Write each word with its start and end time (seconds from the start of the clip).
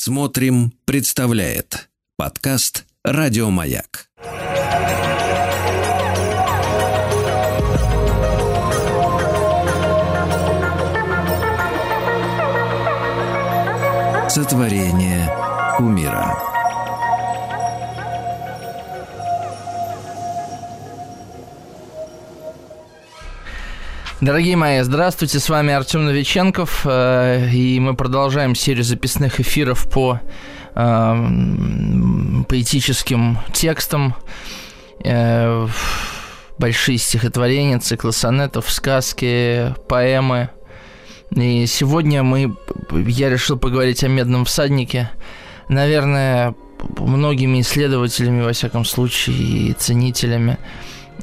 Смотрим, 0.00 0.72
представляет 0.84 1.88
подкаст 2.16 2.86
Радиомаяк. 3.02 4.06
Сотворение 14.28 15.28
умира. 15.80 16.57
Дорогие 24.20 24.56
мои, 24.56 24.82
здравствуйте, 24.82 25.38
с 25.38 25.48
вами 25.48 25.72
Артем 25.72 26.04
Новиченков, 26.04 26.84
э, 26.84 27.50
и 27.52 27.78
мы 27.78 27.94
продолжаем 27.94 28.56
серию 28.56 28.82
записных 28.82 29.38
эфиров 29.38 29.88
по 29.88 30.18
э, 30.74 32.42
поэтическим 32.48 33.38
текстам, 33.52 34.16
э, 35.04 35.68
большие 36.58 36.98
стихотворения, 36.98 37.78
циклы 37.78 38.10
сонетов, 38.10 38.68
сказки, 38.72 39.72
поэмы. 39.88 40.50
И 41.30 41.66
сегодня 41.66 42.24
мы, 42.24 42.56
я 42.90 43.30
решил 43.30 43.56
поговорить 43.56 44.02
о 44.02 44.08
«Медном 44.08 44.46
всаднике». 44.46 45.10
Наверное, 45.68 46.56
многими 46.98 47.60
исследователями, 47.60 48.42
во 48.42 48.52
всяком 48.52 48.84
случае, 48.84 49.36
и 49.36 49.72
ценителями– 49.74 50.58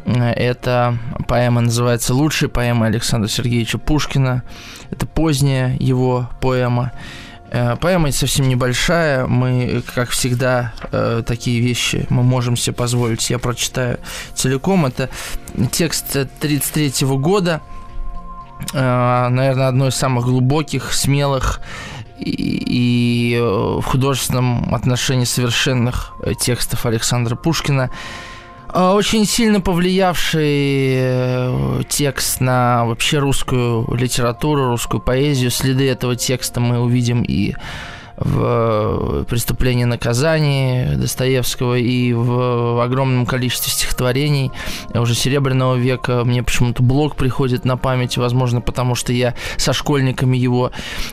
это 0.06 0.98
поэма 1.28 1.62
называется 1.62 2.14
«Лучшая 2.14 2.50
поэма 2.50 2.86
Александра 2.86 3.28
Сергеевича 3.28 3.78
Пушкина». 3.78 4.44
Это 4.92 5.06
поздняя 5.08 5.76
его 5.80 6.30
поэма. 6.42 6.92
Э, 7.52 7.76
поэма 7.76 8.12
совсем 8.12 8.48
небольшая. 8.48 9.26
Мы, 9.26 9.82
как 9.94 10.10
всегда, 10.10 10.74
э, 10.92 11.24
такие 11.26 11.60
вещи 11.60 12.06
мы 12.10 12.22
можем 12.22 12.56
себе 12.56 12.76
позволить. 12.76 13.30
Я 13.30 13.40
прочитаю 13.40 14.00
целиком. 14.34 14.86
Это 14.86 15.10
текст 15.72 16.10
1933 16.10 17.08
года. 17.18 17.62
Э, 18.74 19.28
наверное, 19.30 19.68
одно 19.70 19.88
из 19.88 19.96
самых 19.96 20.26
глубоких, 20.26 20.94
смелых 20.94 21.62
и 22.18 23.38
в 23.42 23.82
художественном 23.82 24.74
отношении 24.74 25.26
совершенных 25.26 26.14
текстов 26.40 26.86
Александра 26.86 27.36
Пушкина– 27.36 27.90
очень 28.76 29.26
сильно 29.26 29.62
повлиявший 29.62 30.96
э, 30.98 31.82
текст 31.88 32.42
на 32.42 32.84
вообще 32.86 33.20
русскую 33.20 33.88
литературу, 33.96 34.68
русскую 34.68 35.00
поэзию. 35.00 35.50
Следы 35.50 35.90
этого 35.90 36.18
текста 36.18 36.60
мы 36.60 36.80
увидим 36.80 37.24
и 37.24 37.56
в 38.18 38.42
э, 38.42 39.24
«Преступлении 39.30 39.84
и 39.84 39.86
наказании» 39.86 40.96
Достоевского 40.96 41.78
и 41.78 42.12
в 42.12 42.84
огромном 42.84 43.26
количестве 43.26 43.72
стихотворений 43.72 44.52
уже 44.94 45.16
Серебряного 45.16 45.76
века. 45.76 46.26
Мне 46.26 46.44
почему-то 46.44 46.84
блог 46.84 47.16
приходит 47.16 47.64
на 47.64 47.78
память, 47.78 48.18
возможно, 48.18 48.60
потому 48.60 48.96
что 48.96 49.14
я 49.14 49.36
со 49.56 49.72
школьниками 49.72 50.36
его 50.36 50.72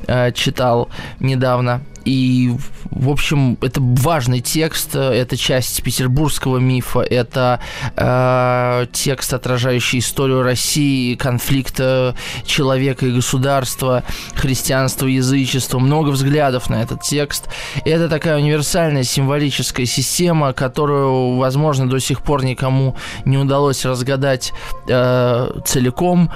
э, 0.08 0.32
читал 0.32 0.88
недавно. 1.20 1.82
И, 2.04 2.52
в 2.90 3.10
общем, 3.10 3.58
это 3.60 3.80
важный 3.80 4.40
текст, 4.40 4.96
это 4.96 5.36
часть 5.36 5.82
петербургского 5.82 6.58
мифа, 6.58 7.00
это 7.00 7.60
э, 7.96 8.86
текст, 8.92 9.34
отражающий 9.34 10.00
историю 10.00 10.42
России, 10.42 11.14
конфликта 11.14 12.14
человека 12.44 13.06
и 13.06 13.12
государства, 13.12 14.02
христианства, 14.34 15.06
язычества, 15.06 15.78
много 15.78 16.10
взглядов 16.10 16.70
на 16.70 16.82
этот 16.82 17.02
текст. 17.02 17.48
Это 17.84 18.08
такая 18.08 18.38
универсальная 18.38 19.04
символическая 19.04 19.86
система, 19.86 20.52
которую, 20.52 21.36
возможно, 21.36 21.88
до 21.88 21.98
сих 21.98 22.22
пор 22.22 22.44
никому 22.44 22.96
не 23.24 23.38
удалось 23.38 23.84
разгадать 23.84 24.52
э, 24.88 25.60
целиком. 25.64 26.30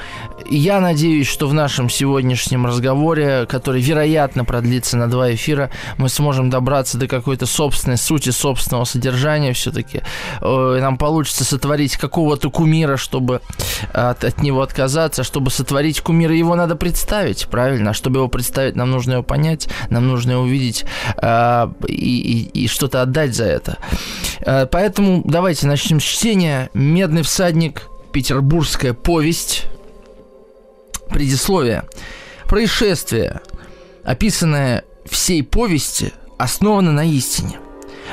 Я 0.48 0.81
надеюсь, 0.81 1.27
что 1.27 1.48
в 1.48 1.54
нашем 1.54 1.91
сегодняшнем 1.91 2.66
разговоре, 2.66 3.47
который, 3.48 3.81
вероятно, 3.81 4.44
продлится 4.44 4.97
на 4.97 5.09
два 5.09 5.34
эфира, 5.34 5.56
эфира 5.56 5.71
мы 5.99 6.09
сможем 6.09 6.50
добраться 6.50 6.99
до 6.99 7.09
какой-то 7.09 7.47
собственной 7.47 7.97
сути, 7.97 8.31
собственного 8.31 8.84
содержания 8.84 9.53
все-таки. 9.53 10.03
Э, 10.41 10.78
нам 10.81 10.99
получится 10.99 11.44
сотворить 11.44 11.97
какого-то 11.97 12.50
кумира, 12.50 12.97
чтобы 12.97 13.41
от, 13.93 14.25
от 14.25 14.43
него 14.43 14.62
отказаться. 14.62 15.25
Чтобы 15.25 15.50
сотворить 15.50 16.00
кумира, 16.00 16.34
его 16.34 16.55
надо 16.55 16.77
представить, 16.77 17.49
правильно? 17.49 17.91
А 17.91 17.95
чтобы 17.95 18.19
его 18.19 18.28
представить, 18.28 18.77
нам 18.77 18.91
нужно 18.91 19.12
его 19.12 19.22
понять, 19.22 19.69
нам 19.91 20.06
нужно 20.06 20.33
его 20.33 20.43
увидеть 20.43 20.84
э, 21.21 21.69
и, 21.89 22.49
и, 22.53 22.65
и 22.65 22.69
что-то 22.69 23.03
отдать 23.03 23.34
за 23.34 23.45
это. 23.45 23.78
Э, 24.41 24.66
поэтому 24.66 25.22
давайте 25.25 25.66
начнем 25.66 26.00
с 26.00 26.05
чтения. 26.05 26.71
«Медный 26.75 27.22
всадник», 27.22 27.89
петербургская 28.12 28.93
повесть, 28.93 29.65
предисловие. 31.11 31.84
Происшествие, 32.45 33.41
описанное 34.05 34.84
всей 35.11 35.43
повести 35.43 36.12
основана 36.39 36.93
на 36.93 37.05
истине. 37.05 37.59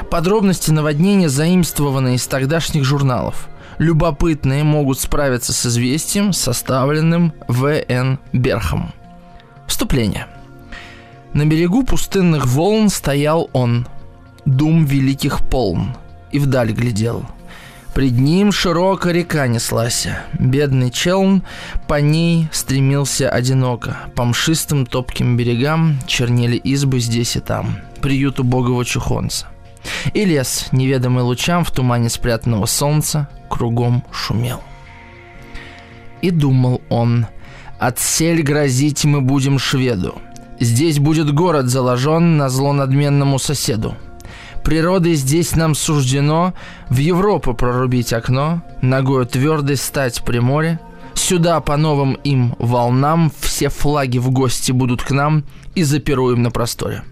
Подробности 0.09 0.71
наводнения 0.71 1.29
заимствованы 1.29 2.15
из 2.15 2.25
тогдашних 2.27 2.83
журналов. 2.83 3.47
Любопытные 3.77 4.63
могут 4.63 4.99
справиться 4.99 5.53
с 5.53 5.65
известием, 5.65 6.33
составленным 6.33 7.33
В.Н. 7.47 8.19
Берхом. 8.31 8.93
Вступление. 9.67 10.27
На 11.33 11.45
берегу 11.45 11.83
пустынных 11.83 12.45
волн 12.45 12.89
стоял 12.89 13.49
он, 13.53 13.87
дум 14.45 14.85
великих 14.85 15.39
полн, 15.49 15.95
и 16.31 16.39
вдаль 16.39 16.71
глядел– 16.71 17.25
Пред 17.93 18.13
ним 18.13 18.51
широкая 18.51 19.13
река 19.13 19.45
неслась. 19.45 20.07
Бедный 20.39 20.89
челн 20.89 21.43
по 21.87 22.01
ней 22.01 22.47
стремился 22.51 23.29
одиноко. 23.29 23.97
По 24.15 24.23
мшистым 24.25 24.87
топким 24.87 25.37
берегам 25.37 25.99
чернели 26.07 26.57
избы 26.57 26.99
здесь 26.99 27.35
и 27.35 27.39
там. 27.39 27.77
Приют 28.01 28.39
убогого 28.39 28.83
чухонца. 28.83 29.45
И 30.13 30.25
лес, 30.25 30.69
неведомый 30.71 31.23
лучам 31.23 31.63
в 31.63 31.71
тумане 31.71 32.09
спрятанного 32.09 32.65
солнца, 32.65 33.29
кругом 33.47 34.03
шумел. 34.11 34.61
И 36.21 36.31
думал 36.31 36.81
он, 36.89 37.27
«Отсель 37.79 38.41
грозить 38.41 39.05
мы 39.05 39.21
будем 39.21 39.59
шведу. 39.59 40.15
Здесь 40.59 40.97
будет 40.99 41.31
город 41.33 41.67
заложен 41.67 42.37
на 42.37 42.49
зло 42.49 42.73
надменному 42.73 43.37
соседу. 43.37 43.95
Природой 44.63 45.15
здесь 45.15 45.55
нам 45.55 45.75
суждено 45.75 46.53
в 46.89 46.97
Европу 46.97 47.53
прорубить 47.53 48.13
окно, 48.13 48.63
ногою 48.81 49.25
твердой 49.25 49.77
стать 49.77 50.23
при 50.23 50.39
море. 50.39 50.79
Сюда 51.13 51.59
по 51.59 51.77
новым 51.77 52.13
им 52.23 52.55
волнам 52.59 53.31
все 53.39 53.69
флаги 53.69 54.17
в 54.17 54.31
гости 54.31 54.71
будут 54.71 55.03
к 55.03 55.11
нам 55.11 55.43
и 55.75 55.83
запируем 55.83 56.41
на 56.41 56.51
просторе. 56.51 57.03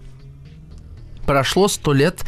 Прошло 1.26 1.68
сто 1.68 1.92
лет, 1.92 2.24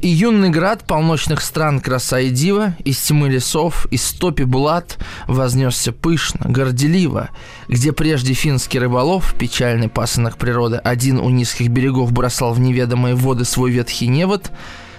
и 0.00 0.08
юный 0.08 0.48
град 0.48 0.84
полночных 0.84 1.42
стран 1.42 1.80
краса 1.80 2.20
и 2.20 2.30
дива, 2.30 2.74
из 2.84 2.98
тьмы 2.98 3.28
лесов, 3.28 3.86
из 3.90 4.10
топи 4.12 4.44
булат, 4.44 4.98
вознесся 5.26 5.92
пышно, 5.92 6.46
горделиво, 6.48 7.28
где 7.68 7.92
прежде 7.92 8.32
финский 8.32 8.78
рыболов, 8.78 9.34
печальный 9.38 9.88
пасынок 9.88 10.38
природы, 10.38 10.76
один 10.76 11.18
у 11.18 11.28
низких 11.28 11.68
берегов 11.68 12.12
бросал 12.12 12.54
в 12.54 12.60
неведомые 12.60 13.14
воды 13.14 13.44
свой 13.44 13.70
ветхий 13.70 14.06
невод, 14.06 14.50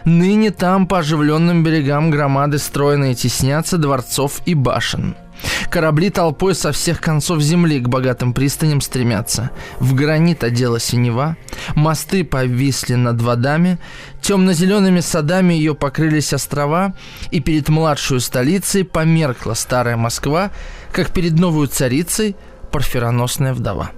ныне 0.05 0.51
там 0.51 0.87
по 0.87 0.99
оживленным 0.99 1.63
берегам 1.63 2.09
громады 2.09 2.57
стройные 2.57 3.15
теснятся 3.15 3.77
дворцов 3.77 4.41
и 4.45 4.53
башен– 4.53 5.15
Корабли 5.69 6.09
толпой 6.09 6.55
со 6.55 6.71
всех 6.71 6.99
концов 6.99 7.41
земли 7.41 7.79
к 7.79 7.87
богатым 7.87 8.33
пристаням 8.33 8.81
стремятся. 8.81 9.51
В 9.79 9.93
гранит 9.93 10.43
одела 10.43 10.79
синева, 10.79 11.37
мосты 11.75 12.23
повисли 12.23 12.95
над 12.95 13.21
водами, 13.21 13.79
темно-зелеными 14.21 14.99
садами 14.99 15.53
ее 15.53 15.75
покрылись 15.75 16.33
острова, 16.33 16.93
и 17.31 17.39
перед 17.39 17.69
младшую 17.69 18.19
столицей 18.19 18.83
померкла 18.83 19.53
старая 19.53 19.97
Москва, 19.97 20.51
как 20.91 21.11
перед 21.11 21.33
новую 21.33 21.67
царицей 21.67 22.35
парфироносная 22.71 23.53
вдова. 23.53 23.91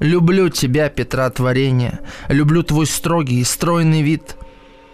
Люблю 0.00 0.48
тебя, 0.48 0.88
Петра 0.88 1.28
творения, 1.30 2.00
люблю 2.28 2.62
твой 2.62 2.86
строгий 2.86 3.40
и 3.40 3.44
стройный 3.44 4.02
вид— 4.02 4.36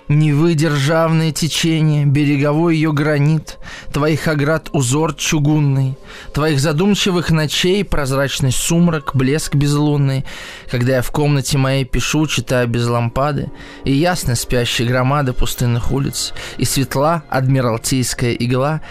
Невы 0.09 0.55
державное 0.55 1.33
течение, 1.33 2.05
береговой 2.05 2.77
ее 2.77 2.93
гранит, 2.93 3.59
Твоих 3.91 4.29
оград 4.29 4.69
узор 4.73 5.15
чугунный, 5.15 5.97
Твоих 6.35 6.61
задумчивых 6.61 7.31
ночей 7.31 7.83
прозрачный 7.85 8.53
сумрак, 8.53 9.13
блеск 9.15 9.55
безлунный, 9.55 10.27
Когда 10.71 10.97
я 10.97 11.03
в 11.03 11.11
комнате 11.11 11.57
моей 11.57 11.87
пишу, 11.87 12.27
читаю 12.27 12.69
без 12.69 12.87
лампады, 12.87 13.51
И 13.85 13.93
ясно 13.93 14.35
спящие 14.35 14.87
громады 14.87 15.33
пустынных 15.33 15.91
улиц, 15.91 16.35
И 16.59 16.67
светла 16.67 17.23
адмиралтейская 17.31 18.35
игла, 18.35 18.83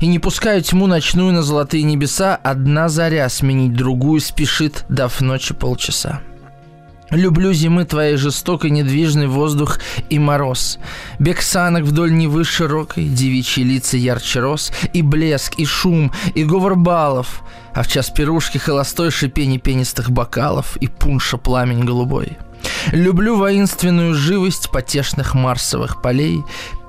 и 0.00 0.08
не 0.08 0.18
пускаю 0.18 0.62
тьму 0.62 0.88
ночную 0.88 1.32
на 1.32 1.42
золотые 1.42 1.84
небеса, 1.84 2.34
Одна 2.34 2.88
заря 2.88 3.28
сменить 3.28 3.72
другую 3.74 4.20
спешит, 4.20 4.84
дав 4.88 5.20
ночи 5.20 5.54
полчаса. 5.54 6.22
Люблю 7.10 7.52
зимы 7.52 7.84
твоей 7.84 8.16
жестокой, 8.16 8.70
недвижный 8.70 9.28
воздух 9.28 9.78
и 10.10 10.18
мороз. 10.18 10.78
Бег 11.20 11.40
санок 11.40 11.84
вдоль 11.84 12.12
Невы 12.12 12.44
широкой, 12.44 13.04
девичьи 13.04 13.62
лица 13.62 13.96
ярче 13.96 14.40
роз, 14.40 14.72
и 14.92 15.02
блеск, 15.02 15.54
и 15.58 15.64
шум, 15.64 16.12
и 16.34 16.42
говор 16.42 16.74
балов, 16.74 17.42
а 17.74 17.84
в 17.84 17.88
час 17.88 18.10
пирушки 18.10 18.58
холостой 18.58 19.12
шипение 19.12 19.60
пенистых 19.60 20.10
бокалов 20.10 20.76
и 20.78 20.88
пунша 20.88 21.36
пламень 21.36 21.84
голубой. 21.84 22.38
Люблю 22.90 23.36
воинственную 23.36 24.14
живость 24.14 24.70
потешных 24.70 25.34
марсовых 25.34 26.02
полей, 26.02 26.42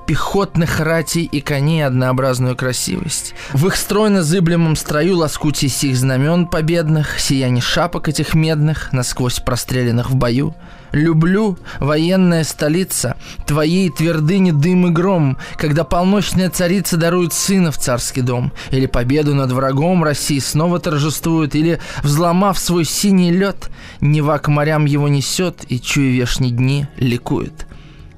пехотных 0.08 0.80
ратей 0.80 1.24
и 1.24 1.42
коней 1.42 1.86
однообразную 1.86 2.56
красивость. 2.56 3.34
В 3.52 3.66
их 3.66 3.76
стройно-зыблемом 3.76 4.74
строю 4.74 5.18
лоскутие 5.18 5.68
сих 5.68 5.96
знамен 5.98 6.46
победных, 6.46 7.20
сияние 7.20 7.60
шапок 7.60 8.08
этих 8.08 8.32
медных, 8.32 8.90
насквозь 8.94 9.38
простреленных 9.38 10.08
в 10.08 10.14
бою. 10.14 10.54
Люблю, 10.92 11.58
военная 11.78 12.44
столица, 12.44 13.16
твоей 13.46 13.90
твердыни 13.90 14.50
дым 14.50 14.86
и 14.86 14.90
гром, 14.90 15.36
когда 15.58 15.84
полночная 15.84 16.48
царица 16.48 16.96
дарует 16.96 17.34
сына 17.34 17.70
в 17.70 17.76
царский 17.76 18.22
дом, 18.22 18.54
или 18.70 18.86
победу 18.86 19.34
над 19.34 19.52
врагом 19.52 20.02
России 20.02 20.38
снова 20.38 20.80
торжествует, 20.80 21.54
или, 21.54 21.80
взломав 22.02 22.58
свой 22.58 22.86
синий 22.86 23.30
лед, 23.30 23.68
Нева 24.00 24.38
к 24.38 24.48
морям 24.48 24.86
его 24.86 25.06
несет 25.06 25.66
и, 25.68 25.78
чуя 25.78 26.10
вешние 26.10 26.52
дни, 26.52 26.86
ликует. 26.96 27.67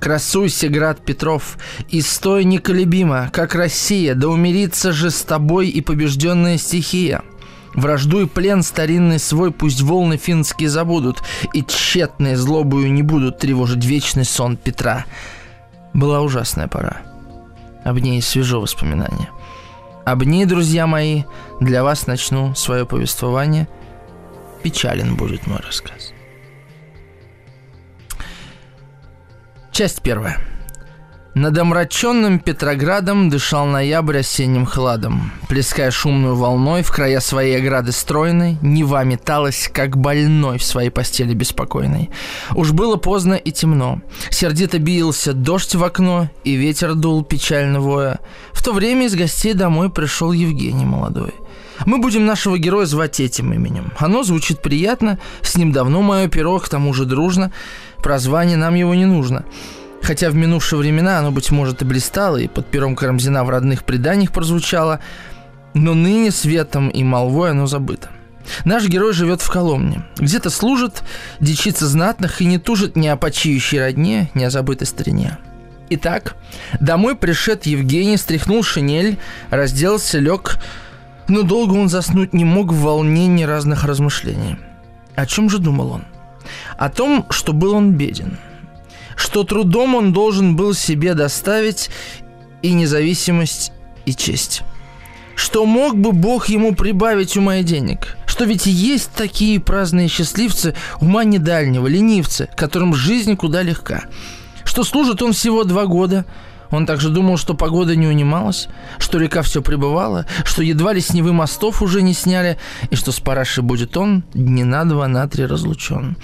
Красуйся, 0.00 0.70
град 0.70 1.05
Петров, 1.05 1.58
и 1.91 2.00
стой 2.00 2.44
неколебимо, 2.44 3.29
как 3.32 3.55
Россия, 3.55 4.14
да 4.14 4.29
умирится 4.29 4.93
же 4.93 5.11
с 5.11 5.23
тобой 5.23 5.69
и 5.69 5.82
побежденная 5.82 6.56
стихия. 6.56 7.23
Вражду 7.75 8.23
и 8.23 8.26
плен 8.26 8.62
старинный 8.62 9.19
свой 9.19 9.52
пусть 9.52 9.82
волны 9.82 10.17
финские 10.17 10.70
забудут, 10.70 11.23
и 11.52 11.62
тщетные 11.62 12.37
злобою 12.37 12.91
не 12.91 13.02
будут 13.02 13.38
тревожить 13.38 13.85
вечный 13.85 14.25
сон 14.25 14.56
Петра. 14.56 15.05
Была 15.93 16.23
ужасная 16.23 16.67
пора. 16.67 17.02
Об 17.85 17.99
ней 17.99 18.23
свежо 18.23 18.61
воспоминание. 18.61 19.29
Об 20.06 20.25
ней, 20.25 20.47
друзья 20.47 20.87
мои, 20.87 21.25
для 21.61 21.85
вас 21.85 22.06
начну 22.06 22.55
свое 22.55 22.87
повествование. 22.87 23.69
Печален 24.62 25.14
будет 25.14 25.47
мой 25.47 25.58
рассказ. 25.58 26.12
Часть 29.73 30.03
первая. 30.03 30.39
Над 31.35 31.57
омраченным 31.57 32.41
Петроградом 32.41 33.31
дышал 33.31 33.67
ноябрь 33.67 34.19
осенним 34.19 34.67
хладом. 34.67 35.31
Плеская 35.49 35.93
шумную 35.93 36.35
волной 36.35 36.83
в 36.83 36.91
края 36.91 37.21
своей 37.21 37.57
ограды 37.57 37.93
стройной, 37.93 38.59
Нева 38.63 39.05
металась, 39.05 39.71
как 39.73 39.97
больной 39.97 40.59
в 40.59 40.65
своей 40.65 40.91
постели 40.91 41.33
беспокойной. 41.33 42.11
Уж 42.57 42.73
было 42.73 42.97
поздно 42.97 43.35
и 43.35 43.53
темно. 43.53 44.01
Сердито 44.31 44.81
бился 44.81 45.33
дождь 45.33 45.77
в 45.77 45.85
окно, 45.85 46.29
и 46.43 46.55
ветер 46.55 46.95
дул 46.95 47.25
печально 47.25 47.81
воя. 47.81 48.19
В 48.53 48.65
то 48.65 48.73
время 48.73 49.07
из 49.07 49.15
гостей 49.15 49.55
домой 49.55 49.89
пришел 49.89 50.33
Евгений 50.33 50.85
молодой. 50.85 51.33
Мы 51.87 51.99
будем 51.99 52.27
нашего 52.27 52.59
героя 52.59 52.85
звать 52.85 53.21
этим 53.21 53.55
именем. 53.55 53.93
Оно 53.99 54.23
звучит 54.23 54.61
приятно, 54.61 55.19
с 55.43 55.57
ним 55.57 55.73
давно 55.73 56.03
мое 56.03 56.29
перо, 56.29 56.59
к 56.59 56.69
тому 56.69 56.93
же 56.93 57.07
дружно. 57.07 57.53
Прозвание 58.02 58.56
нам 58.56 58.75
его 58.75 58.94
не 58.94 59.06
нужно. 59.06 59.44
Хотя 60.02 60.31
в 60.31 60.35
минувшие 60.35 60.79
времена 60.79 61.19
оно, 61.19 61.31
быть 61.31 61.50
может, 61.50 61.82
и 61.82 61.85
блистало, 61.85 62.38
и 62.38 62.49
под 62.49 62.67
пером 62.67 62.97
Карамзина 62.97 63.44
в 63.44 63.50
родных 63.50 63.85
преданиях 63.85 64.32
прозвучало, 64.32 65.00
но 65.75 65.94
ныне 65.94 66.31
светом 66.31 66.88
и 66.88 67.05
молвой 67.05 67.50
оно 67.50 67.67
забыто. 67.67 68.08
Наш 68.64 68.88
герой 68.88 69.12
живет 69.12 69.43
в 69.43 69.50
Коломне. 69.50 70.05
Где-то 70.19 70.50
служит, 70.50 71.02
дичится 71.38 71.87
знатных 71.87 72.41
и 72.41 72.47
не 72.47 72.58
тужит 72.58 72.97
ни 72.97 73.06
о 73.06 73.17
почиющей 73.17 73.81
родне, 73.81 74.31
ни 74.35 74.43
о 74.44 74.50
забытой 74.50 74.87
старине. 74.87 75.38
Итак, 75.91 76.37
домой 76.81 77.17
пришед 77.17 77.67
Евгений, 77.67 78.17
стряхнул 78.17 78.62
шинель, 78.62 79.19
разделся, 79.50 80.19
лег, 80.19 80.58
но 81.29 81.43
долго 81.43 81.75
он 81.75 81.88
заснуть 81.88 82.32
не 82.32 82.44
мог 82.44 82.73
в 82.73 82.81
волнении 82.81 83.44
разных 83.44 83.85
размышлений. 83.85 84.56
О 85.17 85.26
чем 85.26 85.50
же 85.50 85.58
думал 85.58 85.93
он? 85.93 86.05
О 86.76 86.88
том, 86.88 87.26
что 87.31 87.52
был 87.52 87.75
он 87.75 87.93
беден– 87.93 88.38
что 89.20 89.44
трудом 89.44 89.94
он 89.94 90.14
должен 90.14 90.56
был 90.56 90.73
себе 90.73 91.12
доставить 91.12 91.91
и 92.62 92.73
независимость, 92.73 93.70
и 94.06 94.14
честь. 94.14 94.62
Что 95.35 95.67
мог 95.67 95.97
бы 95.97 96.12
Бог 96.12 96.49
ему 96.49 96.75
прибавить 96.75 97.37
ума 97.37 97.56
и 97.56 97.62
денег? 97.62 98.17
Что 98.26 98.44
ведь 98.44 98.64
есть 98.64 99.11
такие 99.12 99.61
праздные 99.61 100.08
счастливцы, 100.08 100.75
ума 101.00 101.25
недальнего, 101.25 101.87
ленивцы, 101.87 102.49
которым 102.56 102.94
жизнь 102.94 103.37
куда 103.37 103.62
легка. 103.62 104.05
Что 104.64 104.85
служит 104.85 105.20
он 105.20 105.35
всего 105.35 105.64
два 105.64 105.85
года, 105.85 106.25
он 106.71 106.87
также 106.87 107.09
думал, 107.09 107.37
что 107.37 107.55
погода 107.55 107.97
не 107.97 108.07
унималась, 108.07 108.69
что 108.99 109.19
река 109.19 109.43
все 109.43 109.63
пребывала, 109.63 110.27
что 110.45 110.63
едва 110.63 110.93
ли 110.93 111.01
с 111.01 111.13
Невы 111.13 111.33
мостов 111.33 111.83
уже 111.83 112.03
не 112.03 112.15
сняли, 112.15 112.59
и 112.91 112.97
что 112.97 113.13
с 113.13 113.21
параши 113.21 113.63
будет 113.63 113.97
он 113.97 114.25
дни 114.35 114.65
на 114.65 114.85
два, 114.85 115.09
на 115.09 115.29
три 115.29 115.47
разлучен. 115.47 116.17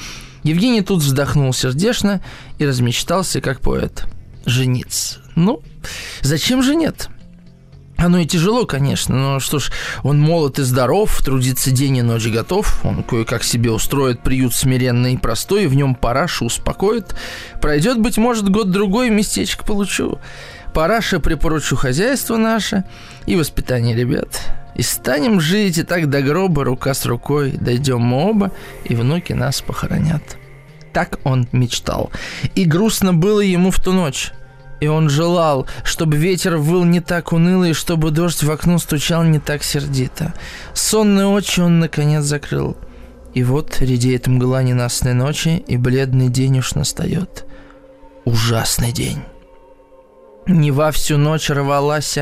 Евгений 0.43 0.83
тут 0.83 1.03
вздохнул 1.03 1.53
сердечно 1.53 2.21
и 2.59 2.67
размечтался, 2.67 3.41
как 3.41 3.61
поэт. 3.61 4.05
Жениться. 4.45 5.19
Ну, 5.35 5.61
зачем 6.23 6.63
же 6.63 6.77
нет? 6.77 7.09
Оно 7.99 8.19
и 8.19 8.27
тяжело, 8.27 8.67
конечно, 8.67 9.17
но 9.17 9.41
что 9.41 9.59
ж, 9.59 9.73
он 10.03 10.21
молод 10.21 10.59
и 10.59 10.63
здоров, 10.63 11.23
трудится 11.23 11.71
день 11.71 11.97
и 11.97 12.03
ночь 12.03 12.27
готов, 12.27 12.85
он 12.85 13.03
кое-как 13.03 13.43
себе 13.43 13.71
устроит 13.71 14.23
приют 14.23 14.55
смиренный 14.55 15.15
и 15.15 15.17
простой, 15.17 15.67
в 15.67 15.75
нем 15.75 15.95
парашу 15.95 16.47
успокоит. 16.47 17.15
Пройдет, 17.61 17.99
быть 17.99 18.19
может, 18.19 18.51
год-другой, 18.51 19.09
местечко 19.11 19.65
получу. 19.65 20.19
Параша 20.75 21.21
припоручу 21.21 21.75
хозяйство 21.75 22.37
наше 22.37 22.85
и 23.25 23.35
воспитание 23.35 23.97
ребят. 23.97 24.43
И 24.75 24.83
станем 24.83 25.41
жить, 25.41 25.79
и 25.79 25.83
так 25.83 26.11
до 26.11 26.21
гроба, 26.21 26.65
рука 26.65 26.93
с 26.93 27.07
рукой, 27.07 27.53
дойдем 27.53 28.01
мы 28.01 28.29
оба, 28.29 28.53
и 28.85 28.95
внуки 28.95 29.33
нас 29.33 29.63
похоронят. 29.63 30.37
Так 30.93 31.19
он 31.25 31.49
мечтал. 31.53 32.11
И 32.55 32.67
грустно 32.67 33.15
было 33.15 33.41
ему 33.41 33.71
в 33.71 33.81
ту 33.81 33.93
ночь. 33.93 34.33
И 34.81 34.89
он 34.89 35.09
желал, 35.09 35.67
чтобы 35.85 36.17
ветер 36.17 36.57
выл 36.57 36.85
не 36.85 37.01
так 37.01 37.33
уныло, 37.33 37.65
и 37.65 37.73
чтобы 37.73 38.11
дождь 38.11 38.43
в 38.43 38.51
окно 38.51 38.79
стучал 38.79 39.25
не 39.25 39.39
так 39.39 39.65
сердито. 39.65 40.35
Сонные 40.75 41.27
очи 41.27 41.61
он, 41.61 41.81
наконец, 41.81 42.25
закрыл. 42.25 42.77
И 43.33 43.43
вот 43.43 43.81
редеет 43.81 44.27
мгла 44.27 44.63
ненастной 44.63 45.15
ночи, 45.15 45.63
и 45.67 45.77
бледный 45.77 46.29
день 46.29 46.59
уж 46.59 46.75
настает. 46.75 47.47
Ужасный 48.25 48.93
день. 48.93 49.23
Нева 50.47 50.91
всю 50.93 51.17
ночь 51.17 51.51
рвалась, 51.51 52.19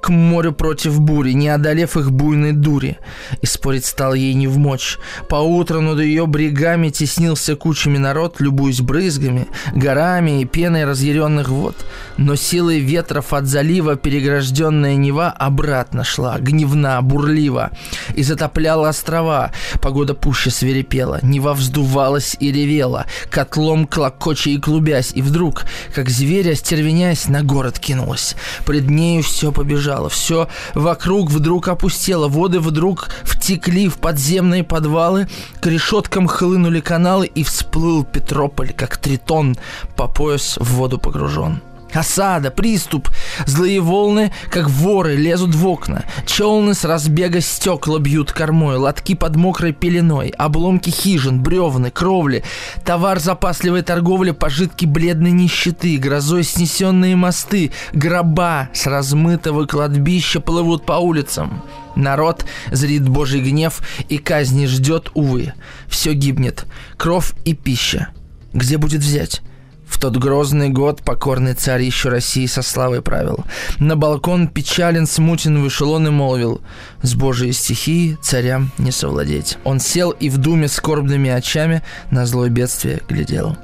к 0.00 0.10
морю 0.10 0.52
против 0.52 1.00
бури, 1.00 1.32
не 1.32 1.48
одолев 1.48 1.96
их 1.96 2.12
буйной 2.12 2.52
дури. 2.52 2.98
И 3.40 3.46
спорить 3.46 3.84
стал 3.84 4.14
ей 4.14 4.34
не 4.34 4.46
в 4.46 4.58
мочь. 4.58 4.98
Поутру 5.28 5.80
над 5.80 6.00
ее 6.00 6.26
брегами 6.26 6.90
теснился 6.90 7.56
кучами 7.56 7.98
народ, 7.98 8.36
любуясь 8.40 8.80
брызгами, 8.80 9.48
горами 9.74 10.42
и 10.42 10.44
пеной 10.44 10.84
разъяренных 10.84 11.48
вод. 11.48 11.74
Но 12.18 12.36
силой 12.36 12.80
ветров 12.80 13.32
от 13.32 13.46
залива 13.46 13.96
перегражденная 13.96 14.96
Нева 14.96 15.30
обратно 15.30 16.04
шла, 16.04 16.38
гневна, 16.38 17.00
бурлива, 17.02 17.70
и 18.14 18.22
затопляла 18.22 18.90
острова. 18.90 19.50
Погода 19.80 20.14
пуще 20.14 20.50
свирепела, 20.50 21.18
Нева 21.22 21.54
вздувалась 21.54 22.36
и 22.38 22.52
ревела, 22.52 23.06
котлом 23.30 23.86
клокоча 23.86 24.50
и 24.50 24.58
клубясь, 24.58 25.12
и 25.14 25.22
вдруг, 25.22 25.64
как 25.94 26.10
зверь, 26.10 26.52
остервенясь, 26.52 27.28
на 27.28 27.42
город 27.42 27.78
кинулась. 27.78 28.36
Пред 28.64 28.88
нею 28.88 29.22
все 29.22 29.52
побежало 29.52 29.85
дрожало, 29.86 30.08
все 30.08 30.48
вокруг 30.74 31.30
вдруг 31.30 31.68
опустело, 31.68 32.28
воды 32.28 32.60
вдруг 32.60 33.08
втекли 33.22 33.88
в 33.88 33.98
подземные 33.98 34.64
подвалы, 34.64 35.28
к 35.60 35.66
решеткам 35.66 36.26
хлынули 36.26 36.80
каналы 36.80 37.26
и 37.26 37.42
всплыл 37.44 38.04
Петрополь, 38.04 38.72
как 38.72 38.96
тритон, 38.96 39.56
по 39.96 40.08
пояс 40.08 40.58
в 40.58 40.74
воду 40.74 40.98
погружен. 40.98 41.60
Осада, 41.96 42.50
приступ, 42.50 43.08
злые 43.46 43.80
волны, 43.80 44.32
как 44.50 44.68
воры, 44.68 45.16
лезут 45.16 45.54
в 45.54 45.66
окна. 45.66 46.04
Челны 46.26 46.74
с 46.74 46.84
разбега 46.84 47.40
стекла 47.40 47.98
бьют 47.98 48.32
кормой, 48.32 48.76
лотки 48.76 49.14
под 49.14 49.36
мокрой 49.36 49.72
пеленой, 49.72 50.28
обломки 50.28 50.90
хижин, 50.90 51.42
бревны, 51.42 51.90
кровли, 51.90 52.44
товар 52.84 53.18
запасливой 53.18 53.82
торговли, 53.82 54.32
пожитки 54.32 54.84
бледной 54.84 55.30
нищеты, 55.30 55.96
грозой 55.96 56.44
снесенные 56.44 57.16
мосты, 57.16 57.72
гроба 57.92 58.68
с 58.74 58.86
размытого 58.86 59.64
кладбища 59.66 60.40
плывут 60.40 60.84
по 60.84 60.94
улицам. 60.94 61.62
Народ 61.94 62.44
зрит 62.70 63.08
божий 63.08 63.40
гнев 63.40 63.80
и 64.10 64.18
казни 64.18 64.66
ждет, 64.66 65.10
увы. 65.14 65.54
Все 65.88 66.12
гибнет, 66.12 66.66
кровь 66.98 67.32
и 67.46 67.54
пища. 67.54 68.08
Где 68.52 68.76
будет 68.76 69.00
взять? 69.00 69.40
В 69.86 69.98
тот 69.98 70.16
грозный 70.16 70.68
год 70.68 71.02
покорный 71.02 71.54
царь 71.54 71.82
еще 71.82 72.08
России 72.08 72.46
со 72.46 72.62
славой 72.62 73.02
правил. 73.02 73.44
На 73.78 73.96
балкон 73.96 74.48
печален, 74.48 75.06
смутен 75.06 75.62
вышел 75.62 75.92
он 75.92 76.08
и 76.08 76.10
молвил, 76.10 76.60
«С 77.02 77.14
Божией 77.14 77.52
стихией 77.52 78.18
царям 78.20 78.72
не 78.78 78.90
совладеть». 78.90 79.58
Он 79.64 79.80
сел 79.80 80.10
и 80.10 80.28
в 80.28 80.38
думе 80.38 80.68
скорбными 80.68 81.30
очами 81.30 81.82
на 82.10 82.26
злое 82.26 82.50
бедствие 82.50 83.00
глядел 83.08 83.56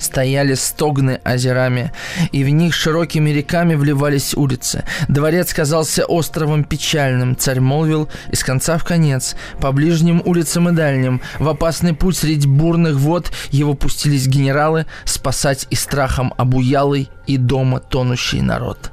стояли 0.00 0.54
стогны 0.54 1.20
озерами, 1.24 1.92
и 2.32 2.42
в 2.42 2.48
них 2.48 2.74
широкими 2.74 3.30
реками 3.30 3.74
вливались 3.74 4.34
улицы. 4.34 4.84
Дворец 5.08 5.54
казался 5.54 6.04
островом 6.04 6.64
печальным, 6.64 7.36
царь 7.36 7.60
молвил 7.60 8.08
из 8.30 8.42
конца 8.42 8.78
в 8.78 8.84
конец, 8.84 9.36
по 9.60 9.70
ближним 9.70 10.22
улицам 10.24 10.68
и 10.68 10.72
дальним, 10.72 11.20
в 11.38 11.48
опасный 11.48 11.94
путь 11.94 12.16
среди 12.16 12.48
бурных 12.48 12.96
вод 12.96 13.30
его 13.50 13.74
пустились 13.74 14.26
генералы 14.26 14.86
спасать 15.04 15.66
и 15.70 15.74
страхом 15.74 16.34
обуялый 16.36 17.10
и 17.26 17.36
дома 17.36 17.80
тонущий 17.80 18.40
народ. 18.40 18.90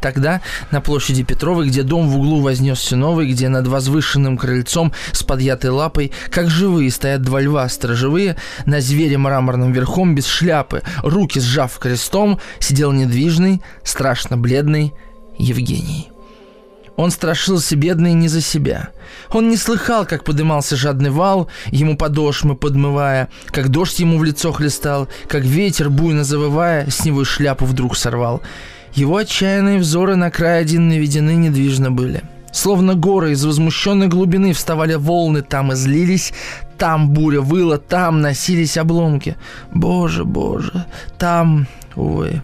Тогда 0.00 0.40
на 0.70 0.80
площади 0.80 1.22
Петровой, 1.22 1.68
где 1.68 1.82
дом 1.82 2.08
в 2.08 2.18
углу 2.18 2.40
вознесся 2.40 2.96
новый, 2.96 3.30
где 3.30 3.48
над 3.48 3.66
возвышенным 3.66 4.36
крыльцом 4.36 4.92
с 5.12 5.22
подъятой 5.22 5.70
лапой, 5.70 6.12
как 6.30 6.50
живые, 6.50 6.90
стоят 6.90 7.22
два 7.22 7.40
льва 7.40 7.68
сторожевые, 7.68 8.36
на 8.66 8.80
звере 8.80 9.18
мраморным 9.18 9.72
верхом 9.72 10.14
без 10.14 10.26
шляпы, 10.26 10.82
руки 11.02 11.40
сжав 11.40 11.78
крестом, 11.78 12.40
сидел 12.58 12.92
недвижный, 12.92 13.62
страшно 13.82 14.36
бледный 14.36 14.94
Евгений. 15.38 16.10
Он 16.96 17.10
страшился 17.10 17.74
бедный 17.74 18.12
не 18.12 18.28
за 18.28 18.40
себя. 18.40 18.90
Он 19.30 19.48
не 19.48 19.56
слыхал, 19.56 20.06
как 20.06 20.22
подымался 20.22 20.76
жадный 20.76 21.10
вал, 21.10 21.48
ему 21.66 21.96
подошмы 21.96 22.54
подмывая, 22.54 23.30
как 23.46 23.68
дождь 23.68 23.98
ему 23.98 24.18
в 24.18 24.24
лицо 24.24 24.52
хлестал, 24.52 25.08
как 25.26 25.42
ветер, 25.42 25.90
буйно 25.90 26.22
завывая, 26.22 26.88
с 26.88 27.04
него 27.04 27.24
шляпу 27.24 27.64
вдруг 27.64 27.96
сорвал– 27.96 28.42
его 28.94 29.16
отчаянные 29.16 29.78
взоры 29.78 30.14
на 30.14 30.30
край 30.30 30.60
один 30.60 30.88
наведены 30.88 31.34
недвижно 31.34 31.90
были. 31.90 32.22
Словно 32.52 32.94
горы 32.94 33.32
из 33.32 33.44
возмущенной 33.44 34.06
глубины 34.06 34.52
вставали 34.52 34.94
волны, 34.94 35.42
там 35.42 35.72
излились, 35.72 36.32
там 36.78 37.10
буря 37.10 37.40
выла, 37.40 37.78
там 37.78 38.20
носились 38.20 38.76
обломки. 38.76 39.36
Боже, 39.72 40.24
боже, 40.24 40.86
там, 41.18 41.66
увы. 41.96 42.42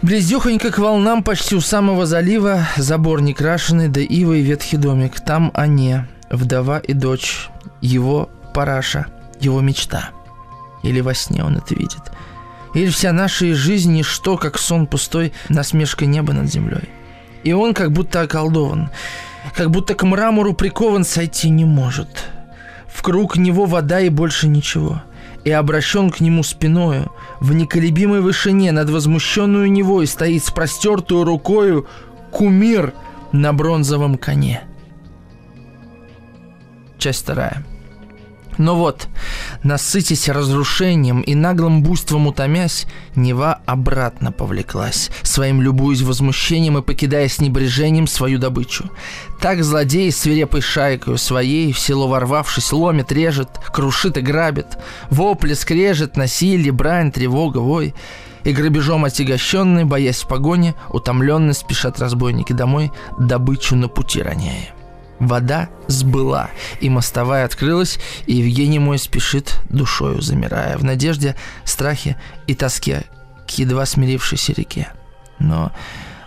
Близдехонько 0.00 0.70
к 0.70 0.78
волнам 0.78 1.22
почти 1.22 1.54
у 1.56 1.60
самого 1.60 2.06
залива 2.06 2.66
забор 2.78 3.20
некрашенный, 3.20 3.88
да 3.88 4.00
ива 4.00 4.32
и 4.32 4.42
ветхий 4.42 4.78
домик. 4.78 5.20
Там 5.20 5.50
они, 5.52 5.96
вдова 6.30 6.78
и 6.78 6.94
дочь, 6.94 7.50
его 7.82 8.30
параша, 8.54 9.06
его 9.40 9.60
мечта. 9.60 10.10
Или 10.82 11.00
во 11.00 11.12
сне 11.12 11.44
он 11.44 11.58
это 11.58 11.74
видит– 11.74 12.00
или 12.78 12.90
вся 12.90 13.12
наша 13.12 13.54
жизнь 13.54 13.92
ничто, 13.92 14.36
как 14.36 14.56
сон 14.56 14.86
пустой, 14.86 15.32
насмешка 15.48 16.06
неба 16.06 16.32
над 16.32 16.48
землей. 16.48 16.88
И 17.42 17.52
он 17.52 17.74
как 17.74 17.90
будто 17.90 18.20
околдован, 18.20 18.90
как 19.56 19.70
будто 19.72 19.96
к 19.96 20.04
мрамору 20.04 20.54
прикован 20.54 21.04
сойти 21.04 21.50
не 21.50 21.64
может. 21.64 22.08
В 22.86 23.02
круг 23.02 23.36
него 23.36 23.66
вода 23.66 24.00
и 24.00 24.10
больше 24.10 24.46
ничего. 24.46 25.02
И 25.42 25.50
обращен 25.50 26.10
к 26.10 26.20
нему 26.20 26.44
спиною, 26.44 27.10
в 27.40 27.52
неколебимой 27.52 28.20
вышине 28.20 28.70
над 28.70 28.90
возмущенную 28.90 29.70
него 29.70 30.02
и 30.02 30.06
стоит 30.06 30.44
с 30.44 30.50
простертую 30.52 31.24
рукою 31.24 31.88
кумир 32.30 32.92
на 33.32 33.52
бронзовом 33.52 34.18
коне. 34.18 34.62
Часть 36.98 37.22
вторая. 37.22 37.64
Но 38.58 38.74
вот, 38.74 39.08
насытясь 39.62 40.28
разрушением 40.28 41.20
и 41.20 41.34
наглым 41.36 41.82
буйством 41.82 42.26
утомясь, 42.26 42.86
Нева 43.14 43.60
обратно 43.66 44.32
повлеклась, 44.32 45.10
своим 45.22 45.62
любуясь 45.62 46.02
возмущением 46.02 46.76
и 46.78 46.82
покидая 46.82 47.28
с 47.28 47.40
небрежением 47.40 48.08
свою 48.08 48.38
добычу. 48.38 48.90
Так 49.40 49.62
злодей 49.62 50.10
свирепой 50.10 50.60
шайкой 50.60 51.18
своей, 51.18 51.72
в 51.72 51.78
село 51.78 52.08
ворвавшись, 52.08 52.72
ломит, 52.72 53.12
режет, 53.12 53.48
крушит 53.72 54.18
и 54.18 54.20
грабит. 54.20 54.66
Вопли, 55.10 55.54
скрежет, 55.54 56.16
насилие, 56.16 56.72
брань, 56.72 57.12
тревога, 57.12 57.58
вой. 57.58 57.94
И 58.42 58.52
грабежом 58.52 59.04
отягощенный, 59.04 59.84
боясь 59.84 60.22
в 60.22 60.28
погоне, 60.28 60.74
утомленный 60.88 61.54
спешат 61.54 62.00
разбойники 62.00 62.52
домой, 62.52 62.90
добычу 63.18 63.76
на 63.76 63.88
пути 63.88 64.22
роняя. 64.22 64.77
Вода 65.20 65.68
сбыла, 65.88 66.50
и 66.80 66.88
мостовая 66.88 67.44
открылась, 67.44 67.98
и 68.26 68.36
Евгений 68.36 68.78
мой 68.78 68.98
спешит 68.98 69.60
душою, 69.68 70.20
замирая 70.20 70.78
в 70.78 70.84
надежде, 70.84 71.34
страхе 71.64 72.16
и 72.46 72.54
тоске 72.54 73.04
к 73.46 73.50
едва 73.52 73.84
смирившейся 73.84 74.52
реке. 74.52 74.92
Но 75.40 75.72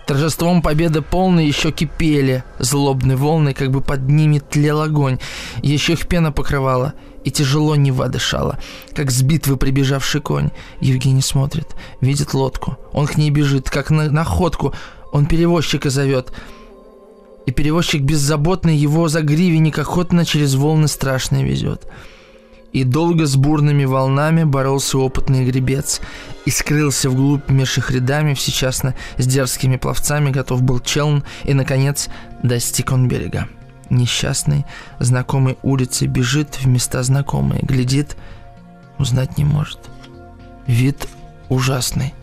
торжеством 0.08 0.62
победы 0.62 1.02
полной 1.02 1.48
еще 1.48 1.72
кипели 1.72 2.44
злобные 2.60 3.16
волны, 3.16 3.54
как 3.54 3.72
бы 3.72 3.80
под 3.80 4.10
ними 4.10 4.40
тлел 4.40 4.82
огонь, 4.82 5.20
еще 5.62 5.94
их 5.94 6.08
пена 6.08 6.34
покрывала, 6.34 6.94
и 7.24 7.32
тяжело 7.32 7.76
Нева 7.76 8.10
дышала, 8.10 8.60
как 8.94 9.10
с 9.12 9.22
битвы 9.22 9.56
прибежавший 9.56 10.22
конь. 10.22 10.50
Евгений 10.82 11.22
смотрит, 11.22 11.76
видит 12.02 12.34
лодку, 12.34 12.78
он 12.92 13.08
к 13.08 13.16
ней 13.16 13.30
бежит, 13.30 13.70
как 13.70 13.90
на 13.90 14.10
находку, 14.10 14.74
он 15.14 15.28
перевозчика 15.28 15.90
зовет— 15.90 16.34
и 17.46 17.52
перевозчик 17.52 18.02
беззаботный 18.02 18.76
его 18.76 19.08
за 19.08 19.22
гривенник 19.22 19.80
охотно 19.80 20.26
через 20.26 20.56
волны 20.56 20.88
страшные 20.88 21.44
везет. 21.44 21.88
И 22.72 22.86
долго 22.86 23.26
с 23.26 23.36
бурными 23.36 23.84
волнами 23.84 24.44
боролся 24.44 24.98
опытный 24.98 25.46
гребец 25.46 26.00
и 26.46 26.52
скрылся 26.52 27.10
вглубь 27.10 27.50
меж 27.50 27.78
их 27.78 27.92
рядами, 27.92 28.34
всечасно 28.34 28.96
с 29.18 29.26
дерзкими 29.26 29.76
пловцами 29.76 30.30
готов 30.30 30.62
был 30.62 30.80
челн, 30.80 31.24
и, 31.44 31.54
наконец, 31.54 32.08
достиг 32.44 32.94
он 32.94 33.10
берега. 33.10 33.50
Несчастный, 33.90 34.66
знакомой 35.00 35.58
улицы 35.64 36.06
бежит 36.06 36.56
в 36.62 36.68
места 36.68 37.04
знакомые, 37.04 37.62
глядит, 37.62 38.16
узнать 38.98 39.38
не 39.38 39.44
может. 39.44 39.80
Вид 40.66 41.10
ужасный. 41.50 42.14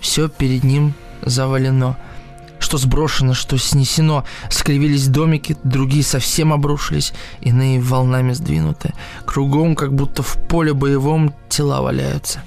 Все 0.00 0.28
перед 0.28 0.64
ним 0.64 0.94
завалено– 1.22 1.96
что 2.58 2.78
сброшено, 2.78 3.34
что 3.34 3.58
снесено. 3.58 4.24
Скривились 4.50 5.08
домики, 5.08 5.56
другие 5.64 6.02
совсем 6.02 6.52
обрушились, 6.52 7.12
иные 7.40 7.80
волнами 7.80 8.32
сдвинуты. 8.32 8.92
Кругом, 9.24 9.74
как 9.74 9.94
будто 9.94 10.22
в 10.22 10.36
поле 10.48 10.74
боевом, 10.74 11.34
тела 11.48 11.80
валяются. 11.80 12.42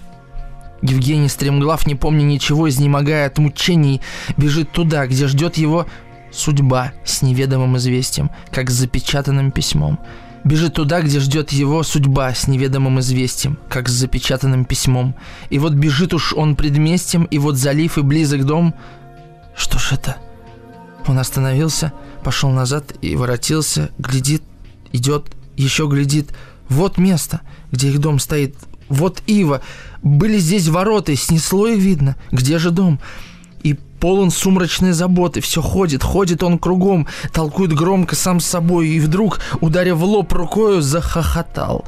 Евгений 0.82 1.30
Стремглав, 1.30 1.86
не 1.86 1.96
помня 1.96 2.24
ничего, 2.24 2.68
изнемогая 2.68 3.28
от 3.28 3.38
мучений, 3.38 4.02
бежит 4.38 4.72
туда, 4.72 5.06
где 5.06 5.28
ждет 5.28 5.58
его 5.58 5.86
судьба 6.32 6.94
с 7.06 7.22
неведомым 7.22 7.78
известием, 7.78 8.32
как 8.52 8.72
с 8.72 8.74
запечатанным 8.74 9.52
письмом. 9.52 10.00
Бежит 10.44 10.74
туда, 10.74 11.02
где 11.02 11.20
ждет 11.20 11.52
его 11.52 11.84
судьба 11.84 12.34
с 12.34 12.48
неведомым 12.48 13.00
известием, 13.00 13.60
как 13.70 13.88
с 13.88 13.92
запечатанным 13.92 14.66
письмом. 14.66 15.14
И 15.52 15.60
вот 15.60 15.74
бежит 15.74 16.16
уж 16.16 16.34
он 16.34 16.56
предместьем, 16.56 17.26
и 17.26 17.38
вот 17.38 17.58
залив 17.58 18.00
и 18.00 18.02
близок 18.02 18.46
дом— 18.46 18.74
что 19.56 19.80
ж 19.80 19.94
это? 19.94 20.18
Он 21.08 21.20
остановился, 21.20 21.94
пошел 22.24 22.50
назад 22.50 22.94
и 23.02 23.16
воротился, 23.16 23.90
глядит, 23.98 24.44
идет, 24.92 25.26
еще 25.58 25.88
глядит. 25.88 26.32
Вот 26.70 26.98
место, 26.98 27.42
где 27.72 27.90
их 27.90 28.00
дом 28.00 28.20
стоит. 28.20 28.56
Вот 28.88 29.22
Ива. 29.28 29.62
Были 30.04 30.38
здесь 30.38 30.68
ворота, 30.68 31.16
снесло 31.16 31.68
их 31.68 31.80
видно. 31.80 32.16
Где 32.32 32.60
же 32.60 32.72
дом? 32.72 33.00
И 33.64 33.74
полон 34.00 34.32
сумрачной 34.32 34.92
заботы. 34.92 35.42
Все 35.42 35.62
ходит, 35.62 36.04
ходит 36.04 36.44
он 36.44 36.60
кругом, 36.60 37.08
толкует 37.32 37.74
громко 37.74 38.16
сам 38.16 38.40
с 38.40 38.46
собой. 38.46 38.90
И 38.90 39.00
вдруг, 39.00 39.40
ударив 39.62 39.98
в 39.98 40.04
лоб 40.04 40.32
рукою, 40.34 40.82
захохотал. 40.82 41.86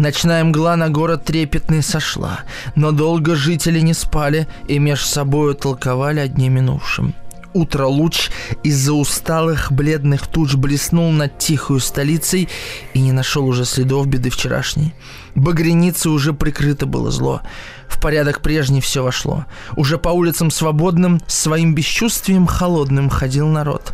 Ночная 0.00 0.42
мгла 0.44 0.76
на 0.76 0.88
город 0.88 1.26
трепетный 1.26 1.82
сошла, 1.82 2.40
но 2.74 2.90
долго 2.90 3.36
жители 3.36 3.80
не 3.80 3.92
спали 3.92 4.48
и 4.66 4.78
меж 4.78 5.04
собою 5.04 5.54
толковали 5.54 6.20
о 6.20 6.26
дне 6.26 6.48
минувшем. 6.48 7.12
Утро 7.52 7.84
луч 7.84 8.30
из-за 8.62 8.94
усталых 8.94 9.70
бледных 9.70 10.26
туч 10.26 10.54
блеснул 10.54 11.12
над 11.12 11.36
тихою 11.36 11.80
столицей 11.80 12.48
и 12.94 13.00
не 13.00 13.12
нашел 13.12 13.46
уже 13.46 13.66
следов 13.66 14.06
беды 14.06 14.30
вчерашней. 14.30 14.94
Багреницы 15.34 16.08
уже 16.08 16.32
прикрыто 16.32 16.86
было 16.86 17.10
зло. 17.10 17.42
В 17.86 18.00
порядок 18.00 18.40
прежний 18.40 18.80
все 18.80 19.02
вошло. 19.02 19.44
Уже 19.76 19.98
по 19.98 20.08
улицам 20.08 20.50
свободным, 20.50 21.20
своим 21.26 21.74
бесчувствием 21.74 22.46
холодным 22.46 23.10
ходил 23.10 23.48
народ. 23.48 23.92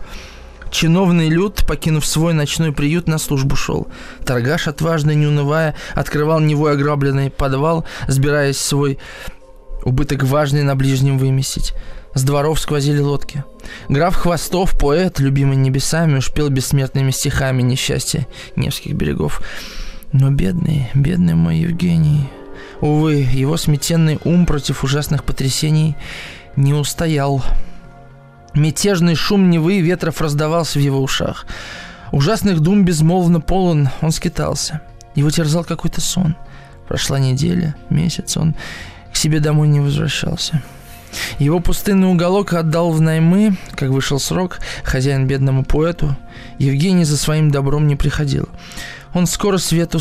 Чиновный 0.70 1.28
люд, 1.28 1.64
покинув 1.66 2.04
свой 2.04 2.34
ночной 2.34 2.72
приют, 2.72 3.08
на 3.08 3.18
службу 3.18 3.56
шел. 3.56 3.88
Торгаш, 4.24 4.68
отважный, 4.68 5.14
не 5.14 5.26
унывая, 5.26 5.74
открывал 5.94 6.40
него 6.40 6.66
ограбленный 6.66 7.30
подвал, 7.30 7.86
сбираясь 8.08 8.58
свой 8.58 8.98
убыток 9.84 10.24
важный 10.24 10.62
на 10.62 10.76
ближнем 10.76 11.18
выместить. 11.18 11.72
С 12.14 12.22
дворов 12.22 12.58
сквозили 12.58 13.00
лодки. 13.00 13.44
Граф 13.88 14.16
Хвостов, 14.16 14.78
поэт, 14.78 15.18
любимый 15.18 15.56
небесами, 15.56 16.18
уж 16.18 16.32
пел 16.32 16.48
бессмертными 16.48 17.10
стихами 17.10 17.62
несчастья 17.62 18.26
Невских 18.56 18.94
берегов. 18.94 19.42
Но 20.12 20.30
бедный, 20.30 20.88
бедный 20.94 21.34
мой 21.34 21.58
Евгений, 21.58 22.30
Увы, 22.80 23.26
его 23.32 23.56
сметенный 23.56 24.18
ум 24.24 24.44
против 24.44 24.84
ужасных 24.84 25.24
потрясений 25.24 25.96
не 26.56 26.74
устоял. 26.74 27.42
Мятежный 28.56 29.14
шум 29.14 29.50
Невы 29.50 29.74
и 29.74 29.82
ветров 29.82 30.22
раздавался 30.22 30.78
в 30.78 30.82
его 30.82 31.02
ушах. 31.02 31.46
Ужасных 32.10 32.60
дум 32.60 32.86
безмолвно 32.86 33.42
полон, 33.42 33.90
он 34.00 34.12
скитался. 34.12 34.80
Его 35.14 35.30
терзал 35.30 35.62
какой-то 35.62 36.00
сон. 36.00 36.36
Прошла 36.88 37.18
неделя, 37.18 37.76
месяц, 37.90 38.38
он 38.38 38.54
к 39.12 39.16
себе 39.16 39.40
домой 39.40 39.68
не 39.68 39.80
возвращался. 39.80 40.62
Его 41.38 41.60
пустынный 41.60 42.08
уголок 42.08 42.54
отдал 42.54 42.92
в 42.92 43.00
наймы, 43.00 43.56
как 43.74 43.90
вышел 43.90 44.18
срок, 44.18 44.60
хозяин 44.84 45.26
бедному 45.26 45.62
поэту. 45.62 46.16
Евгений 46.58 47.04
за 47.04 47.18
своим 47.18 47.50
добром 47.50 47.86
не 47.86 47.96
приходил. 47.96 48.48
Он 49.12 49.26
скоро 49.26 49.58
свету 49.58 50.00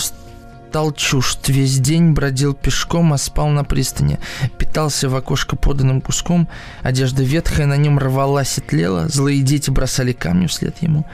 стал 0.69 0.91
чужд, 0.91 1.47
весь 1.47 1.79
день 1.79 2.11
бродил 2.11 2.53
пешком, 2.53 3.13
а 3.13 3.17
спал 3.17 3.47
на 3.47 3.63
пристани. 3.63 4.19
Питался 4.57 5.07
в 5.07 5.15
окошко 5.15 5.55
поданным 5.55 6.01
куском, 6.01 6.49
одежда 6.81 7.23
ветхая 7.23 7.65
на 7.65 7.77
нем 7.77 7.97
рвалась 7.97 8.57
и 8.57 8.61
тлела, 8.61 9.07
злые 9.07 9.41
дети 9.41 9.69
бросали 9.69 10.11
камни 10.11 10.47
вслед 10.47 10.75
ему. 10.81 11.05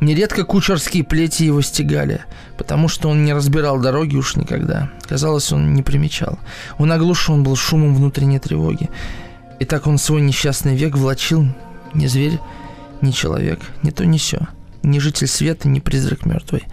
Нередко 0.00 0.44
кучерские 0.44 1.02
плети 1.02 1.44
его 1.44 1.62
стегали, 1.62 2.20
потому 2.58 2.88
что 2.88 3.08
он 3.08 3.24
не 3.24 3.32
разбирал 3.32 3.80
дороги 3.80 4.16
уж 4.16 4.36
никогда. 4.36 4.90
Казалось, 5.08 5.50
он 5.50 5.72
не 5.72 5.82
примечал. 5.82 6.38
Он 6.76 6.92
оглушен 6.92 7.42
был 7.42 7.56
шумом 7.56 7.94
внутренней 7.94 8.38
тревоги. 8.38 8.90
И 9.60 9.64
так 9.64 9.86
он 9.86 9.96
свой 9.96 10.20
несчастный 10.20 10.76
век 10.76 10.94
влачил 10.94 11.46
ни 11.94 12.06
зверь, 12.06 12.38
ни 13.00 13.12
человек, 13.12 13.60
ни 13.82 13.90
то, 13.92 14.04
ни 14.04 14.18
сё, 14.18 14.40
ни 14.82 14.98
житель 14.98 15.28
света, 15.28 15.68
ни 15.68 15.80
призрак 15.80 16.26
мертвый. 16.26 16.64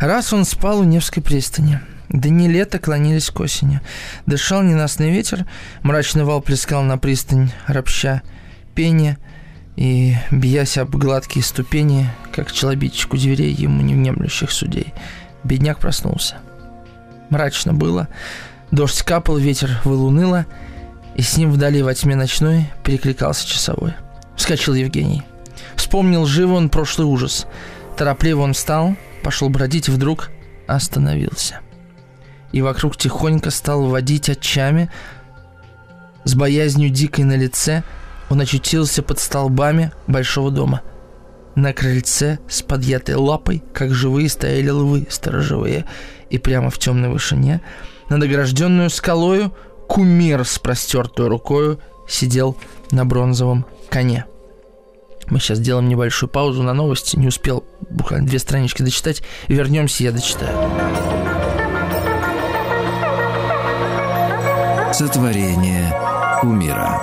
Раз 0.00 0.32
он 0.32 0.44
спал 0.44 0.80
у 0.80 0.84
Невской 0.84 1.22
пристани. 1.22 1.80
Дни 2.08 2.48
лета 2.48 2.80
клонились 2.80 3.30
к 3.30 3.38
осени. 3.38 3.80
Дышал 4.26 4.62
ненастный 4.62 5.10
ветер, 5.12 5.46
мрачный 5.82 6.24
вал 6.24 6.40
плескал 6.40 6.82
на 6.82 6.98
пристань, 6.98 7.52
ропща, 7.68 8.22
пение— 8.74 9.16
и, 9.80 10.14
биясь 10.30 10.76
об 10.76 10.94
гладкие 10.94 11.42
ступени, 11.42 12.06
как 12.32 12.52
челобитчик 12.52 13.14
у 13.14 13.16
дверей 13.16 13.52
ему 13.52 13.82
невнемлющих 13.82 14.50
судей, 14.50 14.92
бедняк 15.42 15.78
проснулся. 15.78 16.36
Мрачно 17.30 17.72
было, 17.72 18.08
дождь 18.70 19.02
капал, 19.02 19.38
ветер 19.38 19.80
вылуныло, 19.84 20.44
и 21.14 21.22
с 21.22 21.38
ним 21.38 21.50
вдали 21.50 21.82
во 21.82 21.94
тьме 21.94 22.14
ночной 22.14 22.66
перекликался 22.84 23.48
часовой. 23.48 23.94
Вскочил 24.36 24.74
Евгений. 24.74 25.22
Вспомнил 25.76 26.26
живо 26.26 26.54
он 26.54 26.68
прошлый 26.68 27.06
ужас. 27.06 27.46
Торопливо 27.96 28.42
он 28.42 28.52
встал, 28.52 28.96
пошел 29.22 29.48
бродить, 29.48 29.88
и 29.88 29.92
вдруг 29.92 30.30
остановился. 30.66 31.60
И 32.52 32.62
вокруг 32.62 32.96
тихонько 32.96 33.50
стал 33.50 33.86
водить 33.86 34.28
очами, 34.28 34.90
с 36.24 36.34
боязнью 36.34 36.90
дикой 36.90 37.24
на 37.24 37.36
лице– 37.36 37.82
он 38.30 38.40
очутился 38.40 39.02
под 39.02 39.18
столбами 39.18 39.92
большого 40.06 40.50
дома. 40.50 40.82
На 41.56 41.72
крыльце 41.72 42.38
с 42.48 42.62
подъятой 42.62 43.16
лапой, 43.16 43.62
как 43.74 43.92
живые, 43.92 44.28
стояли 44.28 44.68
львы 44.68 45.06
сторожевые, 45.10 45.84
и 46.30 46.38
прямо 46.38 46.70
в 46.70 46.78
темной 46.78 47.10
вышине, 47.10 47.60
над 48.08 48.22
огражденную 48.22 48.88
скалою, 48.88 49.52
кумир 49.88 50.44
с 50.44 50.60
простертой 50.60 51.26
рукою 51.26 51.80
сидел 52.08 52.56
на 52.92 53.04
бронзовом 53.04 53.66
коне. 53.90 54.26
Мы 55.30 55.38
сейчас 55.38 55.58
сделаем 55.58 55.88
небольшую 55.88 56.28
паузу 56.28 56.62
на 56.62 56.74
новости. 56.74 57.16
Не 57.16 57.28
успел 57.28 57.64
буквально 57.88 58.26
две 58.26 58.38
странички 58.38 58.82
дочитать. 58.82 59.22
Вернемся, 59.48 60.02
я 60.04 60.12
дочитаю. 60.12 60.56
Сотворение 64.92 65.94
кумира. 66.40 67.00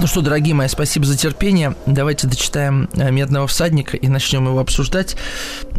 Ну 0.00 0.06
что, 0.06 0.22
дорогие 0.22 0.54
мои, 0.54 0.66
спасибо 0.66 1.04
за 1.04 1.16
терпение. 1.16 1.74
Давайте 1.84 2.26
дочитаем 2.26 2.88
э, 2.94 3.10
«Медного 3.10 3.46
всадника» 3.46 3.98
и 3.98 4.08
начнем 4.08 4.46
его 4.46 4.58
обсуждать. 4.58 5.14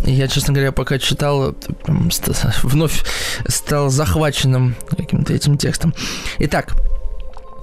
Я, 0.06 0.28
честно 0.28 0.54
говоря, 0.54 0.72
пока 0.72 1.00
читал, 1.00 1.56
вновь 2.64 3.04
стал 3.48 3.90
захваченным 3.90 4.76
каким-то 4.96 5.34
этим 5.34 5.58
текстом. 5.58 5.96
Итак, 6.38 6.76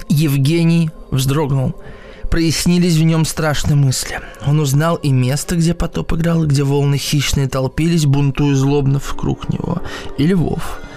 Евгений 0.08 0.90
вздрогнул. 1.10 1.74
Прояснились 2.30 2.96
в 2.96 3.02
нем 3.04 3.24
страшные 3.24 3.76
мысли. 3.76 4.20
Он 4.46 4.60
узнал 4.60 4.96
и 4.96 5.10
место, 5.10 5.56
где 5.56 5.72
потоп 5.72 6.12
играл, 6.12 6.44
и 6.44 6.46
где 6.46 6.62
волны 6.62 6.98
хищные 6.98 7.48
толпились, 7.48 8.04
бунтуя 8.04 8.54
злобно 8.54 8.98
в 8.98 9.14
круг 9.14 9.48
него, 9.48 9.82
и 10.18 10.26
львов– 10.26 10.80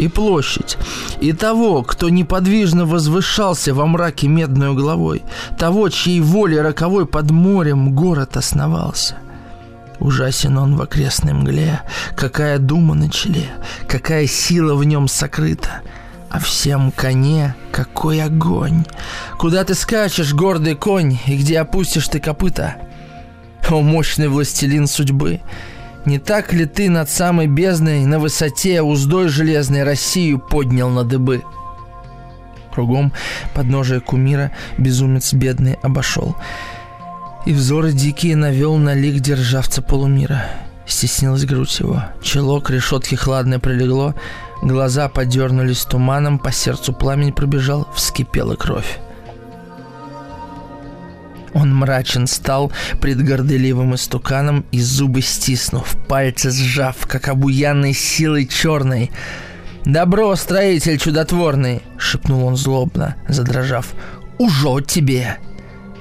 и 0.00 0.08
площадь, 0.08 0.78
и 1.20 1.32
того, 1.32 1.82
кто 1.82 2.08
неподвижно 2.08 2.86
возвышался 2.86 3.74
во 3.74 3.86
мраке 3.86 4.28
медной 4.28 4.74
головой, 4.74 5.22
того, 5.58 5.90
чьей 5.90 6.20
волей 6.20 6.60
роковой 6.62 7.04
под 7.04 7.30
морем 7.30 7.94
город 7.94 8.38
основался. 8.38 9.18
Ужасен 9.98 10.56
он 10.56 10.76
в 10.76 10.80
окрестной 10.82 11.34
мгле, 11.34 11.82
какая 12.16 12.58
дума 12.58 12.94
на 12.94 13.10
челе, 13.10 13.50
какая 13.86 14.26
сила 14.26 14.74
в 14.74 14.84
нем 14.84 15.06
сокрыта, 15.06 15.82
а 16.30 16.38
всем 16.38 16.92
коне 16.92 17.54
какой 17.72 18.22
огонь. 18.22 18.84
Куда 19.36 19.64
ты 19.64 19.74
скачешь, 19.74 20.32
гордый 20.32 20.76
конь, 20.76 21.18
и 21.26 21.36
где 21.36 21.58
опустишь 21.58 22.08
ты 22.08 22.20
копыта? 22.20 22.76
О, 23.68 23.82
мощный 23.82 24.28
властелин 24.28 24.86
судьбы! 24.86 25.40
Не 26.06 26.18
так 26.18 26.52
ли 26.52 26.64
ты 26.64 26.88
над 26.88 27.10
самой 27.10 27.46
бездной 27.46 28.06
на 28.06 28.18
высоте 28.18 28.80
уздой 28.80 29.28
железной 29.28 29.82
Россию 29.82 30.38
поднял 30.38 30.88
на 30.88 31.04
дыбы? 31.04 31.42
Кругом 32.72 33.12
подножие 33.54 34.00
кумира 34.00 34.52
безумец 34.78 35.32
бедный 35.34 35.74
обошел. 35.82 36.36
И 37.44 37.52
взоры 37.52 37.92
дикие 37.92 38.36
навел 38.36 38.76
на 38.76 38.94
лик 38.94 39.20
державца 39.20 39.82
полумира. 39.82 40.44
Стеснилась 40.86 41.44
грудь 41.44 41.80
его, 41.80 42.04
чело 42.22 42.60
к 42.60 42.70
решетке 42.70 43.16
хладное 43.16 43.58
прилегло, 43.58 44.14
глаза 44.62 45.08
подернулись 45.08 45.84
туманом, 45.84 46.38
по 46.38 46.52
сердцу 46.52 46.92
пламень 46.92 47.32
пробежал, 47.32 47.88
вскипела 47.94 48.56
кровь. 48.56 48.98
Он 51.52 51.74
мрачен 51.74 52.26
стал 52.26 52.70
пред 53.00 53.24
горделивым 53.24 53.94
истуканом 53.94 54.64
и 54.70 54.80
зубы 54.80 55.20
стиснув, 55.20 55.96
пальцы 56.06 56.50
сжав, 56.50 57.06
как 57.06 57.28
обуянной 57.28 57.92
силой 57.92 58.46
черной. 58.46 59.10
«Добро, 59.84 60.36
строитель 60.36 60.98
чудотворный!»— 60.98 61.82
шепнул 61.98 62.44
он 62.44 62.56
злобно, 62.56 63.16
задрожав. 63.28 63.94
«Ужо 64.38 64.80
тебе!» 64.80 65.38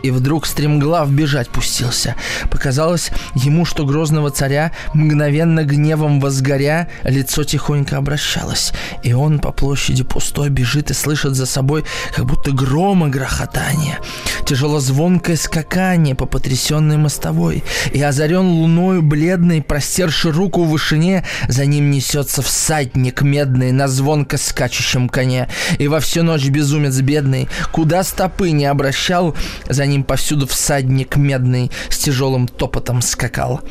И 0.04 0.12
вдруг 0.12 0.46
стремглав 0.46 1.12
бежать 1.12 1.50
пустился. 1.50 2.16
Показалось 2.50 3.12
ему, 3.36 3.66
что 3.66 3.86
грозного 3.86 4.32
царя, 4.32 4.72
мгновенно 4.94 5.64
гневом 5.64 6.20
возгоря, 6.20 6.90
лицо 7.04 7.44
тихонько 7.44 7.98
обращалось, 7.98 8.72
и 9.04 9.14
он 9.14 9.40
по 9.40 9.52
площади 9.52 10.04
пустой 10.04 10.50
бежит 10.50 10.92
и 10.92 10.94
слышит 10.94 11.36
за 11.36 11.46
собой 11.46 11.84
как 12.16 12.26
будто 12.26 12.52
грома 12.52 13.10
грохотание, 13.10 14.00
тяжелозвонкое 14.46 15.36
скакание 15.36 16.16
по 16.16 16.26
потрясенной 16.26 16.98
мостовой, 16.98 17.64
и 17.94 18.02
озарен 18.02 18.48
луною 18.48 19.02
бледной, 19.02 19.62
простерши 19.62 20.32
руку 20.32 20.64
в 20.64 20.70
вышине, 20.70 21.26
за 21.48 21.66
ним 21.66 21.92
несется 21.92 22.42
всадник 22.42 23.22
медный 23.22 23.72
на 23.72 23.88
звонко 23.88 24.38
скачущем 24.38 25.10
коне, 25.10 25.48
и 25.78 25.88
во 25.88 26.00
всю 26.00 26.24
ночь 26.24 26.48
безумец 26.48 27.00
бедный, 27.00 27.50
куда 27.72 28.04
стопы 28.04 28.52
не 28.52 28.66
обращал, 28.66 29.36
за 29.68 29.86
ним 29.89 30.04
повсюду 30.04 30.47
всадник 30.47 31.15
медный 31.15 31.71
с 31.89 31.97
тяжелым 31.97 32.47
топотом 32.47 33.02
скакал. 33.02 33.62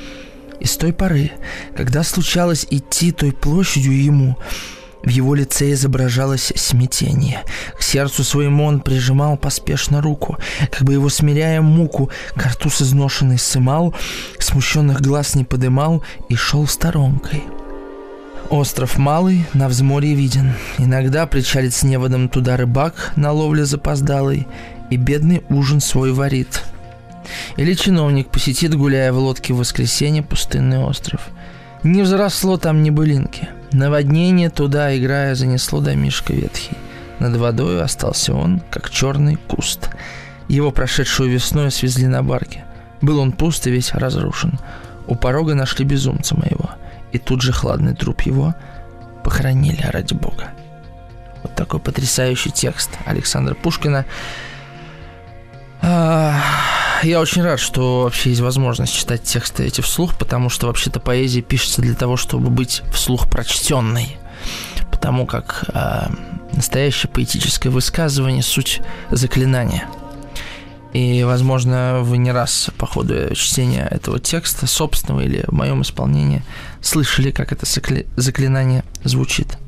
И 0.61 0.67
с 0.67 0.77
той 0.77 0.93
поры, 0.93 1.31
когда 1.77 2.03
случалось 2.03 2.67
идти 2.71 3.13
той 3.13 3.33
площадью 3.33 4.03
ему, 4.03 4.37
в 5.03 5.09
его 5.09 5.35
лице 5.35 5.73
изображалось 5.73 6.53
смятение. 6.57 7.45
К 7.79 7.83
сердцу 7.83 8.25
своему 8.25 8.65
он 8.65 8.81
прижимал 8.81 9.37
поспешно 9.37 10.03
руку, 10.03 10.37
как 10.71 10.83
бы 10.83 10.93
его 10.93 11.09
смиряя 11.09 11.61
муку, 11.61 12.11
картуз 12.35 12.83
изношенный 12.83 13.39
сымал, 13.39 13.95
смущенных 14.39 15.01
глаз 15.01 15.35
не 15.35 15.45
подымал 15.45 16.03
и 16.29 16.35
шел 16.35 16.67
сторонкой. 16.67 17.45
Остров 18.51 18.97
Малый 18.97 19.45
на 19.53 19.69
взморье 19.69 20.15
виден. 20.15 20.55
Иногда 20.79 21.27
причалит 21.27 21.75
с 21.75 21.83
неводом 21.83 22.29
туда 22.29 22.57
рыбак 22.57 23.13
на 23.15 23.31
ловле 23.31 23.67
запоздалый, 23.67 24.47
и 24.91 24.97
бедный 24.97 25.43
ужин 25.49 25.81
свой 25.81 26.13
варит. 26.13 26.65
Или 27.57 27.75
чиновник 27.75 28.29
посетит, 28.29 28.75
гуляя 28.75 29.13
в 29.13 29.19
лодке 29.19 29.53
в 29.53 29.59
воскресенье, 29.59 30.23
пустынный 30.23 30.79
остров. 30.79 31.29
Не 31.83 32.03
взросло 32.03 32.57
там 32.57 32.83
ни 32.83 32.91
былинки. 32.91 33.49
Наводнение 33.73 34.51
туда, 34.51 34.97
играя, 34.97 35.35
занесло 35.35 35.81
домишко 35.81 36.33
ветхий. 36.33 36.77
Над 37.19 37.37
водой 37.37 37.83
остался 37.83 38.35
он, 38.35 38.63
как 38.71 38.91
черный 38.91 39.37
куст. 39.37 39.91
Его 40.49 40.71
прошедшую 40.71 41.31
весной 41.31 41.71
свезли 41.71 42.07
на 42.07 42.23
барке. 42.23 42.65
Был 43.03 43.19
он 43.19 43.33
пуст 43.33 43.67
и 43.67 43.71
весь 43.71 43.93
разрушен. 43.93 44.59
У 45.07 45.15
порога 45.15 45.55
нашли 45.55 45.85
безумца 45.85 46.37
моего. 46.37 46.71
и 47.11 47.19
тут 47.19 47.41
же 47.41 47.53
хладный 47.53 47.95
труп 47.95 48.23
его 48.23 48.55
похоронили 49.25 49.83
ради 49.83 50.13
бога. 50.13 50.51
Вот 51.43 51.55
такой 51.55 51.81
потрясающий 51.81 52.51
текст 52.51 52.91
Александра 53.07 53.55
Пушкина. 53.55 54.05
Я 55.83 57.21
очень 57.21 57.43
рад, 57.43 57.61
что 57.61 58.03
вообще 58.03 58.31
есть 58.31 58.41
возможность 58.41 58.93
читать 58.93 59.23
тексты 59.23 59.65
эти 59.65 59.81
вслух, 59.81 60.17
потому 60.19 60.51
что 60.51 60.67
вообще-то 60.67 60.99
поэзия 60.99 61.43
пишется 61.43 61.81
для 61.81 61.95
того, 61.95 62.17
чтобы 62.17 62.51
быть 62.51 62.83
вслух 62.93 63.31
прочтенной. 63.31 64.17
Потому 64.91 65.27
как 65.27 65.65
э, 65.73 66.09
настоящее 66.53 67.11
поэтическое 67.11 67.71
высказывание– 67.71 68.43
суть 68.45 68.81
заклинания. 69.11 69.87
И, 70.93 71.23
возможно, 71.23 72.01
вы 72.03 72.17
не 72.17 72.33
раз 72.33 72.71
по 72.79 72.87
ходу 72.87 73.35
чтения 73.35 73.87
этого 73.89 74.19
текста, 74.19 74.67
собственного 74.67 75.21
или 75.21 75.45
в 75.47 75.53
моем 75.53 75.83
исполнении, 75.83 76.43
слышали, 76.81 77.31
как 77.31 77.53
это 77.53 77.67
заклинание 78.17 78.83
звучит. 79.05 79.59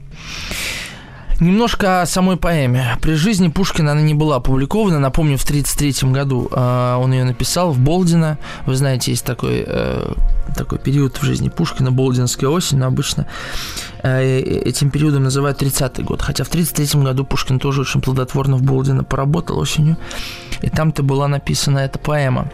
Немножко 1.40 2.02
о 2.02 2.06
самой 2.06 2.36
поэме. 2.36 2.98
При 3.00 3.14
жизни 3.14 3.48
Пушкина 3.48 3.92
она 3.92 4.02
не 4.02 4.12
была 4.12 4.36
опубликована. 4.36 4.98
Напомню, 4.98 5.38
в 5.38 5.44
1933 5.44 6.10
году 6.10 6.48
э, 6.52 6.96
он 7.00 7.12
ее 7.12 7.24
написал 7.24 7.72
в 7.72 7.78
Болдино. 7.78 8.38
Вы 8.66 8.76
знаете, 8.76 9.12
есть 9.12 9.24
такой, 9.24 9.64
э, 9.66 10.12
такой 10.54 10.78
период 10.78 11.16
в 11.16 11.22
жизни 11.24 11.48
Пушкина, 11.48 11.92
Болдинская 11.92 12.50
осень, 12.50 12.76
но 12.76 12.86
обычно 12.86 13.26
этим 14.02 14.90
периодом 14.90 15.24
называют 15.24 15.62
30-й 15.62 16.02
год. 16.02 16.22
Хотя 16.22 16.44
в 16.44 16.48
1933 16.48 17.02
году 17.02 17.24
Пушкин 17.24 17.58
тоже 17.58 17.82
очень 17.82 18.00
плодотворно 18.00 18.56
в 18.56 18.62
Болдино 18.62 19.04
поработал 19.04 19.58
осенью. 19.58 19.96
И 20.62 20.68
там-то 20.68 21.02
была 21.02 21.28
написана 21.28 21.78
эта 21.78 21.98
поэма. 21.98 22.50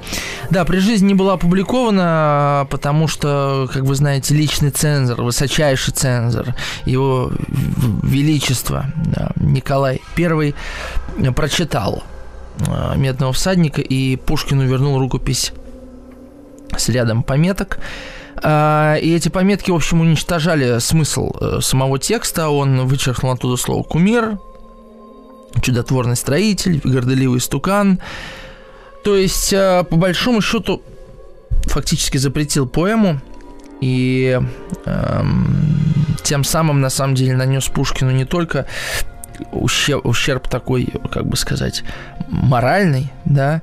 Да, 0.50 0.64
при 0.64 0.78
жизни 0.78 1.08
не 1.08 1.14
была 1.14 1.34
опубликована, 1.34 2.66
потому 2.70 3.08
что, 3.08 3.68
как 3.72 3.82
вы 3.82 3.94
знаете, 3.94 4.34
личный 4.34 4.70
цензор, 4.70 5.22
высочайший 5.22 5.92
цензор, 5.92 6.54
его 6.84 7.30
величество 8.02 8.86
Николай 9.36 10.00
I 10.16 10.54
прочитал 11.32 12.04
э, 12.58 12.96
«Медного 12.96 13.32
всадника», 13.32 13.80
и 13.80 14.16
Пушкину 14.16 14.66
вернул 14.66 14.98
рукопись 14.98 15.52
с 16.76 16.88
рядом 16.88 17.22
пометок. 17.22 17.78
Э, 18.42 18.98
и 19.00 19.14
эти 19.14 19.28
пометки, 19.28 19.70
в 19.70 19.74
общем, 19.74 20.00
уничтожали 20.00 20.78
смысл 20.78 21.32
э, 21.40 21.58
самого 21.60 21.98
текста. 21.98 22.48
Он 22.48 22.86
вычеркнул 22.86 23.32
оттуда 23.32 23.56
слово 23.56 23.82
«кумир», 23.82 24.38
«чудотворный 25.62 26.16
строитель», 26.16 26.80
«горделивый 26.82 27.40
стукан». 27.40 28.00
То 29.04 29.16
есть, 29.16 29.52
по 29.52 29.86
большому 29.96 30.40
счету, 30.40 30.82
фактически 31.66 32.16
запретил 32.16 32.66
поэму 32.66 33.20
и 33.80 34.40
эм, 34.84 35.86
тем 36.24 36.42
самым, 36.42 36.80
на 36.80 36.90
самом 36.90 37.14
деле, 37.14 37.36
нанес 37.36 37.64
Пушкину 37.68 38.10
не 38.10 38.24
только 38.24 38.66
ущерб, 39.52 40.06
ущерб 40.06 40.48
такой, 40.48 40.88
как 41.10 41.26
бы 41.26 41.36
сказать, 41.36 41.84
моральный, 42.28 43.12
да, 43.24 43.62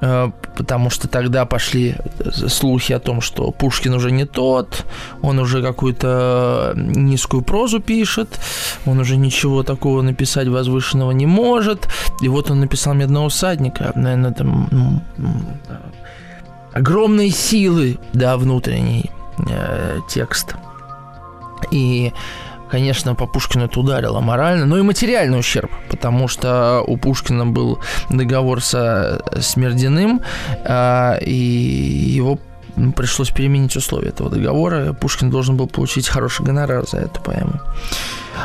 э, 0.00 0.30
потому 0.56 0.90
что 0.90 1.08
тогда 1.08 1.44
пошли 1.44 1.96
слухи 2.32 2.92
о 2.92 2.98
том, 2.98 3.20
что 3.20 3.50
Пушкин 3.50 3.94
уже 3.94 4.10
не 4.10 4.24
тот, 4.24 4.86
он 5.22 5.38
уже 5.38 5.62
какую-то 5.62 6.72
низкую 6.76 7.42
прозу 7.42 7.80
пишет, 7.80 8.38
он 8.86 8.98
уже 8.98 9.16
ничего 9.16 9.62
такого 9.62 10.02
написать 10.02 10.48
возвышенного 10.48 11.12
не 11.12 11.26
может, 11.26 11.88
и 12.22 12.28
вот 12.28 12.50
он 12.50 12.60
написал 12.60 12.94
«Медного 12.94 13.28
всадника», 13.28 13.92
наверное, 13.94 14.32
там 14.32 15.02
огромные 16.72 17.30
силы, 17.30 17.98
да, 18.12 18.36
внутренний 18.36 19.10
э, 19.48 20.00
текст– 20.08 20.54
и 21.70 22.12
конечно, 22.70 23.14
по 23.14 23.26
Пушкину 23.26 23.66
это 23.66 23.80
ударило 23.80 24.20
морально, 24.20 24.66
но 24.66 24.78
и 24.78 24.82
материальный 24.82 25.38
ущерб, 25.38 25.70
потому 25.90 26.28
что 26.28 26.82
у 26.86 26.96
Пушкина 26.96 27.46
был 27.46 27.78
договор 28.10 28.60
со 28.60 29.22
Смердиным, 29.40 30.20
а, 30.64 31.16
и 31.20 31.34
его 31.34 32.38
пришлось 32.96 33.30
переменить 33.30 33.76
условия 33.76 34.08
этого 34.08 34.30
договора. 34.30 34.92
Пушкин 34.92 35.30
должен 35.30 35.56
был 35.56 35.68
получить 35.68 36.08
хороший 36.08 36.44
гонорар 36.44 36.86
за 36.86 36.98
эту 36.98 37.20
поэму. 37.20 37.60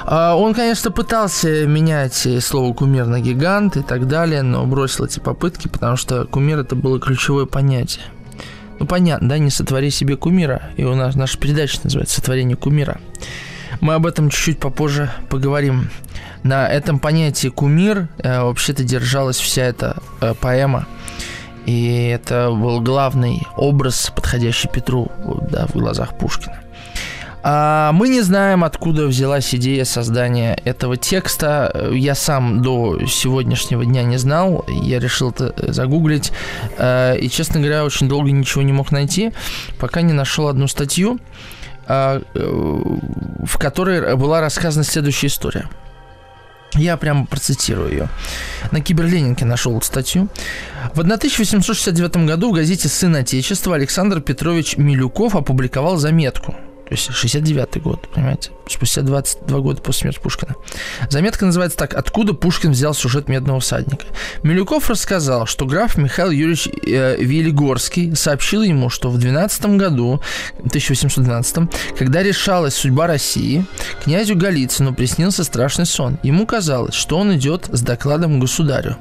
А, 0.05 0.36
он, 0.36 0.53
конечно, 0.53 0.91
пытался 0.91 1.65
менять 1.65 2.27
слово 2.41 2.73
кумир 2.73 3.05
на 3.05 3.19
гигант 3.19 3.77
и 3.77 3.82
так 3.82 4.08
далее, 4.08 4.43
но 4.43 4.65
бросил 4.65 5.05
эти 5.05 5.19
попытки, 5.19 5.67
потому 5.67 5.97
что 5.97 6.25
кумир 6.25 6.60
это 6.60 6.75
было 6.75 6.99
ключевое 6.99 7.45
понятие. 7.45 8.05
Ну, 8.79 8.86
понятно, 8.86 9.29
да, 9.29 9.38
не 9.38 9.49
сотвори 9.49 9.89
себе 9.89 10.15
кумира. 10.15 10.69
И 10.77 10.84
у 10.86 10.95
нас 10.95 11.15
наша 11.15 11.38
передача 11.38 11.79
называется 11.84 12.15
«Сотворение 12.15 12.55
кумира». 12.55 12.99
Мы 13.81 13.93
об 13.93 14.05
этом 14.05 14.29
чуть-чуть 14.29 14.59
попозже 14.59 15.09
поговорим. 15.29 15.89
На 16.43 16.67
этом 16.67 16.99
понятии 16.99 17.47
кумир 17.47 18.07
э, 18.19 18.41
вообще-то 18.41 18.83
держалась 18.83 19.37
вся 19.37 19.63
эта 19.63 19.97
э, 20.21 20.33
поэма. 20.39 20.87
И 21.65 22.07
это 22.07 22.49
был 22.51 22.81
главный 22.81 23.45
образ, 23.55 24.11
подходящий 24.15 24.69
Петру 24.69 25.11
да, 25.49 25.67
в 25.67 25.73
глазах 25.73 26.17
Пушкина. 26.17 26.59
А 27.41 27.93
мы 27.93 28.09
не 28.09 28.21
знаем, 28.21 28.63
откуда 28.63 29.07
взялась 29.07 29.55
идея 29.55 29.85
создания 29.85 30.59
этого 30.65 30.97
текста. 30.97 31.89
Я 31.91 32.15
сам 32.15 32.61
до 32.61 33.05
сегодняшнего 33.05 33.85
дня 33.85 34.03
не 34.03 34.17
знал. 34.17 34.65
Я 34.67 34.99
решил 34.99 35.31
это 35.31 35.71
загуглить. 35.71 36.33
А, 36.77 37.13
и, 37.13 37.29
честно 37.29 37.59
говоря, 37.59 37.85
очень 37.85 38.09
долго 38.09 38.29
ничего 38.31 38.61
не 38.61 38.73
мог 38.73 38.91
найти, 38.91 39.31
пока 39.79 40.01
не 40.01 40.13
нашел 40.13 40.49
одну 40.49 40.67
статью, 40.67 41.19
в 41.89 43.58
которой 43.58 44.15
была 44.15 44.41
рассказана 44.41 44.84
следующая 44.84 45.28
история. 45.28 45.67
Я 46.75 46.97
прямо 46.97 47.25
процитирую 47.25 47.89
ее. 47.89 48.10
На 48.71 48.80
Киберленинке 48.80 49.43
нашел 49.43 49.75
статью. 49.84 50.30
В 50.93 50.99
1869 50.99 52.28
году 52.28 52.52
в 52.52 52.54
газете 52.54 52.88
«Сын 52.88 53.15
Отечества» 53.15 53.75
Александр 53.75 54.21
Петрович 54.21 54.78
Милюков 54.78 55.36
опубликовал 55.36 55.97
заметку– 55.97 56.56
то 56.89 56.95
есть 56.95 57.08
69-й 57.12 57.80
год, 57.82 58.10
понимаете? 58.10 58.49
Спустя 58.67 59.04
22 59.04 59.60
года 59.60 59.80
после 59.80 60.02
смерти 60.02 60.19
Пушкина. 60.19 60.56
Заметка 61.08 61.45
называется 61.45 61.78
так 61.78 61.93
«Откуда 61.93 62.34
Пушкин 62.34 62.71
взял 62.71 62.95
сюжет 62.95 63.28
«Медного 63.28 63.60
всадника»?» 63.60 64.08
Милюков 64.41 64.89
рассказал, 64.89 65.45
что 65.45 65.67
граф 65.67 65.97
Михаил 65.97 66.32
Юрьевич 66.32 66.67
э, 66.88 67.17
Велигорский 67.19 68.15
сообщил 68.15 68.63
ему, 68.63 68.89
что 68.89 69.12
в 69.12 69.19
12 69.19 69.78
году, 69.78 70.19
1812, 70.58 71.95
когда 71.95 72.23
решалась 72.23 72.73
судьба 72.73 73.06
России, 73.06 73.65
князю 74.04 74.36
Голицыну 74.36 74.95
приснился 74.95 75.43
страшный 75.43 75.86
сон. 75.86 76.17
Ему 76.23 76.47
казалось, 76.47 76.95
что 76.95 77.19
он 77.19 77.36
идет 77.36 77.69
с 77.71 77.82
докладом 77.82 78.39
государю. 78.39 78.97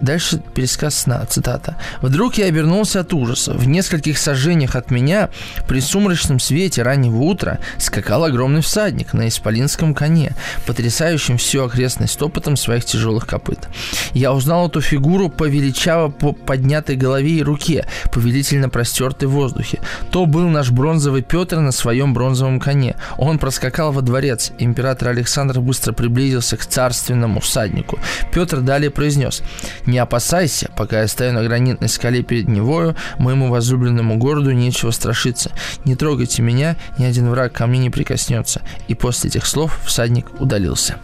Дальше 0.00 0.40
пересказ 0.54 0.94
сна, 1.00 1.24
цитата. 1.26 1.76
«Вдруг 2.00 2.36
я 2.38 2.46
обернулся 2.46 3.00
от 3.00 3.12
ужаса. 3.12 3.52
В 3.52 3.68
нескольких 3.68 4.18
сожжениях 4.18 4.74
от 4.76 4.90
меня 4.90 5.28
при 5.68 5.80
сумрачном 5.80 6.40
свете 6.40 6.82
раннего 6.82 7.18
утра 7.18 7.58
скакал 7.78 8.24
огромный 8.24 8.62
всадник 8.62 9.12
на 9.12 9.28
исполинском 9.28 9.94
коне, 9.94 10.34
потрясающим 10.66 11.36
всю 11.36 11.64
окрестность 11.64 12.18
топотом 12.18 12.56
своих 12.56 12.84
тяжелых 12.84 13.26
копыт. 13.26 13.68
Я 14.12 14.32
узнал 14.32 14.68
эту 14.68 14.80
фигуру 14.80 15.28
по 15.28 15.44
величаво 15.44 16.08
по 16.08 16.32
поднятой 16.32 16.96
голове 16.96 17.32
и 17.32 17.42
руке, 17.42 17.86
повелительно 18.10 18.68
простертой 18.68 19.28
в 19.28 19.32
воздухе. 19.32 19.80
То 20.10 20.26
был 20.26 20.48
наш 20.48 20.70
бронзовый 20.70 21.22
Петр 21.22 21.58
на 21.58 21.72
своем 21.72 22.14
бронзовом 22.14 22.58
коне. 22.58 22.96
Он 23.18 23.38
проскакал 23.38 23.92
во 23.92 24.00
дворец. 24.00 24.52
Император 24.58 25.08
Александр 25.08 25.60
быстро 25.60 25.92
приблизился 25.92 26.56
к 26.56 26.64
царственному 26.64 27.40
всаднику. 27.40 27.98
Петр 28.32 28.60
далее 28.60 28.90
произнес 28.90 29.42
не 29.90 29.98
опасайся, 29.98 30.70
пока 30.76 31.00
я 31.02 31.08
стою 31.08 31.32
на 31.32 31.42
гранитной 31.42 31.88
скале 31.88 32.22
перед 32.22 32.48
Невою, 32.48 32.96
моему 33.18 33.50
возлюбленному 33.50 34.16
городу 34.16 34.52
нечего 34.52 34.90
страшиться. 34.90 35.50
Не 35.84 35.96
трогайте 35.96 36.42
меня, 36.42 36.76
ни 36.98 37.04
один 37.04 37.28
враг 37.28 37.52
ко 37.52 37.66
мне 37.66 37.78
не 37.78 37.90
прикоснется. 37.90 38.62
И 38.88 38.94
после 38.94 39.28
этих 39.28 39.46
слов 39.46 39.78
всадник 39.84 40.26
удалился. 40.40 40.96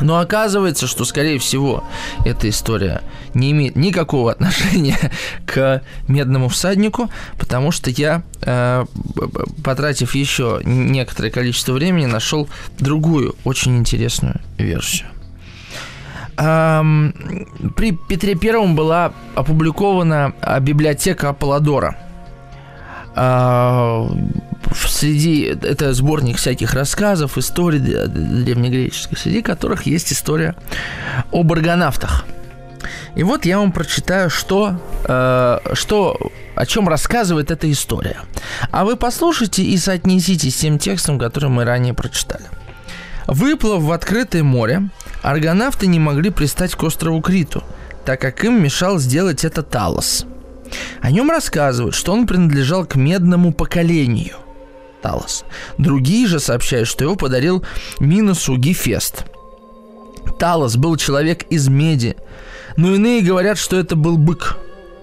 Но 0.00 0.18
оказывается, 0.18 0.86
что, 0.86 1.04
скорее 1.04 1.38
всего, 1.38 1.84
эта 2.24 2.48
история 2.48 3.02
не 3.34 3.50
имеет 3.50 3.76
никакого 3.76 4.32
отношения 4.32 4.98
к 5.46 5.82
медному 6.08 6.48
всаднику, 6.48 7.10
потому 7.38 7.70
что 7.70 7.90
я, 7.90 8.22
э, 8.40 8.86
потратив 9.62 10.14
еще 10.14 10.60
некоторое 10.64 11.30
количество 11.30 11.72
времени, 11.72 12.06
нашел 12.06 12.48
другую 12.78 13.36
очень 13.44 13.76
интересную 13.76 14.40
версию 14.56 15.09
при 16.40 17.92
Петре 17.92 18.34
Первом 18.34 18.74
была 18.74 19.12
опубликована 19.34 20.32
а, 20.40 20.58
библиотека 20.60 21.28
Аполлодора. 21.28 21.98
А, 23.14 24.08
среди 24.74 25.42
это 25.42 25.92
сборник 25.92 26.38
всяких 26.38 26.72
рассказов, 26.72 27.36
историй 27.36 27.80
древнегреческих, 27.80 29.18
среди 29.18 29.42
которых 29.42 29.82
есть 29.82 30.14
история 30.14 30.54
об 31.30 31.52
аргонавтах. 31.52 32.24
И 33.16 33.22
вот 33.22 33.44
я 33.44 33.58
вам 33.58 33.72
прочитаю, 33.72 34.30
что, 34.30 34.80
э, 35.04 35.58
что 35.74 36.16
о 36.54 36.64
чем 36.64 36.88
рассказывает 36.88 37.50
эта 37.50 37.70
история. 37.70 38.16
А 38.70 38.86
вы 38.86 38.96
послушайте 38.96 39.62
и 39.62 39.76
соотнесите 39.76 40.50
с 40.50 40.56
тем 40.56 40.78
текстом, 40.78 41.18
который 41.18 41.50
мы 41.50 41.64
ранее 41.64 41.92
прочитали. 41.92 42.44
Выплыв 43.26 43.82
в 43.82 43.92
открытое 43.92 44.42
море, 44.42 44.88
аргонавты 45.22 45.86
не 45.86 45.98
могли 45.98 46.30
пристать 46.30 46.74
к 46.74 46.82
острову 46.82 47.20
Криту, 47.20 47.62
так 48.04 48.20
как 48.20 48.44
им 48.44 48.62
мешал 48.62 48.98
сделать 48.98 49.44
это 49.44 49.62
Талос. 49.62 50.26
О 51.00 51.10
нем 51.10 51.30
рассказывают, 51.30 51.94
что 51.94 52.12
он 52.12 52.26
принадлежал 52.26 52.86
к 52.86 52.94
медному 52.94 53.52
поколению– 53.52 54.36
Талос. 55.00 55.44
Другие 55.78 56.26
же 56.26 56.40
сообщают, 56.40 56.88
что 56.88 57.04
его 57.04 57.16
подарил 57.16 57.64
Минусу 57.98 58.56
Гефест. 58.56 59.24
Талос 60.38 60.76
был 60.76 60.96
человек 60.96 61.44
из 61.50 61.68
меди, 61.68 62.16
но 62.76 62.94
иные 62.94 63.22
говорят, 63.22 63.58
что 63.58 63.76
это 63.76 63.96
был 63.96 64.16
бык. 64.16 64.56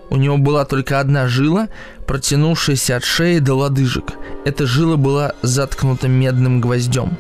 У 0.09 0.15
него 0.15 0.37
была 0.37 0.65
только 0.65 0.99
одна 0.99 1.27
жила, 1.27 1.67
протянувшаяся 2.05 2.95
от 2.95 3.03
шеи 3.03 3.39
до 3.39 3.55
лодыжек. 3.55 4.13
Эта 4.45 4.65
жила 4.65 4.95
была 4.95 5.33
заткнута 5.41 6.07
медным 6.07 6.61
гвоздем. 6.61 7.17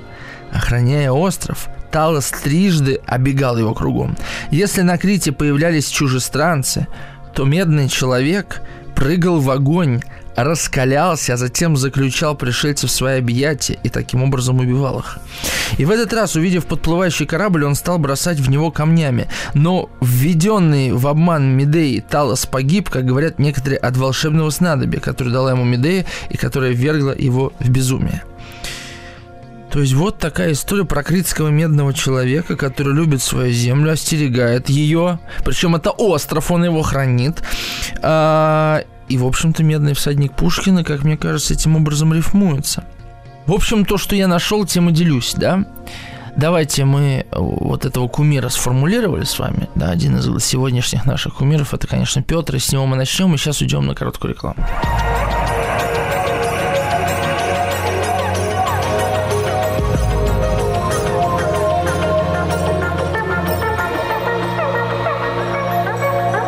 Охраняя 0.51 1.11
остров, 1.11 1.67
Талос 1.91 2.29
трижды 2.29 2.99
обегал 3.05 3.57
его 3.57 3.73
кругом. 3.73 4.15
Если 4.51 4.81
на 4.81 4.97
Крите 4.97 5.31
появлялись 5.31 5.87
чужестранцы, 5.87 6.87
то 7.33 7.45
медный 7.45 7.87
человек 7.89 8.61
прыгал 8.95 9.39
в 9.39 9.49
огонь, 9.51 10.01
раскалялся, 10.35 11.33
а 11.33 11.37
затем 11.37 11.77
заключал 11.77 12.35
пришельцев 12.35 12.89
в 12.89 12.93
свои 12.93 13.19
объятия 13.19 13.77
и 13.83 13.89
таким 13.89 14.23
образом 14.23 14.59
убивал 14.59 14.99
их. 14.99 15.17
И 15.77 15.85
в 15.85 15.91
этот 15.91 16.13
раз, 16.13 16.35
увидев 16.35 16.65
подплывающий 16.65 17.25
корабль, 17.25 17.65
он 17.65 17.75
стал 17.75 17.97
бросать 17.97 18.39
в 18.39 18.49
него 18.49 18.71
камнями. 18.71 19.27
Но 19.55 19.89
введенный 19.99 20.93
в 20.93 21.07
обман 21.07 21.57
Медеи 21.57 22.03
Талос 22.07 22.45
погиб, 22.45 22.89
как 22.89 23.05
говорят 23.05 23.39
некоторые, 23.39 23.79
от 23.79 23.97
волшебного 23.97 24.49
снадобья, 24.51 24.99
которое 24.99 25.31
дала 25.31 25.51
ему 25.51 25.63
Медея 25.63 26.05
и 26.29 26.37
которое 26.37 26.71
ввергло 26.71 27.15
его 27.17 27.53
в 27.59 27.69
безумие. 27.69 28.23
То 29.71 29.81
есть 29.81 29.93
вот 29.93 30.17
такая 30.17 30.53
история 30.53 30.85
про 30.85 31.03
критского 31.03 31.49
медного 31.49 31.93
человека, 31.93 32.55
который 32.55 32.93
любит 32.93 33.21
свою 33.21 33.51
землю, 33.51 33.91
остерегает 33.91 34.69
ее. 34.69 35.19
Причем 35.43 35.75
это 35.75 35.91
остров, 35.91 36.51
он 36.51 36.63
его 36.63 36.81
хранит. 36.81 37.43
А, 38.01 38.83
и, 39.09 39.17
в 39.17 39.25
общем-то, 39.25 39.63
«Медный 39.63 39.93
всадник» 39.93 40.33
Пушкина, 40.33 40.83
как 40.83 41.03
мне 41.03 41.17
кажется, 41.17 41.53
этим 41.53 41.75
образом 41.75 42.13
рифмуется. 42.13 42.85
В 43.45 43.53
общем, 43.53 43.85
то, 43.85 43.97
что 43.97 44.15
я 44.15 44.27
нашел, 44.27 44.65
тем 44.65 44.89
и 44.89 44.93
делюсь, 44.93 45.33
да? 45.35 45.65
Давайте 46.35 46.85
мы 46.85 47.25
вот 47.31 47.85
этого 47.85 48.07
кумира 48.07 48.49
сформулировали 48.49 49.23
с 49.23 49.39
вами. 49.39 49.69
Да, 49.73 49.89
один 49.89 50.17
из 50.17 50.45
сегодняшних 50.45 51.05
наших 51.05 51.35
кумиров 51.35 51.73
это, 51.73 51.87
конечно, 51.87 52.21
Петр, 52.21 52.57
и 52.57 52.59
с 52.59 52.71
него 52.71 52.85
мы 52.85 52.95
начнем, 52.95 53.33
и 53.33 53.37
сейчас 53.37 53.61
уйдем 53.61 53.87
на 53.87 53.95
короткую 53.95 54.33
рекламу. 54.33 54.63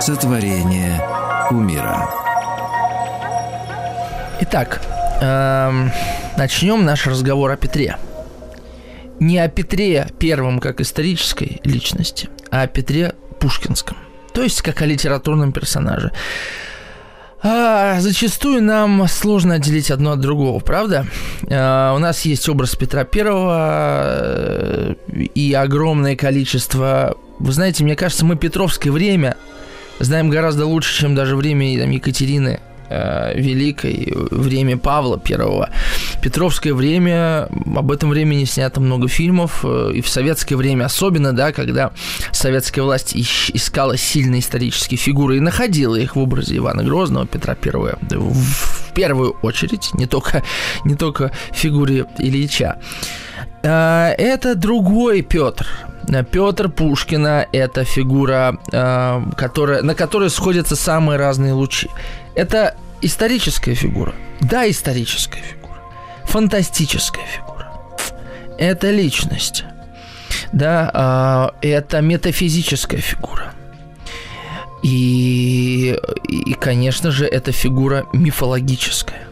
Сотворение 0.09 0.99
кумира. 1.49 2.09
Итак, 4.39 4.81
эм, 5.21 5.91
начнем 6.35 6.83
наш 6.83 7.05
разговор 7.05 7.51
о 7.51 7.55
Петре. 7.57 7.95
Не 9.19 9.37
о 9.37 9.47
Петре 9.49 10.07
первом 10.17 10.61
как 10.61 10.81
исторической 10.81 11.61
личности, 11.63 12.27
а 12.49 12.63
о 12.63 12.67
Петре 12.67 13.13
Пушкинском. 13.39 13.97
То 14.33 14.41
есть 14.41 14.63
как 14.63 14.81
о 14.81 14.87
литературном 14.87 15.51
персонаже. 15.51 16.11
А, 17.43 17.99
зачастую 17.99 18.63
нам 18.63 19.07
сложно 19.07 19.53
отделить 19.53 19.91
одно 19.91 20.13
от 20.13 20.21
другого, 20.21 20.59
правда? 20.59 21.05
А, 21.51 21.93
у 21.93 21.99
нас 21.99 22.21
есть 22.21 22.49
образ 22.49 22.75
Петра 22.75 23.03
Первого 23.03 24.05
э, 24.07 24.95
и 25.35 25.53
огромное 25.53 26.15
количество... 26.15 27.15
Вы 27.37 27.51
знаете, 27.53 27.83
мне 27.83 27.95
кажется, 27.95 28.25
мы 28.25 28.37
Петровское 28.37 28.91
время 28.91 29.37
знаем 29.99 30.29
гораздо 30.29 30.65
лучше, 30.65 30.99
чем 31.01 31.15
даже 31.15 31.35
время 31.35 31.79
там, 31.79 31.91
Екатерины 31.91 32.59
э, 32.89 33.39
Великой, 33.39 34.13
время 34.31 34.77
Павла 34.77 35.19
Первого. 35.19 35.69
Петровское 36.21 36.73
время, 36.73 37.49
об 37.75 37.91
этом 37.91 38.09
времени 38.09 38.45
снято 38.45 38.81
много 38.81 39.07
фильмов, 39.07 39.61
э, 39.63 39.91
и 39.95 40.01
в 40.01 40.09
советское 40.09 40.55
время 40.55 40.85
особенно, 40.85 41.33
да, 41.33 41.51
когда 41.51 41.91
советская 42.31 42.83
власть 42.83 43.15
искала 43.15 43.97
сильные 43.97 44.41
исторические 44.41 44.97
фигуры 44.97 45.37
и 45.37 45.41
находила 45.41 45.95
их 45.95 46.15
в 46.15 46.19
образе 46.19 46.57
Ивана 46.57 46.83
Грозного, 46.83 47.27
Петра 47.27 47.55
Первого, 47.55 47.97
в 48.09 48.93
первую 48.93 49.31
очередь, 49.41 49.93
не 49.93 50.07
только, 50.07 50.43
не 50.83 50.95
только 50.95 51.31
фигуре 51.53 52.05
Ильича. 52.17 52.79
Э, 53.63 54.13
это 54.17 54.55
другой 54.55 55.21
Петр, 55.21 55.67
Петр 56.31 56.69
Пушкина– 56.69 57.47
это 57.51 57.83
фигура, 57.83 58.57
э, 58.71 59.21
которая, 59.37 59.83
на 59.83 59.93
которой 59.93 60.29
сходятся 60.29 60.75
самые 60.75 61.17
разные 61.17 61.53
лучи. 61.53 61.89
Это 62.35 62.75
историческая 63.01 63.75
фигура. 63.75 64.13
Да, 64.41 64.69
историческая 64.69 65.41
фигура. 65.41 65.79
Фантастическая 66.25 67.25
фигура. 67.25 67.71
Это 68.57 68.89
личность. 68.89 69.63
Да, 70.51 71.53
э, 71.61 71.67
это 71.67 72.01
метафизическая 72.01 73.01
фигура. 73.01 73.53
И, 74.81 75.97
и, 76.27 76.53
конечно 76.53 77.11
же, 77.11 77.25
это 77.25 77.51
фигура 77.51 78.05
мифологическая. 78.13 79.28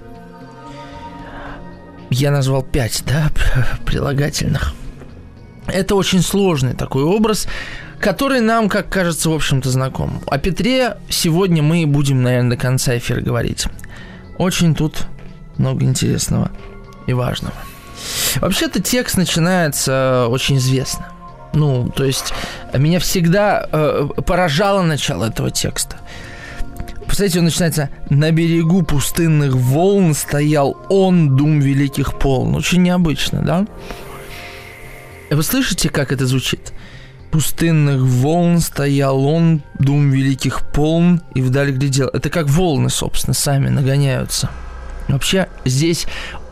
Я 2.10 2.32
назвал 2.32 2.64
пять, 2.64 3.04
да, 3.06 3.30
прилагательных. 3.86 4.74
Это 5.68 5.96
очень 5.96 6.22
сложный 6.22 6.74
такой 6.74 7.04
образ, 7.04 7.48
который 8.00 8.40
нам, 8.40 8.70
как 8.70 8.90
кажется, 8.90 9.30
в 9.30 9.34
общем-то, 9.34 9.70
знаком. 9.70 10.22
О 10.28 10.38
Петре 10.38 10.98
сегодня 11.10 11.62
мы 11.62 11.86
будем, 11.86 12.24
наверное, 12.24 12.52
до 12.52 12.58
конца 12.58 12.98
эфира 12.98 13.20
говорить. 13.20 13.66
Очень 14.38 14.76
тут 14.76 15.08
много 15.58 15.84
интересного 15.84 16.52
и 17.08 17.14
важного. 17.14 17.56
Вообще-то 18.36 18.82
текст 18.82 19.18
начинается 19.18 20.28
очень 20.30 20.58
известно. 20.58 21.08
Ну, 21.54 21.90
то 21.90 22.04
есть 22.04 22.34
меня 22.74 23.00
всегда 23.00 23.68
э, 23.72 24.08
поражало 24.26 24.84
начало 24.84 25.26
этого 25.26 25.50
текста. 25.50 25.98
Представляете, 27.08 27.40
он 27.40 27.46
начинается 27.46 27.90
«На 28.10 28.32
берегу 28.32 28.84
пустынных 28.84 29.56
волн 29.56 30.14
стоял 30.14 30.78
он, 30.90 31.36
дум 31.36 31.60
великих 31.60 32.20
полн». 32.20 32.54
Очень 32.54 32.84
необычно, 32.84 33.42
да? 33.42 33.66
Вы 35.32 35.42
слышите, 35.42 35.90
как 35.90 36.12
это 36.12 36.28
звучит? 36.28 36.74
Пустынных 37.32 38.02
волн 38.02 38.60
стоял 38.60 39.26
он, 39.26 39.64
дум 39.80 40.12
великих 40.12 40.70
полн, 40.72 41.22
и 41.34 41.42
вдаль 41.42 41.72
глядел. 41.72 42.10
Это 42.10 42.30
как 42.30 42.48
волны, 42.48 42.90
собственно, 42.90 43.34
сами 43.34 43.70
нагоняются. 43.70 44.50
Вообще, 45.08 45.48
здесь 45.66 46.08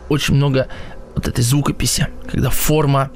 очень 0.08 0.34
много 0.34 0.68
вот 1.14 1.28
этой 1.28 1.42
звукописи, 1.42 2.08
когда 2.30 2.50
форма 2.50 3.10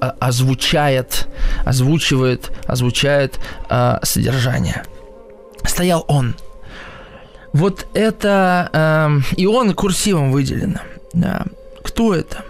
а, 0.00 0.14
озвучает, 0.20 1.28
озвучивает, 1.64 2.50
озвучает 2.66 3.38
а, 3.68 4.00
содержание. 4.02 4.84
Стоял 5.64 6.04
он. 6.08 6.34
Вот 7.52 7.86
это... 7.94 8.70
А, 8.72 9.10
и 9.36 9.46
он 9.46 9.74
курсивом 9.74 10.32
выделено. 10.32 10.80
Да. 11.12 11.44
Кто 11.82 12.14
это? 12.14 12.44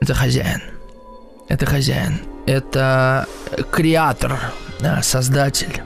Это 0.00 0.14
хозяин. 0.14 0.62
Это 1.48 1.66
хозяин. 1.66 2.20
Это 2.46 3.26
креатор, 3.70 4.38
да, 4.80 5.02
создатель. 5.02 5.82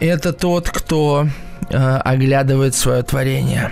Это 0.00 0.32
тот, 0.32 0.70
кто 0.70 1.28
э, 1.68 1.96
оглядывает 1.98 2.74
свое 2.74 3.02
творение. 3.02 3.70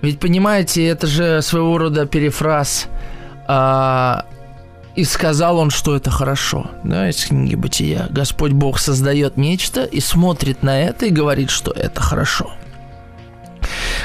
Ведь 0.00 0.18
понимаете, 0.18 0.86
это 0.86 1.06
же 1.06 1.42
своего 1.42 1.76
рода 1.78 2.06
перефраз. 2.06 2.86
Э, 3.46 4.22
и 4.96 5.04
сказал 5.04 5.58
он, 5.58 5.70
что 5.70 5.96
это 5.96 6.10
хорошо. 6.10 6.70
Да, 6.84 7.08
из 7.08 7.24
книги 7.24 7.54
Бытия. 7.54 8.06
Господь 8.10 8.52
Бог 8.52 8.78
создает 8.78 9.36
нечто 9.36 9.84
и 9.84 10.00
смотрит 10.00 10.62
на 10.62 10.80
это 10.80 11.06
и 11.06 11.10
говорит, 11.10 11.50
что 11.50 11.72
это 11.72 12.00
хорошо. 12.00 12.52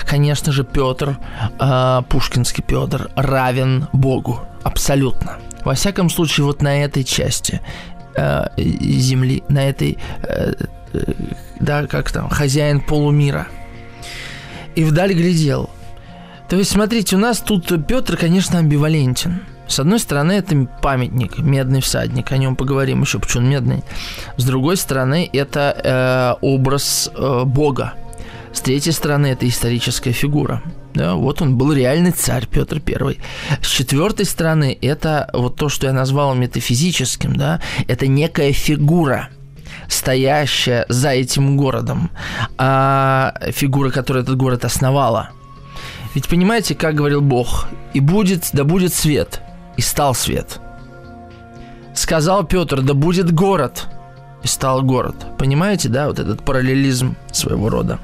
Конечно 0.05 0.51
же, 0.51 0.63
Петр, 0.63 1.17
э, 1.59 2.01
Пушкинский 2.09 2.63
Петр, 2.63 3.11
равен 3.15 3.87
Богу. 3.93 4.41
Абсолютно. 4.63 5.37
Во 5.63 5.75
всяком 5.75 6.09
случае, 6.09 6.45
вот 6.45 6.61
на 6.61 6.83
этой 6.83 7.03
части 7.03 7.61
э, 8.15 8.45
земли, 8.57 9.43
на 9.49 9.69
этой, 9.69 9.97
э, 10.23 10.53
э, 10.93 11.13
да, 11.59 11.85
как 11.85 12.11
там, 12.11 12.29
хозяин 12.29 12.81
полумира. 12.81 13.47
И 14.75 14.83
вдаль 14.83 15.13
глядел. 15.13 15.69
То 16.47 16.55
есть, 16.55 16.71
смотрите, 16.71 17.15
у 17.15 17.19
нас 17.19 17.39
тут 17.39 17.85
Петр, 17.85 18.17
конечно, 18.17 18.57
амбивалентен. 18.57 19.41
С 19.69 19.79
одной 19.79 19.99
стороны, 19.99 20.31
это 20.33 20.67
памятник, 20.81 21.37
медный 21.37 21.79
всадник, 21.79 22.31
о 22.31 22.37
нем 22.37 22.55
поговорим 22.55 23.01
еще, 23.01 23.19
почему 23.19 23.43
он 23.43 23.49
медный. 23.51 23.83
С 24.35 24.43
другой 24.43 24.77
стороны, 24.77 25.29
это 25.31 26.39
э, 26.41 26.45
образ 26.45 27.09
э, 27.15 27.43
Бога. 27.45 27.93
С 28.51 28.61
третьей 28.61 28.93
стороны, 28.93 29.27
это 29.27 29.47
историческая 29.47 30.11
фигура. 30.11 30.63
Да, 30.95 31.13
вот 31.13 31.43
он 31.43 31.55
был 31.55 31.71
реальный 31.71 32.09
царь 32.11 32.47
Петр 32.47 32.81
I. 32.83 33.17
С 33.61 33.67
четвертой 33.67 34.25
стороны, 34.25 34.75
это 34.81 35.29
вот 35.33 35.55
то, 35.55 35.69
что 35.69 35.85
я 35.85 35.93
назвал 35.93 36.33
метафизическим, 36.33 37.35
да, 37.35 37.61
это 37.87 38.07
некая 38.07 38.51
фигура, 38.53 39.29
стоящая 39.87 40.87
за 40.89 41.09
этим 41.09 41.57
городом, 41.57 42.09
а 42.57 43.35
фигура, 43.51 43.91
которая 43.91 44.23
этот 44.23 44.35
город 44.35 44.65
основала. 44.65 45.29
Ведь 46.15 46.27
понимаете, 46.27 46.73
как 46.73 46.95
говорил 46.95 47.21
Бог, 47.21 47.67
и 47.93 47.99
будет, 47.99 48.49
да 48.51 48.63
будет 48.63 48.95
свет, 48.95 49.41
и 49.77 49.81
стал 49.81 50.13
свет. 50.13 50.59
Сказал 51.93 52.43
Петр, 52.43 52.81
да 52.81 52.93
будет 52.93 53.31
город, 53.31 53.87
и 54.43 54.47
стал 54.47 54.83
город. 54.83 55.15
Понимаете, 55.37 55.89
да, 55.89 56.07
вот 56.07 56.19
этот 56.19 56.43
параллелизм 56.43 57.15
своего 57.31 57.69
рода. 57.69 57.99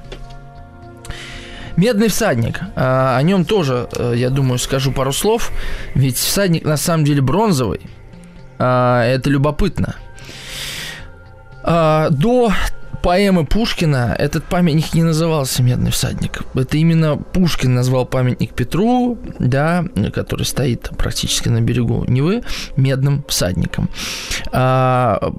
Медный 1.78 2.08
всадник. 2.08 2.62
А, 2.75 3.17
о 3.17 3.21
нем 3.21 3.43
тоже, 3.43 3.89
э, 3.95 4.13
я 4.15 4.30
думаю, 4.30 4.60
скажу 4.60 4.91
пару 4.91 5.12
слов. 5.12 5.51
Ведь 5.93 6.17
всадник 6.17 6.63
на 6.63 6.78
самом 6.78 7.04
деле 7.04 7.21
бронзовый. 7.21 7.82
А, 8.58 9.04
это 9.04 9.30
любопытно. 9.30 9.95
А, 11.63 12.10
до 12.12 12.51
поэмы 13.05 13.45
Пушкина 13.45 14.15
этот 14.17 14.45
памятник 14.45 14.95
не 14.95 15.03
назывался 15.03 15.61
«Медный 15.61 15.91
всадник». 15.91 16.41
Это 16.55 16.77
именно 16.77 17.17
Пушкин 17.17 17.75
назвал 17.75 18.07
памятник 18.07 18.55
Петру, 18.55 19.19
да, 19.37 19.85
который 20.11 20.43
стоит 20.43 20.89
практически 20.97 21.49
на 21.49 21.61
берегу 21.61 22.03
Невы, 22.07 22.41
«Медным 22.75 23.23
всадником». 23.27 23.91
А, 24.51 25.31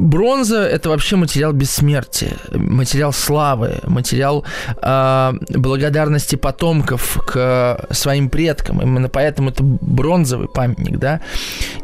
бронза– 0.00 0.62
это 0.66 0.88
вообще 0.88 1.16
материал 1.16 1.52
бессмертия, 1.52 2.36
материал 2.52 3.12
славы, 3.12 3.80
материал 3.84 4.44
а, 4.80 5.34
благодарности 5.50 6.36
потомков 6.36 7.20
к 7.26 7.86
своим 7.90 8.30
предкам. 8.30 8.80
Именно 8.80 9.08
поэтому 9.08 9.50
это 9.50 9.62
бронзовый 9.62 10.48
памятник, 10.48 10.98
да. 10.98 11.20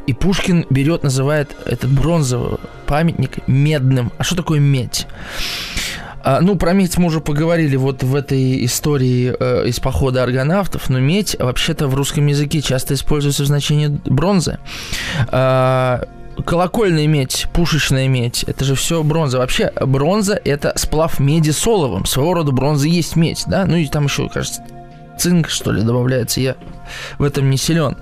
И 0.07 0.14
Пушкин 0.14 0.66
берет, 0.70 1.02
называет 1.02 1.55
этот 1.66 1.90
бронзовый 1.90 2.59
памятник 2.87 3.46
медным. 3.46 4.12
А 4.18 4.24
что 4.24 4.37
такое 4.37 4.61
медь? 4.61 5.07
А, 6.26 6.40
ну, 6.40 6.57
про 6.57 6.72
медь 6.72 6.98
мы 6.98 7.07
уже 7.07 7.20
поговорили 7.20 7.76
вот 7.76 8.02
в 8.02 8.12
этой 8.16 8.64
истории 8.64 9.33
э, 9.38 9.68
из 9.68 9.79
похода 9.79 10.24
аргонавтов, 10.24 10.90
но 10.90 10.98
медь 10.98 11.37
вообще-то 11.38 11.87
в 11.87 11.94
русском 11.94 12.26
языке 12.26 12.62
часто 12.62 12.94
используется 12.94 13.44
в 13.44 13.46
значении 13.46 14.00
бронзы. 14.05 14.59
А, 15.29 16.02
колокольная 16.44 17.07
медь, 17.07 17.46
пушечная 17.53 18.09
медь, 18.09 18.44
это 18.44 18.64
же 18.64 18.75
все 18.75 19.03
бронза. 19.03 19.38
Вообще, 19.38 19.72
бронза– 19.81 20.40
это 20.44 20.72
сплав 20.77 21.18
меди 21.18 21.51
с. 21.51 21.61
Своего 21.61 22.35
рода 22.35 22.53
бронза 22.53 22.88
есть 22.88 23.16
медь, 23.16 23.44
да? 23.46 23.66
Ну 23.66 23.77
и 23.77 23.87
там 23.87 24.05
еще, 24.05 24.29
кажется, 24.29 24.62
цинк, 25.18 25.49
что 25.49 25.72
ли, 25.72 25.83
добавляется. 25.83 26.40
Я 26.40 26.57
в 27.18 27.25
этом 27.25 27.51
не 27.51 27.57
силен. 27.57 27.96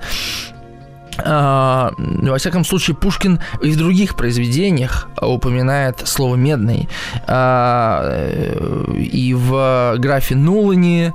А, 1.18 1.92
во 1.98 2.38
всяком 2.38 2.64
случае, 2.64 2.96
Пушкин 2.96 3.40
и 3.62 3.70
в 3.70 3.76
других 3.76 4.16
произведениях 4.16 5.08
упоминает 5.20 6.02
слово 6.06 6.36
«медный». 6.36 6.88
А, 7.26 8.28
и 8.96 9.34
в 9.34 9.96
графе 9.98 10.34
Нулани, 10.34 11.12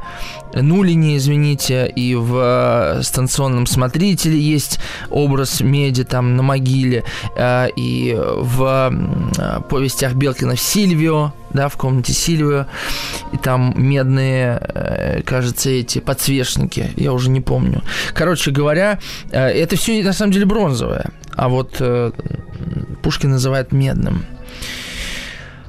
Нулине, 0.54 1.18
извините, 1.18 1.92
и 1.96 2.16
в 2.16 3.00
станционном 3.04 3.66
смотрителе 3.66 4.40
есть 4.40 4.80
образ 5.10 5.62
меди 5.62 6.04
там 6.04 6.36
на 6.36 6.44
могиле, 6.44 7.04
а, 7.36 7.68
и 7.68 8.16
в 8.18 9.62
повестях 9.70 10.14
Белкина 10.14 10.56
«Сильвио», 10.56 11.34
да, 11.54 11.70
в 11.70 11.78
комнате 11.78 12.14
Сильвио, 12.14 12.66
и 13.32 13.38
там 13.38 13.74
медные, 13.76 14.60
э, 14.62 15.22
кажется, 15.24 15.70
эти 15.70 16.00
подсвечники, 16.00 16.92
я 16.96 17.14
уже 17.14 17.30
не 17.30 17.42
помню. 17.42 17.84
Короче 18.14 18.52
говоря, 18.52 19.00
э, 19.32 19.40
это 19.40 19.76
все 19.76 20.04
на 20.04 20.14
самом 20.14 20.32
деле 20.32 20.46
бронзовое, 20.46 21.12
а 21.36 21.50
вот 21.50 21.78
э, 21.80 22.12
Пушкин 23.02 23.32
называет 23.32 23.72
медным. 23.72 24.26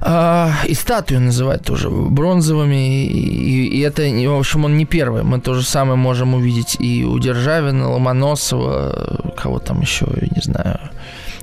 А, 0.02 0.50
и 0.66 0.72
статую 0.72 1.20
называют 1.20 1.62
тоже 1.64 1.90
бронзовыми, 1.90 3.04
и, 3.06 3.66
и 3.66 3.80
это, 3.80 4.02
в 4.02 4.38
общем, 4.38 4.64
он 4.64 4.78
не 4.78 4.86
первый. 4.86 5.22
Мы 5.22 5.40
то 5.40 5.52
же 5.52 5.62
самое 5.62 5.96
можем 5.96 6.34
увидеть 6.34 6.76
и 6.80 7.04
у 7.04 7.18
Державина, 7.18 7.90
Ломоносова, 7.90 9.34
кого 9.36 9.58
там 9.58 9.82
еще, 9.82 10.06
не 10.34 10.40
знаю, 10.40 10.80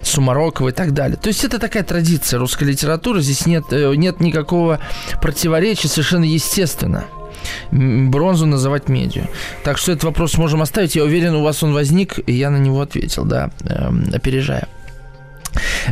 Сумарокова 0.01 0.69
и 0.69 0.71
так 0.71 0.93
далее. 0.93 1.17
То 1.17 1.27
есть 1.27 1.43
это 1.43 1.59
такая 1.59 1.83
традиция 1.83 2.39
русской 2.39 2.65
литературы, 2.65 3.21
здесь 3.21 3.45
нет, 3.45 3.65
э, 3.71 3.93
нет 3.95 4.19
никакого 4.19 4.79
противоречия, 5.21 5.87
совершенно 5.87 6.25
естественно– 6.25 7.05
бронзу 7.71 8.45
называть 8.45 8.89
медью. 8.89 9.27
Так 9.63 9.77
что 9.77 9.91
этот 9.91 10.05
вопрос 10.05 10.37
можем 10.37 10.61
оставить. 10.61 10.95
Я 10.95 11.03
уверен, 11.03 11.35
у 11.35 11.43
вас 11.43 11.63
он 11.63 11.73
возник, 11.73 12.19
и 12.27 12.33
я 12.33 12.49
на 12.49 12.57
него 12.57 12.81
ответил, 12.81 13.25
да, 13.25 13.51
эм, 13.65 14.05
опережая. 14.13 14.67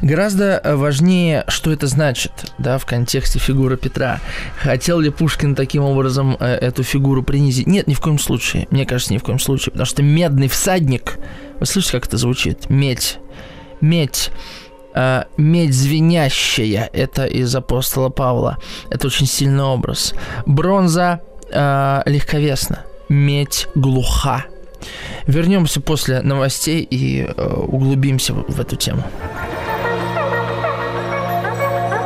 Гораздо 0.02 0.62
важнее, 0.63 1.44
что 1.48 1.72
это 1.72 1.88
значит, 1.88 2.32
да, 2.58 2.78
в 2.78 2.86
контексте 2.86 3.39
фигуры 3.39 3.78
Петра. 3.78 4.20
Хотел 4.62 5.00
ли 5.00 5.10
Пушкин 5.10 5.56
таким 5.56 5.84
образом 5.84 6.38
э, 6.39 6.46
эту 6.46 6.84
фигуру 6.84 7.24
принизить? 7.24 7.65
Нет, 7.65 7.88
ни 7.88 7.94
в 7.94 8.02
коем 8.02 8.20
случае. 8.20 8.68
Мне 8.70 8.86
кажется, 8.86 9.13
ни 9.13 9.18
в 9.18 9.24
коем 9.24 9.39
случае. 9.39 9.72
Потому 9.72 9.86
что 9.86 10.04
медный 10.04 10.50
всадник, 10.50 11.18
вы 11.60 11.65
слышите, 11.65 11.94
как 11.94 12.08
это 12.08 12.18
звучит? 12.18 12.70
Медь. 12.70 13.18
Медь. 13.82 14.32
Э, 14.94 15.24
медь 15.38 15.74
звенящая, 15.74 16.90
это 16.94 17.26
из 17.26 17.56
апостола 17.56 18.10
Павла. 18.10 18.58
Это 18.90 19.08
очень 19.08 19.28
сильный 19.28 19.64
образ. 19.64 20.14
Бронза 20.46 21.22
э, 21.52 22.02
легковесна, 22.06 22.86
медь 23.10 23.68
глуха. 23.76 24.46
Вернемся 25.28 25.82
после 25.82 26.22
новостей 26.22 26.82
и 26.82 27.24
э, 27.24 27.54
углубимся 27.54 28.34
в, 28.34 28.52
в 28.52 28.60
эту 28.60 28.76
тему. 28.76 29.04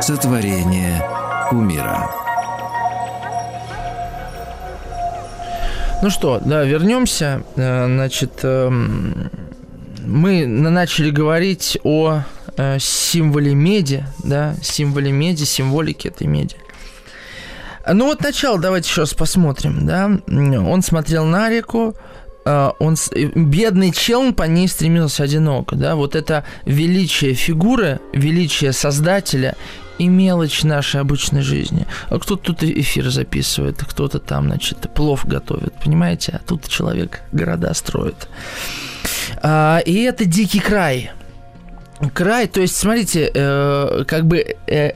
Сотворение 0.00 1.04
кумира. 1.50 2.10
Ну 6.02 6.08
что, 6.08 6.40
да, 6.42 6.64
вернемся. 6.64 7.42
Э, 7.56 7.86
значит, 7.86 8.40
эм, 8.42 9.30
мы 10.04 10.46
начали 10.46 11.10
говорить 11.10 11.78
о 11.84 12.22
э, 12.56 12.78
символе 12.78 13.54
меди, 13.54 14.04
да, 14.22 14.54
символе 14.62 15.12
меди, 15.12 15.44
символике 15.44 16.08
этой 16.08 16.26
меди. 16.26 16.56
Ну 17.90 18.06
вот 18.06 18.22
начало 18.22 18.58
давайте 18.58 18.88
еще 18.88 19.02
раз 19.02 19.14
посмотрим, 19.14 19.86
да. 19.86 20.10
Он 20.28 20.82
смотрел 20.82 21.24
на 21.24 21.48
реку, 21.48 21.94
э, 22.44 22.70
он 22.78 22.96
бедный 23.34 23.92
челн 23.92 24.34
по 24.34 24.44
ней 24.44 24.68
стремился 24.68 25.24
одиноко, 25.24 25.76
да. 25.76 25.94
Вот 25.96 26.14
это 26.14 26.44
величие 26.64 27.34
фигуры, 27.34 28.00
величие 28.12 28.72
создателя 28.72 29.56
и 29.98 30.08
мелочь 30.08 30.62
нашей 30.62 31.00
обычной 31.00 31.42
жизни. 31.42 31.86
А 32.08 32.18
кто-то 32.18 32.54
тут 32.54 32.62
эфир 32.62 33.10
записывает, 33.10 33.84
кто-то 33.84 34.18
там, 34.18 34.46
значит, 34.46 34.92
плов 34.94 35.26
готовит, 35.26 35.74
понимаете? 35.84 36.40
А 36.42 36.48
тут 36.48 36.68
человек 36.68 37.20
города 37.32 37.74
строит. 37.74 38.28
А, 39.42 39.78
и 39.84 40.02
это 40.02 40.24
дикий 40.24 40.60
край. 40.60 41.10
Край, 42.14 42.46
то 42.46 42.60
есть, 42.60 42.76
смотрите, 42.76 43.30
э, 43.32 44.04
как 44.06 44.26
бы 44.26 44.56
э, 44.66 44.92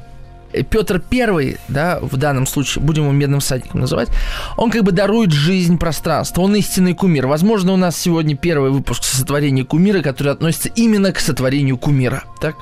Петр 0.71 1.01
Первый, 1.01 1.59
да, 1.69 1.99
в 2.01 2.17
данном 2.17 2.47
случае, 2.47 2.83
будем 2.83 3.05
его 3.05 3.13
медным 3.13 3.41
всадником 3.41 3.81
называть, 3.81 4.09
он 4.57 4.71
как 4.71 4.85
бы 4.85 4.93
дарует 4.93 5.33
жизнь 5.33 5.79
пространству, 5.79 6.43
он 6.43 6.55
истинный 6.57 6.95
кумир. 6.95 7.27
Возможно, 7.27 7.73
у 7.73 7.77
нас 7.77 7.97
сегодня 7.97 8.37
первый 8.37 8.71
выпуск 8.71 9.03
сотворения 9.05 9.65
кумира, 9.65 10.01
который 10.01 10.33
относится 10.33 10.71
именно 10.71 11.13
к 11.13 11.19
сотворению 11.19 11.77
кумира, 11.77 12.25
так? 12.41 12.57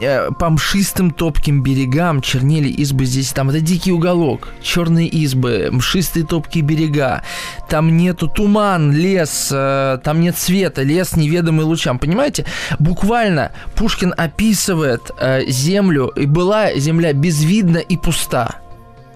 Э, 0.00 0.30
по 0.32 0.50
мшистым 0.50 1.10
топким 1.10 1.62
берегам 1.62 2.20
чернели 2.20 2.68
избы 2.68 3.04
здесь, 3.04 3.32
там 3.32 3.50
это 3.50 3.60
дикий 3.60 3.92
уголок, 3.92 4.48
черные 4.60 5.06
избы, 5.08 5.68
мшистые 5.70 6.26
топкие 6.26 6.64
берега, 6.64 7.22
там 7.68 7.96
нету 7.96 8.28
туман, 8.28 8.92
лес, 8.92 9.50
э, 9.52 9.98
там 10.02 10.20
нет 10.20 10.36
света, 10.36 10.82
лес 10.82 11.16
неведомый 11.16 11.64
лучам, 11.64 11.98
понимаете? 11.98 12.44
Буквально 12.78 13.52
Пушкин 13.76 14.14
описывает 14.16 15.12
э, 15.18 15.46
землю, 15.46 16.08
и 16.08 16.26
была 16.26 16.74
земля 16.74 17.12
безвидна 17.12 17.78
и 17.78 17.96
пуста. 17.96 18.56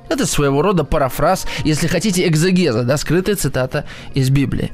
Это 0.08 0.26
своего 0.26 0.62
рода 0.62 0.84
парафраз, 0.84 1.46
если 1.64 1.86
хотите, 1.86 2.26
экзегеза, 2.26 2.84
да, 2.84 2.96
скрытая 2.96 3.36
цитата 3.36 3.84
из 4.14 4.30
Библии. 4.30 4.72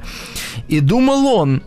И 0.67 0.79
думал 0.79 1.25
он, 1.27 1.63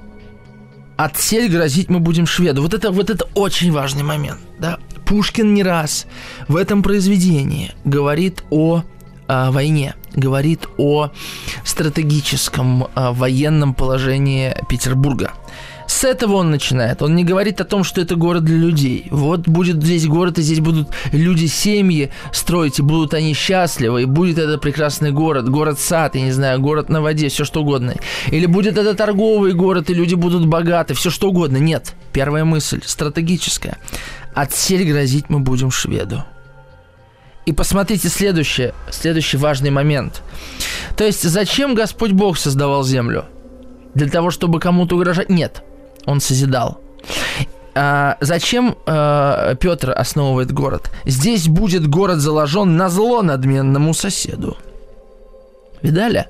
отсель 0.99 1.49
грозить 1.49 1.89
мы 1.89 2.01
будем 2.01 2.27
шведу. 2.27 2.61
Вот 2.61 2.75
это, 2.75 2.91
вот 2.91 3.09
это 3.09 3.25
очень 3.35 3.73
важный 3.73 4.03
момент. 4.03 4.41
Да? 4.59 4.79
Пушкин 5.07 5.55
не 5.55 5.63
раз 5.63 6.07
в 6.49 6.57
этом 6.57 6.83
произведении 6.83 7.71
говорит 7.85 8.43
о 8.51 8.83
э, 9.29 9.51
войне, 9.51 9.95
говорит 10.15 10.67
о 10.77 11.11
стратегическом 11.65 12.85
э, 12.85 13.13
военном 13.13 13.75
положении 13.75 14.55
Петербурга. 14.69 15.33
С 15.99 16.05
этого 16.05 16.35
он 16.35 16.53
начинает. 16.53 17.03
Он 17.03 17.17
не 17.17 17.25
говорит 17.25 17.61
о 17.61 17.65
том, 17.65 17.83
что 17.83 18.01
это 18.01 18.15
город 18.15 18.45
для 18.45 18.57
людей. 18.57 19.09
Вот 19.11 19.49
будет 19.49 19.83
здесь 19.83 20.07
город, 20.07 20.39
и 20.39 20.43
здесь 20.43 20.61
будут 20.61 20.91
люди 21.11 21.47
семьи 21.47 22.13
строить, 22.33 22.79
и 22.79 22.83
будут 22.83 23.15
они 23.15 23.35
счастливы, 23.35 24.03
и 24.03 24.05
будет 24.05 24.39
это 24.39 24.59
прекрасный 24.59 25.11
город, 25.11 25.49
город-сад, 25.49 26.15
я 26.15 26.21
не 26.21 26.31
знаю, 26.31 26.61
город 26.61 26.89
на 26.89 27.01
воде, 27.01 27.29
все 27.31 27.45
что 27.45 27.63
угодно. 27.63 27.97
Или 28.29 28.47
будет 28.47 28.79
это 28.79 28.95
торговый 28.95 29.55
город, 29.55 29.91
и 29.91 29.95
люди 29.95 30.15
будут 30.15 30.47
богаты, 30.47 30.95
все 30.95 31.11
что 31.11 31.31
угодно. 31.31 31.57
Нет. 31.57 31.95
Первая 32.13 32.45
мысль, 32.45 32.81
стратегическая. 32.87 33.77
Отсель 34.37 34.89
грозить 34.89 35.29
мы 35.31 35.41
будем 35.41 35.73
шведу. 35.73 36.23
И 37.45 37.53
посмотрите 37.53 38.09
следующее, 38.09 38.73
следующий 38.93 39.37
важный 39.37 39.71
момент. 39.71 40.23
То 40.97 41.03
есть, 41.03 41.25
зачем 41.25 41.75
Господь 41.75 42.13
Бог 42.13 42.39
создавал 42.39 42.85
землю? 42.85 43.25
Для 43.97 44.09
того, 44.09 44.31
чтобы 44.31 44.61
кому-то 44.61 44.95
угрожать? 44.95 45.29
Нет 45.29 45.65
он 46.09 46.21
созидал. 46.21 46.81
А 47.75 48.17
зачем 48.21 48.77
э, 48.87 49.55
Петр 49.61 49.93
основывает 49.97 50.53
город? 50.53 50.91
Здесь 51.05 51.47
будет 51.47 51.87
город 51.87 52.19
заложен 52.19 52.77
на 52.77 52.89
зло 52.89 53.23
надменному 53.23 53.95
соседу. 53.95 54.57
Видали? 55.83 56.27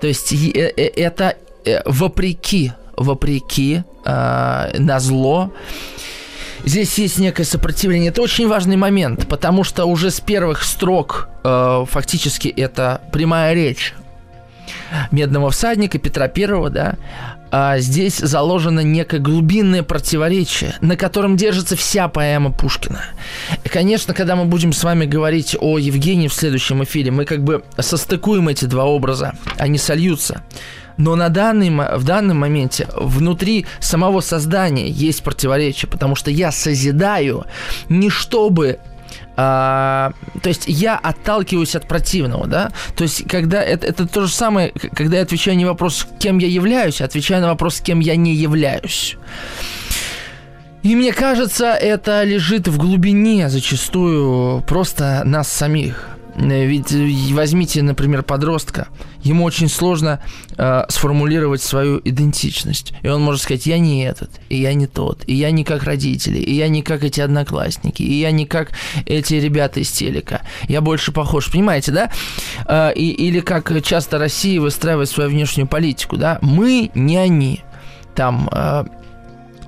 То 0.00 0.06
есть 0.06 0.32
э, 0.32 0.72
э, 0.76 0.86
это 0.96 1.34
э, 1.64 1.82
вопреки, 1.84 2.72
вопреки, 2.96 3.82
э, 4.04 4.78
на 4.78 5.00
зло. 5.00 5.52
Здесь 6.64 6.98
есть 6.98 7.18
некое 7.18 7.44
сопротивление. 7.44 8.08
Это 8.08 8.22
очень 8.22 8.48
важный 8.48 8.76
момент, 8.76 9.28
потому 9.28 9.64
что 9.64 9.84
уже 9.84 10.10
с 10.10 10.20
первых 10.20 10.62
строк 10.62 11.28
э, 11.44 11.84
фактически 11.90 12.48
это 12.48 13.02
прямая 13.12 13.52
речь 13.52 13.94
Медного 15.10 15.50
всадника 15.50 15.98
Петра 15.98 16.28
Первого, 16.28 16.70
да, 16.70 16.94
а 17.50 17.78
здесь 17.78 18.18
заложено 18.18 18.80
некое 18.80 19.20
глубинное 19.20 19.82
противоречие, 19.82 20.74
на 20.80 20.96
котором 20.96 21.36
держится 21.36 21.76
вся 21.76 22.08
поэма 22.08 22.52
Пушкина. 22.52 23.00
И, 23.64 23.68
конечно, 23.68 24.14
когда 24.14 24.36
мы 24.36 24.44
будем 24.44 24.72
с 24.72 24.84
вами 24.84 25.06
говорить 25.06 25.56
о 25.58 25.78
Евгении 25.78 26.28
в 26.28 26.34
следующем 26.34 26.84
эфире, 26.84 27.10
мы 27.10 27.24
как 27.24 27.42
бы 27.42 27.62
состыкуем 27.78 28.48
эти 28.48 28.66
два 28.66 28.84
образа, 28.84 29.34
они 29.56 29.78
сольются. 29.78 30.42
Но 30.98 31.14
на 31.14 31.28
данный, 31.28 31.70
в 31.70 32.04
данном 32.04 32.38
моменте 32.38 32.88
внутри 32.94 33.66
самого 33.78 34.20
создания 34.20 34.90
есть 34.90 35.22
противоречие, 35.22 35.88
потому 35.88 36.16
что 36.16 36.30
я 36.30 36.50
созидаю 36.50 37.46
не 37.88 38.10
чтобы 38.10 38.80
а, 39.40 40.14
то 40.42 40.48
есть 40.48 40.64
я 40.66 40.96
отталкиваюсь 40.96 41.76
от 41.76 41.86
противного, 41.86 42.48
да? 42.48 42.72
То 42.96 43.04
есть 43.04 43.28
когда 43.28 43.62
это, 43.62 43.86
это 43.86 44.04
то 44.04 44.22
же 44.22 44.32
самое, 44.34 44.72
когда 44.96 45.18
я 45.18 45.22
отвечаю 45.22 45.56
не 45.56 45.64
вопрос, 45.64 46.08
кем 46.18 46.38
я 46.38 46.48
являюсь, 46.48 47.00
а 47.00 47.04
отвечаю 47.04 47.40
на 47.42 47.46
вопрос, 47.46 47.80
кем 47.80 48.00
я 48.00 48.16
не 48.16 48.34
являюсь. 48.34 49.16
И 50.82 50.96
мне 50.96 51.12
кажется, 51.12 51.66
это 51.66 52.24
лежит 52.24 52.66
в 52.66 52.78
глубине 52.78 53.48
зачастую 53.48 54.62
просто 54.62 55.22
нас 55.24 55.46
самих. 55.46 56.17
Ведь 56.38 56.92
возьмите, 57.32 57.82
например, 57.82 58.22
подростка, 58.22 58.88
ему 59.22 59.44
очень 59.44 59.68
сложно 59.68 60.22
э, 60.56 60.84
сформулировать 60.88 61.62
свою 61.62 62.00
идентичность. 62.04 62.92
И 63.02 63.08
он 63.08 63.22
может 63.22 63.42
сказать, 63.42 63.66
я 63.66 63.78
не 63.78 64.04
этот, 64.04 64.30
и 64.48 64.56
я 64.56 64.72
не 64.74 64.86
тот, 64.86 65.24
и 65.26 65.34
я 65.34 65.50
не 65.50 65.64
как 65.64 65.82
родители, 65.82 66.38
и 66.38 66.54
я 66.54 66.68
не 66.68 66.82
как 66.82 67.02
эти 67.02 67.20
одноклассники, 67.20 68.02
и 68.02 68.14
я 68.14 68.30
не 68.30 68.46
как 68.46 68.70
эти 69.06 69.34
ребята 69.34 69.80
из 69.80 69.90
телека. 69.90 70.42
Я 70.68 70.80
больше 70.80 71.10
похож, 71.10 71.50
понимаете, 71.50 71.90
да? 71.90 72.12
Э, 72.66 72.92
и, 72.94 73.10
или 73.10 73.40
как 73.40 73.72
часто 73.82 74.18
Россия 74.18 74.60
выстраивает 74.60 75.08
свою 75.08 75.30
внешнюю 75.30 75.66
политику, 75.66 76.16
да? 76.16 76.38
Мы 76.40 76.92
не 76.94 77.16
они. 77.16 77.62
Там 78.14 78.48
э, 78.52 78.84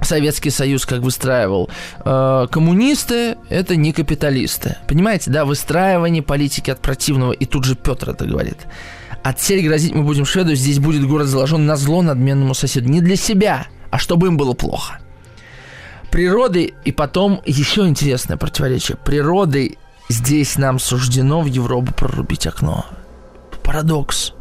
Советский 0.02 0.50
Союз 0.50 0.86
как 0.86 1.00
выстраивал. 1.00 1.70
Э, 2.04 2.46
коммунисты– 2.50 3.36
это 3.48 3.76
не 3.76 3.92
капиталисты. 3.92 4.76
Понимаете, 4.88 5.30
да, 5.30 5.44
выстраивание 5.44 6.22
политики 6.22 6.70
от 6.70 6.80
противного. 6.80 7.32
И 7.32 7.44
тут 7.44 7.64
же 7.64 7.76
Петр 7.76 8.10
это 8.10 8.26
говорит. 8.26 8.58
Отсель 9.22 9.66
грозить 9.66 9.94
мы 9.94 10.02
будем 10.02 10.24
шведу, 10.24 10.54
здесь 10.54 10.78
будет 10.78 11.06
город 11.06 11.26
заложен 11.26 11.66
на 11.66 11.76
зло 11.76 12.02
надменному 12.02 12.54
соседу. 12.54 12.88
Не 12.88 13.00
для 13.00 13.16
себя, 13.16 13.66
а 13.90 13.98
чтобы 13.98 14.28
им 14.28 14.36
было 14.36 14.54
плохо. 14.54 14.98
Природы, 16.10 16.74
и 16.84 16.92
потом 16.92 17.40
еще 17.44 17.86
интересное 17.86 18.36
противоречие. 18.36 18.96
Природой 18.96 19.78
здесь 20.08 20.58
нам 20.58 20.78
суждено 20.78 21.42
в 21.42 21.46
Европу 21.46 21.92
прорубить 21.92 22.46
окно. 22.46 22.86
Парадокс. 23.62 24.32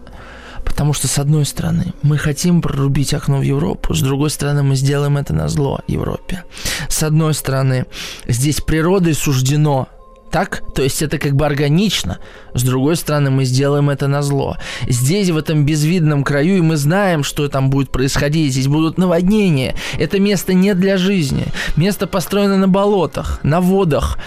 Потому 0.65 0.93
что, 0.93 1.07
с 1.07 1.19
одной 1.19 1.45
стороны, 1.45 1.93
мы 2.01 2.17
хотим 2.17 2.61
прорубить 2.61 3.13
окно 3.13 3.39
в 3.39 3.41
Европу, 3.41 3.93
с 3.93 4.01
другой 4.01 4.29
стороны, 4.29 4.63
мы 4.63 4.75
сделаем 4.75 5.17
это 5.17 5.33
на 5.33 5.47
зло 5.47 5.79
Европе. 5.87 6.43
С 6.87 7.03
одной 7.03 7.33
стороны, 7.33 7.85
здесь 8.27 8.61
природой 8.61 9.13
суждено 9.13 9.87
так? 10.31 10.61
То 10.75 10.83
есть 10.83 11.01
это 11.01 11.17
как 11.17 11.35
бы 11.35 11.45
органично. 11.45 12.19
С 12.53 12.63
другой 12.63 12.95
стороны, 12.95 13.31
мы 13.31 13.45
сделаем 13.45 13.89
это 13.89 14.07
на 14.07 14.21
зло. 14.21 14.57
Здесь, 14.87 15.29
в 15.29 15.37
этом 15.37 15.65
безвидном 15.65 16.23
краю, 16.23 16.57
и 16.57 16.61
мы 16.61 16.77
знаем, 16.77 17.23
что 17.23 17.47
там 17.47 17.69
будет 17.69 17.89
происходить. 17.89 18.51
Здесь 18.51 18.67
будут 18.67 18.97
наводнения. 18.97 19.75
Это 19.97 20.19
место 20.19 20.53
не 20.53 20.73
для 20.75 20.97
жизни. 20.97 21.45
Место 21.75 22.07
построено 22.07 22.57
на 22.57 22.67
болотах, 22.67 23.39
на 23.43 23.59
водах. 23.59 24.17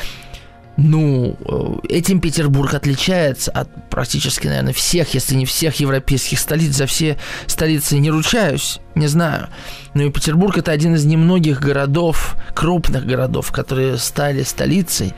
Ну, 0.77 1.37
э, 1.45 1.95
этим 1.95 2.21
Петербург 2.21 2.73
отличается 2.73 3.51
от 3.51 3.69
практически, 3.91 4.47
наверное, 4.47 4.73
всех, 4.73 5.13
если 5.15 5.35
не 5.35 5.45
всех 5.45 5.81
европейских 5.81 6.39
столиц. 6.39 6.75
За 6.75 6.87
все 6.87 7.19
столицы 7.47 7.99
не 7.99 8.11
ручаюсь, 8.11 8.81
не 8.95 9.07
знаю. 9.07 9.49
Но 9.95 10.03
и 10.03 10.11
Петербург 10.11 10.57
это 10.57 10.73
один 10.73 10.95
из 10.95 11.05
немногих 11.05 11.61
городов, 11.61 12.37
крупных 12.55 13.05
городов, 13.05 13.53
которые 13.53 13.99
стали 13.99 14.43
столицей, 14.45 15.15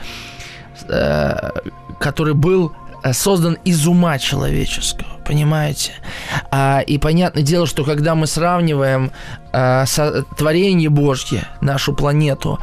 э, 0.88 1.50
который 2.00 2.34
был 2.34 2.72
создан 3.12 3.59
из 3.64 3.86
ума 3.86 4.18
человеческого, 4.18 5.18
понимаете? 5.26 5.92
А, 6.50 6.80
и 6.80 6.98
понятное 6.98 7.42
дело, 7.42 7.66
что 7.66 7.84
когда 7.84 8.14
мы 8.14 8.26
сравниваем 8.26 9.11
а, 9.52 9.84
творение 10.36 10.88
Божье, 10.88 11.46
нашу 11.61 11.94
планету, 11.94 12.59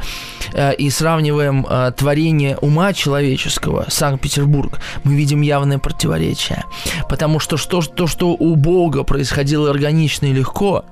а, 0.54 0.70
и 0.70 0.90
сравниваем 0.90 1.66
а, 1.68 1.90
творение 1.92 2.56
ума 2.58 2.92
человеческого, 2.92 3.86
Санкт-Петербург, 3.88 4.80
мы 5.04 5.14
видим 5.14 5.40
явное 5.42 5.78
противоречие. 5.78 6.64
Потому 7.08 7.38
что, 7.38 7.56
что 7.56 7.80
то, 7.80 8.06
что 8.06 8.30
у 8.30 8.56
Бога 8.56 9.04
происходило 9.04 9.70
органично 9.70 10.26
и 10.26 10.32
легко, 10.32 10.84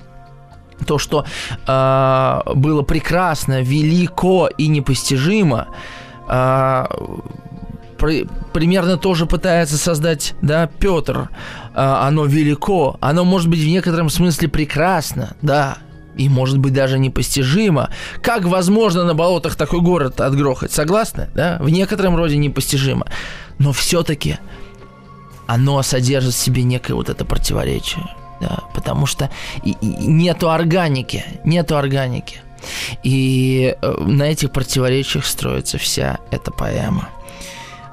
то, 0.86 0.98
что 0.98 1.24
э, 1.66 2.40
было 2.54 2.82
прекрасно, 2.82 3.60
велико 3.60 4.48
и 4.48 4.66
непостижимо, 4.66 5.68
э, 6.28 6.86
при, 8.00 8.26
примерно 8.52 8.96
тоже 8.96 9.26
пытается 9.26 9.76
создать, 9.76 10.34
да, 10.40 10.66
Петр. 10.66 11.28
А, 11.74 12.08
оно 12.08 12.24
велико, 12.24 12.96
оно 13.00 13.24
может 13.24 13.48
быть 13.48 13.60
в 13.60 13.66
некотором 13.66 14.08
смысле 14.08 14.48
прекрасно, 14.48 15.36
да, 15.42 15.78
и 16.16 16.28
может 16.28 16.58
быть 16.58 16.72
даже 16.72 16.98
непостижимо. 16.98 17.90
Как 18.22 18.44
возможно 18.44 19.04
на 19.04 19.14
болотах 19.14 19.54
такой 19.54 19.80
город 19.80 20.20
отгрохать? 20.20 20.72
Согласны? 20.72 21.28
Да? 21.34 21.58
В 21.60 21.68
некотором 21.68 22.16
роде 22.16 22.36
непостижимо. 22.36 23.06
Но 23.58 23.72
все-таки 23.72 24.38
оно 25.46 25.82
содержит 25.82 26.34
в 26.34 26.38
себе 26.38 26.62
некое 26.62 26.94
вот 26.94 27.10
это 27.10 27.24
противоречие. 27.24 28.04
Да? 28.40 28.60
Потому 28.74 29.06
что 29.06 29.30
и, 29.62 29.76
и 29.80 30.06
нету 30.06 30.50
органики. 30.50 31.24
Нету 31.44 31.76
органики. 31.76 32.40
И 33.02 33.76
э, 33.80 33.94
на 34.00 34.24
этих 34.24 34.50
противоречиях 34.50 35.24
строится 35.24 35.78
вся 35.78 36.18
эта 36.30 36.50
поэма 36.50 37.08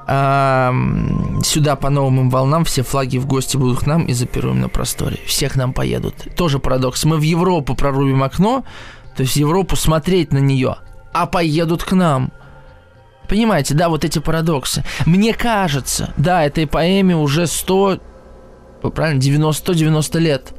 сюда 0.08 1.76
по 1.76 1.90
новым 1.90 2.30
волнам 2.30 2.64
все 2.64 2.82
флаги 2.82 3.18
в 3.18 3.26
гости 3.26 3.58
будут 3.58 3.80
к 3.80 3.86
нам 3.86 4.06
и 4.06 4.14
запируем 4.14 4.60
на 4.60 4.70
просторе. 4.70 5.18
Всех 5.26 5.54
нам 5.54 5.74
поедут. 5.74 6.14
Тоже 6.34 6.58
парадокс. 6.58 7.04
Мы 7.04 7.18
в 7.18 7.22
Европу 7.22 7.74
прорубим 7.74 8.22
окно, 8.22 8.64
то 9.16 9.22
есть 9.22 9.36
Европу 9.36 9.76
смотреть 9.76 10.32
на 10.32 10.38
нее, 10.38 10.76
а 11.12 11.26
поедут 11.26 11.84
к 11.84 11.92
нам. 11.92 12.32
Понимаете, 13.28 13.74
да, 13.74 13.90
вот 13.90 14.06
эти 14.06 14.18
парадоксы. 14.18 14.82
Мне 15.04 15.34
кажется, 15.34 16.14
да, 16.16 16.42
этой 16.42 16.66
поэме 16.66 17.14
уже 17.14 17.46
100, 17.46 18.00
правильно, 18.94 19.20
90, 19.20 19.62
190 19.62 20.18
лет. 20.18 20.54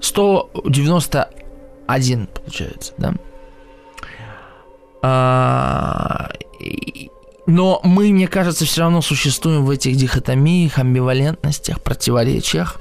191, 0.00 2.28
получается, 2.28 2.92
да. 2.98 3.14
А, 5.02 6.30
но 7.50 7.80
мы, 7.84 8.10
мне 8.12 8.28
кажется, 8.28 8.64
все 8.64 8.82
равно 8.82 9.02
существуем 9.02 9.64
в 9.64 9.70
этих 9.70 9.96
дихотомиях, 9.96 10.78
амбивалентностях, 10.78 11.80
противоречиях, 11.80 12.80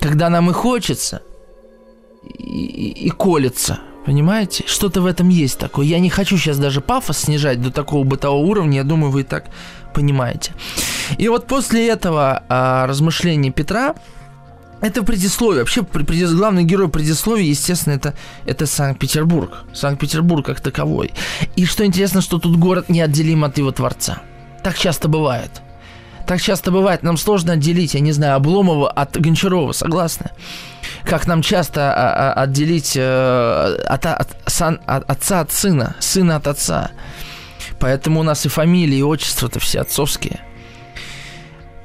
когда 0.00 0.30
нам 0.30 0.50
и 0.50 0.52
хочется, 0.52 1.22
и, 2.22 2.64
и, 2.64 3.06
и 3.06 3.10
колется. 3.10 3.80
Понимаете? 4.06 4.64
Что-то 4.66 5.02
в 5.02 5.06
этом 5.06 5.28
есть 5.28 5.58
такое. 5.58 5.84
Я 5.84 5.98
не 5.98 6.08
хочу 6.08 6.38
сейчас 6.38 6.58
даже 6.58 6.80
пафос 6.80 7.18
снижать 7.18 7.60
до 7.60 7.70
такого 7.70 8.02
бытового 8.02 8.46
уровня. 8.46 8.78
Я 8.78 8.84
думаю, 8.84 9.10
вы 9.10 9.20
и 9.20 9.24
так 9.24 9.50
понимаете. 9.92 10.54
И 11.18 11.28
вот 11.28 11.46
после 11.46 11.86
этого 11.88 12.44
а, 12.48 12.86
размышления 12.86 13.50
Петра, 13.50 13.94
это 14.80 15.02
предисловие. 15.02 15.60
Вообще, 15.60 15.82
предис... 15.82 16.32
главный 16.32 16.64
герой 16.64 16.88
предисловия, 16.88 17.44
естественно, 17.44 17.94
это, 17.94 18.14
это 18.46 18.66
Санкт-Петербург. 18.66 19.64
Санкт-Петербург 19.74 20.44
как 20.44 20.60
таковой. 20.60 21.12
И 21.56 21.66
что 21.66 21.84
интересно, 21.84 22.20
что 22.20 22.38
тут 22.38 22.56
город 22.56 22.88
неотделим 22.88 23.44
от 23.44 23.58
его 23.58 23.72
творца. 23.72 24.22
Так 24.62 24.78
часто 24.78 25.08
бывает. 25.08 25.50
Так 26.26 26.40
часто 26.40 26.70
бывает. 26.70 27.02
Нам 27.02 27.16
сложно 27.16 27.54
отделить, 27.54 27.94
я 27.94 28.00
не 28.00 28.12
знаю, 28.12 28.36
Обломова 28.36 28.90
от 28.90 29.20
Гончарова, 29.20 29.72
согласны? 29.72 30.30
Как 31.04 31.26
нам 31.26 31.42
часто 31.42 31.92
а, 31.92 32.32
а, 32.32 32.42
отделить 32.42 32.92
э, 32.96 33.76
от, 33.86 34.06
от, 34.06 34.36
сан, 34.46 34.80
от, 34.86 35.10
отца 35.10 35.40
от 35.40 35.50
сына, 35.50 35.96
сына 35.98 36.36
от 36.36 36.46
отца. 36.46 36.90
Поэтому 37.80 38.20
у 38.20 38.22
нас 38.22 38.46
и 38.46 38.48
фамилии, 38.48 38.98
и 38.98 39.02
отчества-то 39.02 39.58
все 39.58 39.80
отцовские. 39.80 40.40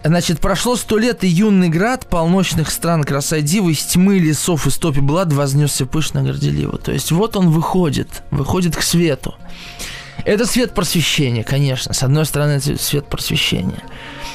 Значит, 0.06 0.40
прошло 0.40 0.76
сто 0.76 1.00
лет, 1.00 1.24
и 1.24 1.28
юный 1.28 1.68
град 1.68 2.06
полночных 2.06 2.70
стран 2.70 3.04
красодивы 3.04 3.72
из 3.72 3.84
тьмы 3.84 4.20
лесов 4.20 4.68
и 4.68 4.70
стопи 4.70 5.00
блад 5.00 5.34
вознесся 5.34 5.88
пышно 5.88 6.22
горделиво. 6.22 6.78
То 6.78 6.92
есть 6.92 7.12
вот 7.12 7.36
он 7.36 7.50
выходит, 7.50 8.22
выходит 8.30 8.76
к 8.76 8.84
свету. 8.84 9.34
Это 10.24 10.46
свет 10.46 10.76
просвещения, 10.76 11.44
конечно. 11.44 11.92
С 11.92 12.04
одной 12.04 12.28
стороны, 12.28 12.52
это 12.52 12.78
свет 12.78 13.10
просвещения. 13.10 13.82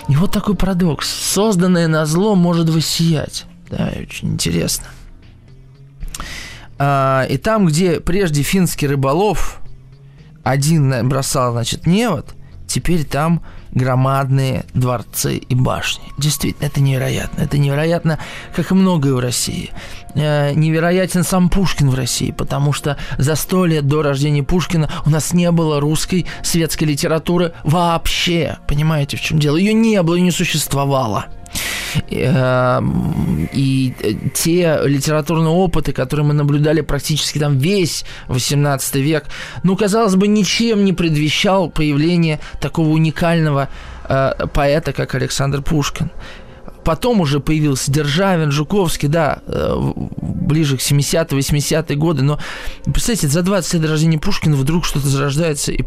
И 0.08 0.16
вот 0.16 0.32
такой 0.32 0.56
парадокс. 0.56 1.08
Созданное 1.08 1.86
на 1.86 2.04
зло 2.04 2.34
может 2.34 2.68
воссиять. 2.68 3.44
Да, 3.70 3.92
очень 3.96 4.30
интересно. 4.30 4.86
А, 6.78 7.26
и 7.30 7.36
там, 7.36 7.66
где 7.66 8.00
прежде 8.00 8.42
финский 8.42 8.88
рыболов 8.88 9.60
один 10.42 11.08
бросал, 11.08 11.52
значит, 11.52 11.86
невод, 11.86 12.34
теперь 12.66 13.04
там 13.04 13.44
громадные 13.72 14.64
дворцы 14.74 15.36
и 15.36 15.54
башни. 15.54 16.04
Действительно, 16.18 16.66
это 16.66 16.80
невероятно. 16.80 17.42
Это 17.42 17.58
невероятно, 17.58 18.18
как 18.54 18.70
и 18.70 18.74
многое 18.74 19.14
в 19.14 19.18
России. 19.18 19.70
Э, 20.14 20.52
невероятен 20.54 21.22
сам 21.22 21.48
Пушкин 21.48 21.90
в 21.90 21.94
России, 21.94 22.30
потому 22.30 22.72
что 22.72 22.96
за 23.18 23.34
сто 23.34 23.64
лет 23.64 23.86
до 23.86 24.02
рождения 24.02 24.42
Пушкина 24.42 24.90
у 25.06 25.10
нас 25.10 25.32
не 25.32 25.50
было 25.50 25.80
русской 25.80 26.26
светской 26.42 26.84
литературы 26.84 27.52
вообще. 27.64 28.58
Понимаете, 28.66 29.16
в 29.16 29.20
чем 29.20 29.38
дело? 29.38 29.56
Ее 29.56 29.72
не 29.72 30.02
было, 30.02 30.16
ее 30.16 30.22
не 30.22 30.30
существовало. 30.30 31.26
Эм, 32.10 33.48
и 33.52 33.94
э, 34.00 34.12
те 34.34 34.80
литературные 34.84 35.48
опыты, 35.48 35.92
которые 35.92 36.26
мы 36.26 36.34
наблюдали 36.34 36.80
практически 36.80 37.38
там 37.38 37.58
весь 37.58 38.04
18 38.28 38.96
век, 38.96 39.24
ну, 39.62 39.76
казалось 39.76 40.16
бы, 40.16 40.28
ничем 40.28 40.84
не 40.84 40.92
предвещал 40.92 41.70
появление 41.70 42.40
такого 42.60 42.88
уникального 42.88 43.68
э, 44.08 44.32
поэта, 44.52 44.92
как 44.92 45.14
Александр 45.14 45.62
Пушкин. 45.62 46.10
Потом 46.84 47.20
уже 47.20 47.40
появился 47.40 47.92
Державин, 47.92 48.50
Жуковский, 48.50 49.08
да, 49.08 49.40
э, 49.46 49.92
ближе 50.20 50.76
к 50.76 50.80
70-80-е 50.80 51.96
годы. 51.96 52.22
Но, 52.22 52.38
представьте, 52.84 53.28
за 53.28 53.42
20 53.42 53.74
лет 53.74 53.90
рождения 53.90 54.18
Пушкина 54.18 54.56
вдруг 54.56 54.84
что-то 54.84 55.08
зарождается 55.08 55.72
и 55.72 55.82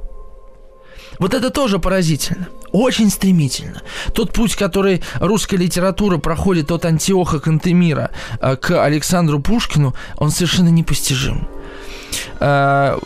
вот 1.20 1.34
это 1.34 1.50
тоже 1.50 1.80
поразительно. 1.80 2.48
Очень 2.72 3.10
стремительно. 3.10 3.82
Тот 4.14 4.34
путь, 4.34 4.56
который 4.56 5.04
русская 5.20 5.58
литература 5.58 6.18
проходит 6.18 6.72
от 6.72 6.86
Антиоха 6.86 7.40
Кантемира 7.40 8.12
э, 8.42 8.56
к 8.56 8.84
Александру 8.84 9.40
Пушкину, 9.40 9.94
он 10.18 10.32
совершенно 10.32 10.70
непостижим. 10.70 11.48
Э, 12.40 12.98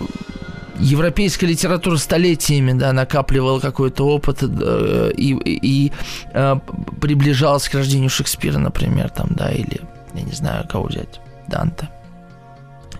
европейская 0.79 1.47
литература 1.47 1.97
столетиями 1.97 2.73
да, 2.73 2.93
накапливала 2.93 3.59
какой-то 3.59 4.07
опыт 4.07 4.39
э, 4.41 5.11
и, 5.15 5.33
и 5.33 5.91
э, 6.33 6.55
приближалась 7.01 7.67
к 7.67 7.73
рождению 7.73 8.09
Шекспира, 8.09 8.57
например, 8.57 9.09
там, 9.09 9.27
да, 9.31 9.49
или, 9.49 9.81
я 10.13 10.21
не 10.21 10.33
знаю, 10.33 10.67
кого 10.67 10.85
взять, 10.87 11.19
Данте. 11.47 11.89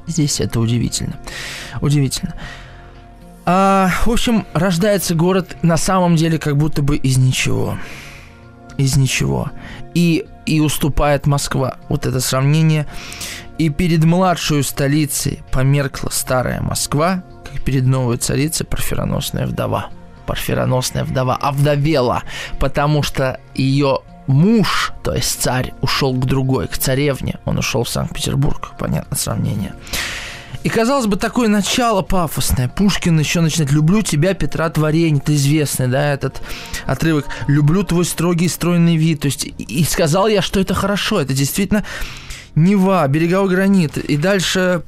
Здесь 0.08 0.40
это 0.40 0.60
удивительно. 0.60 1.18
Удивительно. 1.82 2.34
А, 3.50 3.90
в 4.06 4.10
общем, 4.10 4.46
рождается 4.52 5.16
город 5.16 5.56
на 5.62 5.78
самом 5.78 6.18
деле 6.18 6.38
как 6.38 6.58
будто 6.58 6.82
бы 6.82 6.98
из 6.98 7.18
ничего. 7.18 7.78
Из 8.76 8.98
ничего. 8.98 9.52
И, 9.94 10.26
и 10.46 10.60
уступает 10.60 11.28
Москва. 11.28 11.78
Вот 11.88 12.06
это 12.06 12.20
сравнение. 12.20 12.88
И 13.58 13.70
перед 13.70 14.04
младшей 14.04 14.66
столицей 14.66 15.44
померкла 15.50 16.10
старая 16.12 16.62
Москва, 16.62 17.24
как 17.46 17.64
перед 17.64 17.86
новой 17.86 18.18
царицей 18.18 18.66
парфироносная 18.66 19.48
вдова. 19.48 19.92
Парфироносная 20.26 21.06
вдова 21.06 21.38
овдовела, 21.38 22.24
потому 22.60 23.02
что 23.02 23.40
ее 23.56 24.00
муж, 24.28 24.92
то 25.06 25.14
есть 25.14 25.42
царь, 25.42 25.74
ушел 25.80 26.14
к 26.14 26.26
другой, 26.26 26.68
к 26.68 26.78
царевне. 26.78 27.40
Он 27.46 27.60
ушел 27.60 27.86
в 27.86 27.90
Санкт-Петербург, 27.90 28.74
понятно 28.78 29.16
сравнение. 29.16 29.74
И, 30.64 30.70
казалось 30.70 31.06
бы, 31.06 31.16
такое 31.16 31.48
начало 31.48 32.02
пафосное. 32.02 32.68
Пушкин 32.68 33.20
еще 33.20 33.42
начинает 33.42 33.72
«Люблю 33.72 34.02
тебя, 34.02 34.34
Петра 34.34 34.70
Творень». 34.70 35.18
Это 35.18 35.36
известный, 35.36 35.88
да, 35.88 36.14
этот 36.14 36.42
отрывок. 36.86 37.26
«Люблю 37.48 37.84
твой 37.84 38.06
строгий 38.06 38.48
стройный 38.48 38.98
вид». 38.98 39.22
То 39.22 39.28
есть, 39.28 39.46
и 39.46 39.84
сказал 39.84 40.28
я, 40.28 40.42
что 40.42 40.60
это 40.60 40.74
хорошо. 40.74 41.22
Это 41.22 41.34
действительно 41.34 41.84
Нева, 42.56 43.08
береговой 43.08 43.50
гранит. 43.50 43.98
И 43.98 44.18
дальше 44.18 44.82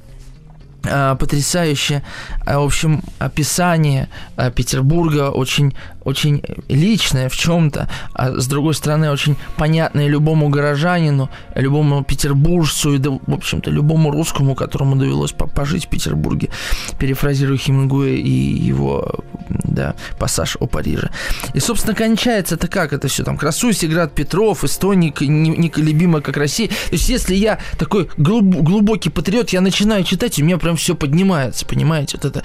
э, 0.83 1.15
потрясающее, 1.19 2.03
э, 2.45 2.57
в 2.57 2.63
общем, 2.63 3.03
описание 3.19 4.09
э, 4.37 4.51
Петербурга 4.51 5.29
очень 5.29 5.75
очень 6.09 6.43
личное 6.67 7.29
в 7.29 7.35
чем-то, 7.35 7.89
а 8.13 8.39
с 8.39 8.47
другой 8.47 8.73
стороны 8.73 9.11
очень 9.11 9.35
понятное 9.57 10.07
любому 10.07 10.49
горожанину, 10.49 11.29
любому 11.55 12.03
петербуржцу 12.03 12.95
и, 12.95 12.97
да, 12.97 13.11
в 13.11 13.33
общем-то, 13.33 13.71
любому 13.71 14.11
русскому, 14.11 14.55
которому 14.55 14.95
довелось 14.95 15.31
пожить 15.31 15.85
в 15.85 15.89
Петербурге, 15.89 16.49
перефразирую 16.97 17.57
Хемингуэя 17.57 18.17
и 18.17 18.29
его 18.29 19.23
да, 19.49 19.95
пассаж 20.17 20.57
о 20.59 20.67
Париже. 20.67 21.09
И, 21.53 21.59
собственно, 21.59 21.95
кончается 21.95 22.55
это 22.55 22.67
как 22.67 22.93
это 22.93 23.07
все 23.07 23.23
там? 23.23 23.37
Красуйся, 23.37 23.87
град 23.87 24.13
Петров, 24.13 24.63
Эстоник, 24.63 25.21
неколебимо, 25.21 26.21
как 26.21 26.37
Россия. 26.37 26.67
То 26.67 26.93
есть, 26.93 27.09
если 27.09 27.35
я 27.35 27.59
такой 27.77 28.09
глуб- 28.17 28.61
глубокий 28.61 29.09
патриот, 29.09 29.49
я 29.49 29.61
начинаю 29.61 30.03
читать, 30.03 30.37
и 30.39 30.43
у 30.43 30.45
меня 30.45 30.57
прям 30.57 30.75
все 30.75 30.95
поднимается, 30.95 31.65
понимаете? 31.65 32.17
Вот 32.21 32.25
это 32.25 32.43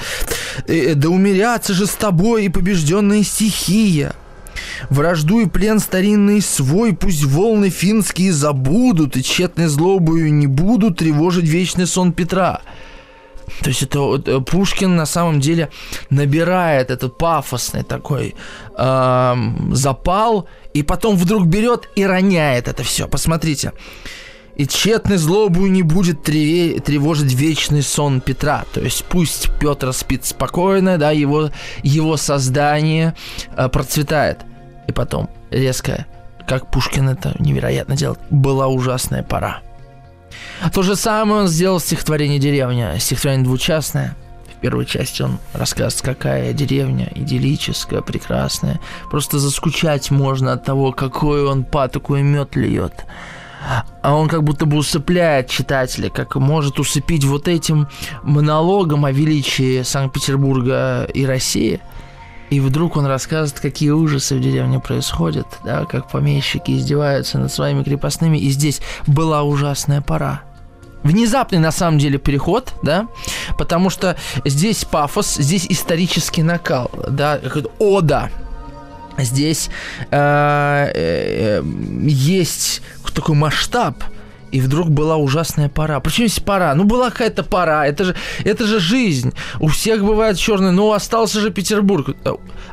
«Э, 0.66 0.94
«Да 0.94 1.08
умеряться 1.08 1.74
же 1.74 1.86
с 1.86 1.94
тобой 1.94 2.44
и 2.44 2.48
побежденные 2.48 3.24
стихи 3.24 3.53
стихия. 3.54 4.14
Вражду 4.90 5.40
и 5.40 5.46
плен 5.46 5.78
старинный 5.80 6.40
свой, 6.40 6.94
пусть 6.94 7.24
волны 7.24 7.70
финские 7.70 8.32
забудут, 8.32 9.16
и 9.16 9.22
тщетной 9.22 9.66
злобою 9.66 10.32
не 10.32 10.46
будут 10.46 10.98
тревожить 10.98 11.44
вечный 11.44 11.86
сон 11.86 12.12
Петра. 12.12 12.60
То 13.60 13.68
есть 13.68 13.82
это 13.82 14.22
э, 14.26 14.40
Пушкин 14.40 14.96
на 14.96 15.06
самом 15.06 15.40
деле 15.40 15.70
набирает 16.10 16.90
этот 16.90 17.18
пафосный 17.18 17.82
такой 17.82 18.34
э, 18.76 19.34
запал, 19.72 20.48
и 20.72 20.82
потом 20.82 21.16
вдруг 21.16 21.46
берет 21.46 21.88
и 21.96 22.06
роняет 22.06 22.68
это 22.68 22.82
все. 22.82 23.06
Посмотрите 23.08 23.72
и 24.56 24.66
тщетной 24.66 25.16
злобу 25.16 25.66
не 25.66 25.82
будет 25.82 26.22
треве, 26.22 26.78
тревожить 26.80 27.32
вечный 27.32 27.82
сон 27.82 28.20
Петра. 28.20 28.64
То 28.72 28.80
есть 28.80 29.04
пусть 29.04 29.50
Петр 29.58 29.92
спит 29.92 30.24
спокойно, 30.24 30.98
да, 30.98 31.10
его, 31.10 31.50
его 31.82 32.16
создание 32.16 33.14
э, 33.56 33.68
процветает. 33.68 34.40
И 34.86 34.92
потом 34.92 35.28
резко, 35.50 36.06
как 36.46 36.70
Пушкин 36.70 37.08
это 37.08 37.34
невероятно 37.38 37.96
делает, 37.96 38.20
была 38.30 38.68
ужасная 38.68 39.22
пора. 39.22 39.60
То 40.72 40.82
же 40.82 40.96
самое 40.96 41.42
он 41.42 41.48
сделал 41.48 41.78
в 41.78 41.82
стихотворении 41.82 42.38
«Деревня». 42.38 42.98
Стихотворение 42.98 43.44
двучастное. 43.44 44.16
В 44.56 44.60
первой 44.60 44.86
части 44.86 45.22
он 45.22 45.38
рассказывает, 45.52 46.00
какая 46.02 46.52
деревня 46.52 47.10
идиллическая, 47.14 48.00
прекрасная. 48.00 48.80
Просто 49.10 49.38
заскучать 49.38 50.10
можно 50.10 50.52
от 50.52 50.64
того, 50.64 50.92
какой 50.92 51.44
он 51.44 51.64
патоку 51.64 52.16
и 52.16 52.22
мед 52.22 52.56
льет 52.56 53.04
а 54.02 54.14
он 54.14 54.28
как 54.28 54.42
будто 54.42 54.66
бы 54.66 54.76
усыпляет 54.76 55.48
читателя, 55.48 56.10
как 56.10 56.36
может 56.36 56.78
усыпить 56.78 57.24
вот 57.24 57.48
этим 57.48 57.88
монологом 58.22 59.04
о 59.04 59.12
величии 59.12 59.82
Санкт-Петербурга 59.82 61.04
и 61.14 61.24
России. 61.24 61.80
И 62.50 62.60
вдруг 62.60 62.96
он 62.96 63.06
рассказывает, 63.06 63.60
какие 63.60 63.90
ужасы 63.90 64.36
в 64.36 64.40
деревне 64.40 64.78
происходят, 64.78 65.46
да, 65.64 65.86
как 65.86 66.10
помещики 66.10 66.72
издеваются 66.72 67.38
над 67.38 67.52
своими 67.52 67.82
крепостными, 67.82 68.38
и 68.38 68.50
здесь 68.50 68.80
была 69.06 69.42
ужасная 69.42 70.02
пора. 70.02 70.42
Внезапный 71.02 71.58
на 71.58 71.72
самом 71.72 71.98
деле 71.98 72.18
переход, 72.18 72.74
да, 72.82 73.08
потому 73.58 73.90
что 73.90 74.16
здесь 74.44 74.84
пафос, 74.84 75.36
здесь 75.36 75.66
исторический 75.68 76.42
накал, 76.42 76.90
да, 77.08 77.40
ода 77.78 78.30
Здесь 79.18 79.70
э, 80.10 80.90
э, 80.94 81.62
есть 82.06 82.82
такой 83.14 83.36
масштаб 83.36 84.02
и 84.50 84.60
вдруг 84.60 84.88
была 84.88 85.16
ужасная 85.16 85.68
пора. 85.68 85.98
Причем 85.98 86.28
здесь 86.28 86.38
пора? 86.38 86.74
Ну, 86.76 86.84
была 86.84 87.10
какая-то 87.10 87.42
пора, 87.42 87.86
это 87.88 88.04
же, 88.04 88.16
это 88.44 88.66
же 88.66 88.78
жизнь. 88.78 89.32
У 89.58 89.66
всех 89.66 90.04
бывает 90.04 90.38
черный, 90.38 90.70
но 90.70 90.92
остался 90.92 91.40
же 91.40 91.50
Петербург. 91.50 92.16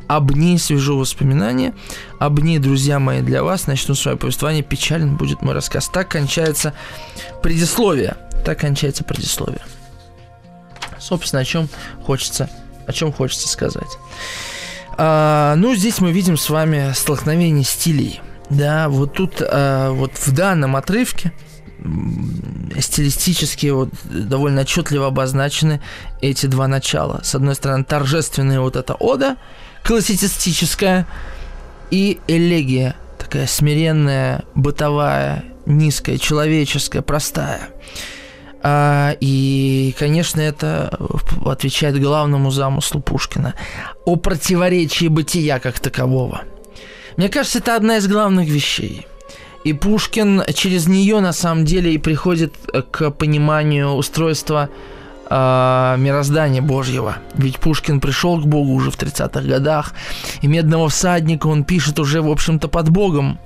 Об 0.07 0.31
ней 0.31 0.59
свяжу 0.59 0.97
воспоминания, 0.97 1.73
об 2.19 2.39
ней, 2.39 2.59
друзья 2.59 2.99
мои, 2.99 3.21
для 3.21 3.43
вас. 3.43 3.65
Начну 3.65 3.95
свое 3.95 4.15
повествование, 4.15 4.61
печален 4.61 5.15
будет 5.15 5.41
мой 5.41 5.55
рассказ. 5.55 5.89
Так 5.89 6.09
кончается 6.09 6.73
предисловие. 7.41 8.15
Так 8.45 8.59
кончается 8.59 9.03
предисловие. 9.03 9.61
Собственно, 10.99 11.41
о 11.41 11.45
чем 11.45 11.67
хочется, 12.03 12.47
о 12.85 12.93
чем 12.93 13.11
хочется 13.11 13.47
сказать. 13.47 13.89
А, 14.97 15.55
ну, 15.55 15.75
здесь 15.75 15.99
мы 15.99 16.11
видим 16.11 16.37
с 16.37 16.49
вами 16.49 16.91
столкновение 16.93 17.63
стилей. 17.63 18.21
Да, 18.49 18.89
вот 18.89 19.13
тут, 19.13 19.41
а, 19.41 19.91
вот 19.91 20.11
в 20.17 20.31
данном 20.33 20.75
отрывке 20.75 21.31
стилистически 22.79 23.67
вот 23.67 23.89
довольно 24.03 24.61
отчетливо 24.61 25.07
обозначены 25.07 25.81
эти 26.21 26.45
два 26.45 26.67
начала. 26.67 27.21
С 27.23 27.33
одной 27.33 27.55
стороны, 27.55 27.83
торжественная 27.83 28.59
вот 28.59 28.75
эта 28.75 28.93
ода, 28.93 29.37
классицистическая, 29.83 31.07
и 31.91 32.19
элегия, 32.27 32.95
такая 33.19 33.47
смиренная, 33.47 34.45
бытовая, 34.55 35.43
низкая, 35.65 36.17
человеческая, 36.17 37.01
простая. 37.01 37.69
А, 38.63 39.15
и, 39.19 39.95
конечно, 39.97 40.39
это 40.41 40.97
отвечает 41.45 41.99
главному 41.99 42.51
замыслу 42.51 43.01
Пушкина 43.01 43.55
о 44.05 44.15
противоречии 44.15 45.07
бытия 45.07 45.59
как 45.59 45.79
такового. 45.79 46.41
Мне 47.17 47.29
кажется, 47.29 47.59
это 47.59 47.75
одна 47.75 47.97
из 47.97 48.07
главных 48.07 48.47
вещей. 48.47 49.07
И 49.63 49.73
Пушкин 49.73 50.43
через 50.53 50.87
нее 50.87 51.19
на 51.19 51.33
самом 51.33 51.65
деле 51.65 51.93
и 51.93 51.97
приходит 51.97 52.53
к 52.91 53.11
пониманию 53.11 53.89
устройства 53.89 54.69
э, 55.29 55.95
мироздания 55.99 56.61
Божьего. 56.61 57.17
Ведь 57.35 57.59
Пушкин 57.59 57.99
пришел 57.99 58.39
к 58.41 58.45
Богу 58.45 58.73
уже 58.73 58.89
в 58.89 58.97
30-х 58.97 59.41
годах, 59.41 59.93
и 60.41 60.47
«Медного 60.47 60.89
всадника» 60.89 61.47
он 61.47 61.63
пишет 61.63 61.99
уже, 61.99 62.21
в 62.21 62.29
общем-то, 62.29 62.67
под 62.69 62.89
Богом. 62.89 63.39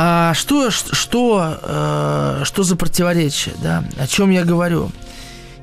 А 0.00 0.32
что, 0.32 0.70
что, 0.70 1.58
э, 1.60 2.42
что 2.44 2.62
за 2.62 2.76
противоречие, 2.76 3.56
да? 3.60 3.82
О 3.98 4.06
чем 4.06 4.30
я 4.30 4.44
говорю? 4.44 4.92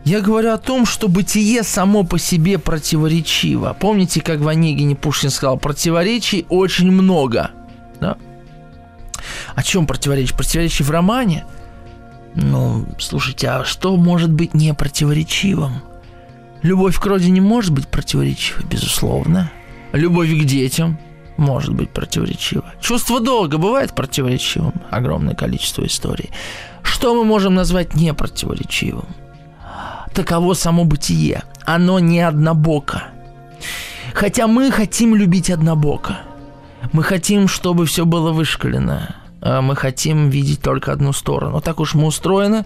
Я 0.03 0.19
говорю 0.19 0.51
о 0.51 0.57
том, 0.57 0.85
что 0.85 1.07
бытие 1.07 1.63
само 1.63 2.03
по 2.03 2.19
себе 2.19 2.59
противоречиво. 2.59 3.73
Помните, 3.79 4.19
как 4.19 4.41
в 4.41 4.47
Онегине 4.49 4.97
Пушкин 4.97 5.29
сказал, 5.29 5.57
противоречий 5.57 6.45
очень 6.49 6.91
много. 6.91 7.51
Да? 8.01 8.17
О 9.55 9.63
чем 9.63 9.87
противоречие? 9.87 10.35
Противоречие 10.35 10.85
в 10.85 10.91
романе? 10.91 11.45
Ну, 12.35 12.85
слушайте, 12.99 13.47
а 13.47 13.63
что 13.63 13.95
может 13.95 14.33
быть 14.33 14.53
не 14.53 14.73
противоречивым? 14.73 15.81
Любовь 16.61 16.99
к 16.99 17.05
родине 17.05 17.39
может 17.39 17.71
быть 17.71 17.87
противоречивой, 17.87 18.65
безусловно. 18.65 19.49
Любовь 19.93 20.29
к 20.29 20.43
детям 20.43 20.99
может 21.37 21.73
быть 21.73 21.89
противоречива. 21.89 22.65
Чувство 22.79 23.19
долга 23.19 23.57
бывает 23.57 23.93
противоречивым. 23.93 24.73
Огромное 24.89 25.35
количество 25.35 25.85
историй. 25.85 26.31
Что 26.83 27.13
мы 27.13 27.23
можем 27.25 27.55
назвать 27.55 27.95
непротиворечивым? 27.95 29.07
Таково 30.13 30.53
само 30.53 30.85
бытие. 30.85 31.43
Оно 31.65 31.99
не 31.99 32.21
однобоко. 32.21 33.03
Хотя 34.13 34.47
мы 34.47 34.71
хотим 34.71 35.15
любить 35.15 35.49
однобоко. 35.49 36.19
Мы 36.93 37.03
хотим, 37.03 37.47
чтобы 37.47 37.85
все 37.85 38.05
было 38.05 38.31
вышкалено. 38.31 39.15
А 39.41 39.61
мы 39.61 39.75
хотим 39.75 40.29
видеть 40.29 40.61
только 40.61 40.91
одну 40.91 41.11
сторону. 41.11 41.59
Так 41.59 41.79
уж 41.79 41.95
мы 41.95 42.05
устроены, 42.05 42.65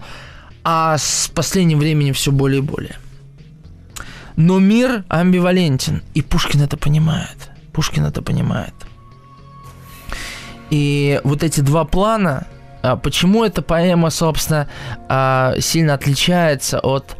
а 0.62 0.96
с 0.96 1.30
последним 1.34 1.78
временем 1.78 2.14
все 2.14 2.30
более 2.30 2.58
и 2.58 2.62
более. 2.62 2.96
Но 4.36 4.58
мир 4.58 5.04
амбивалентен, 5.08 6.02
и 6.14 6.22
Пушкин 6.22 6.62
это 6.62 6.76
понимает. 6.76 7.49
Пушкин 7.80 8.04
это 8.04 8.20
понимает. 8.20 8.74
И 10.68 11.18
вот 11.24 11.42
эти 11.42 11.62
два 11.62 11.86
плана, 11.86 12.46
а 12.82 12.96
почему 12.96 13.42
эта 13.42 13.62
поэма, 13.62 14.10
собственно, 14.10 14.68
а, 15.08 15.54
сильно 15.60 15.94
отличается 15.94 16.78
от, 16.80 17.16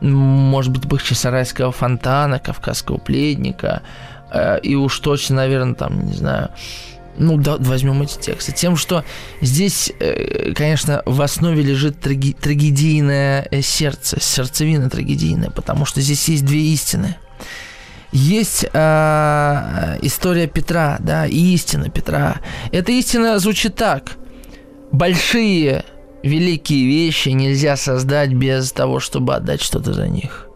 может 0.00 0.72
быть, 0.72 0.86
Бахчисарайского 0.86 1.72
фонтана, 1.72 2.38
Кавказского 2.38 2.98
пледника, 2.98 3.82
а, 4.30 4.54
и 4.58 4.76
уж 4.76 5.00
точно, 5.00 5.34
наверное, 5.34 5.74
там, 5.74 6.06
не 6.06 6.14
знаю, 6.14 6.50
ну, 7.18 7.36
да, 7.36 7.56
возьмем 7.58 8.02
эти 8.02 8.18
тексты. 8.20 8.52
Тем, 8.52 8.76
что 8.76 9.02
здесь, 9.40 9.92
э, 9.98 10.52
конечно, 10.54 11.02
в 11.06 11.20
основе 11.22 11.60
лежит 11.60 12.06
траги- 12.06 12.36
трагедийное 12.40 13.48
э, 13.50 13.62
сердце, 13.62 14.20
сердцевина 14.20 14.88
трагедийная, 14.88 15.50
потому 15.50 15.86
что 15.86 16.00
здесь 16.00 16.28
есть 16.28 16.44
две 16.44 16.60
истины– 16.60 17.16
есть 18.12 18.66
э, 18.72 19.98
история 20.02 20.46
Петра, 20.46 20.96
да, 21.00 21.26
и 21.26 21.54
истина 21.54 21.88
Петра. 21.88 22.36
Эта 22.72 22.92
истина 22.92 23.38
звучит 23.38 23.74
так. 23.74 24.16
Большие, 24.92 25.84
великие 26.22 26.86
вещи 26.86 27.30
нельзя 27.30 27.76
создать 27.76 28.32
без 28.32 28.72
того, 28.72 29.00
чтобы 29.00 29.34
отдать 29.34 29.62
что-то 29.62 29.92
за 29.92 30.08
них. 30.08 30.48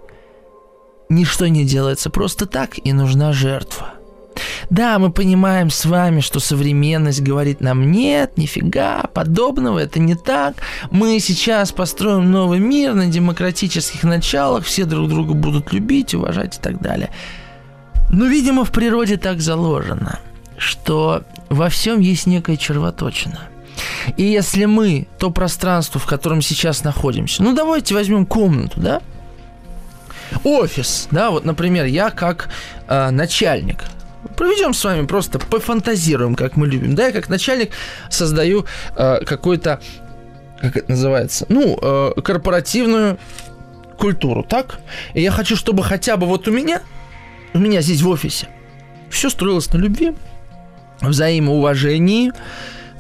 Ничто 1.09 1.49
не 1.49 1.65
делается 1.65 2.09
просто 2.09 2.47
так, 2.47 2.79
и 2.83 2.93
нужна 2.93 3.33
жертва. 3.33 3.95
Да, 4.71 4.99
мы 4.99 5.11
понимаем 5.11 5.71
с 5.71 5.85
вами, 5.85 6.21
что 6.21 6.39
современность 6.39 7.21
говорит 7.21 7.61
нам 7.61 7.91
нет, 7.91 8.39
нифига, 8.39 9.03
подобного, 9.13 9.81
это 9.81 9.99
не 9.99 10.15
так. 10.15 10.55
Мы 10.91 11.19
сейчас 11.19 11.73
построим 11.73 12.31
новый 12.31 12.61
мир 12.61 12.95
на 12.95 13.07
демократических 13.07 14.05
началах, 14.05 14.65
все 14.65 14.85
друг 14.85 15.09
друга 15.09 15.35
будут 15.35 15.73
любить, 15.73 16.15
уважать 16.15 16.59
и 16.59 16.61
так 16.61 16.81
далее. 16.81 17.11
Но, 18.11 18.27
видимо, 18.27 18.65
в 18.65 18.73
природе 18.73 19.17
так 19.17 19.41
заложено, 19.41 20.19
что 20.59 21.23
во 21.49 21.69
всем 21.69 22.01
есть 22.01 22.27
некая 22.27 22.57
червоточина. 22.57 23.41
И 24.17 24.25
если 24.25 24.65
мы 24.65 25.07
то 25.19 25.31
пространство, 25.31 26.01
в 26.01 26.07
котором 26.07 26.43
сейчас 26.43 26.85
находимся, 26.85 27.43
ну 27.43 27.55
давайте 27.55 27.95
возьмем 27.95 28.27
комнату, 28.27 28.81
да? 28.81 29.01
Офис, 30.45 31.09
да, 31.11 31.31
вот, 31.31 31.45
например, 31.45 31.87
я 31.87 32.11
как 32.11 32.51
э, 32.89 33.11
начальник, 33.11 33.85
проведем 34.37 34.75
с 34.75 34.85
вами 34.85 35.07
просто 35.07 35.39
пофантазируем, 35.39 36.35
как 36.35 36.57
мы 36.57 36.67
любим, 36.67 36.95
да, 36.95 37.07
я 37.07 37.13
как 37.13 37.29
начальник 37.29 37.73
создаю 38.11 38.65
э, 38.97 39.25
какой-то, 39.25 39.81
как 40.61 40.77
это 40.77 40.91
называется, 40.91 41.47
ну, 41.49 41.79
э, 41.81 42.21
корпоративную 42.23 43.19
культуру, 43.99 44.45
так? 44.49 44.79
И 45.15 45.23
я 45.23 45.31
хочу, 45.31 45.57
чтобы 45.57 45.83
хотя 45.83 46.17
бы 46.17 46.27
вот 46.27 46.47
у 46.49 46.53
меня 46.53 46.81
у 47.55 47.59
меня 47.59 47.81
здесь 47.81 48.03
в 48.03 48.09
офисе. 48.09 48.49
Все 49.11 49.29
строилось 49.31 49.73
на 49.73 49.79
любви, 49.79 50.15
взаимоуважении, 51.01 52.33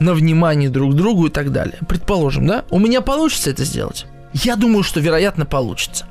на 0.00 0.14
внимании 0.14 0.68
друг 0.68 0.92
к 0.92 0.96
другу 0.96 1.26
и 1.26 1.30
так 1.30 1.52
далее. 1.52 1.78
Предположим, 1.88 2.46
да? 2.46 2.64
У 2.70 2.78
меня 2.78 3.00
получится 3.00 3.50
это 3.50 3.64
сделать? 3.64 4.06
Я 4.32 4.56
думаю, 4.56 4.82
что 4.82 5.00
вероятно 5.00 5.44
получится. 5.44 6.06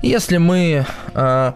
Если 0.00 0.38
мы 0.38 0.86
э, 1.14 1.52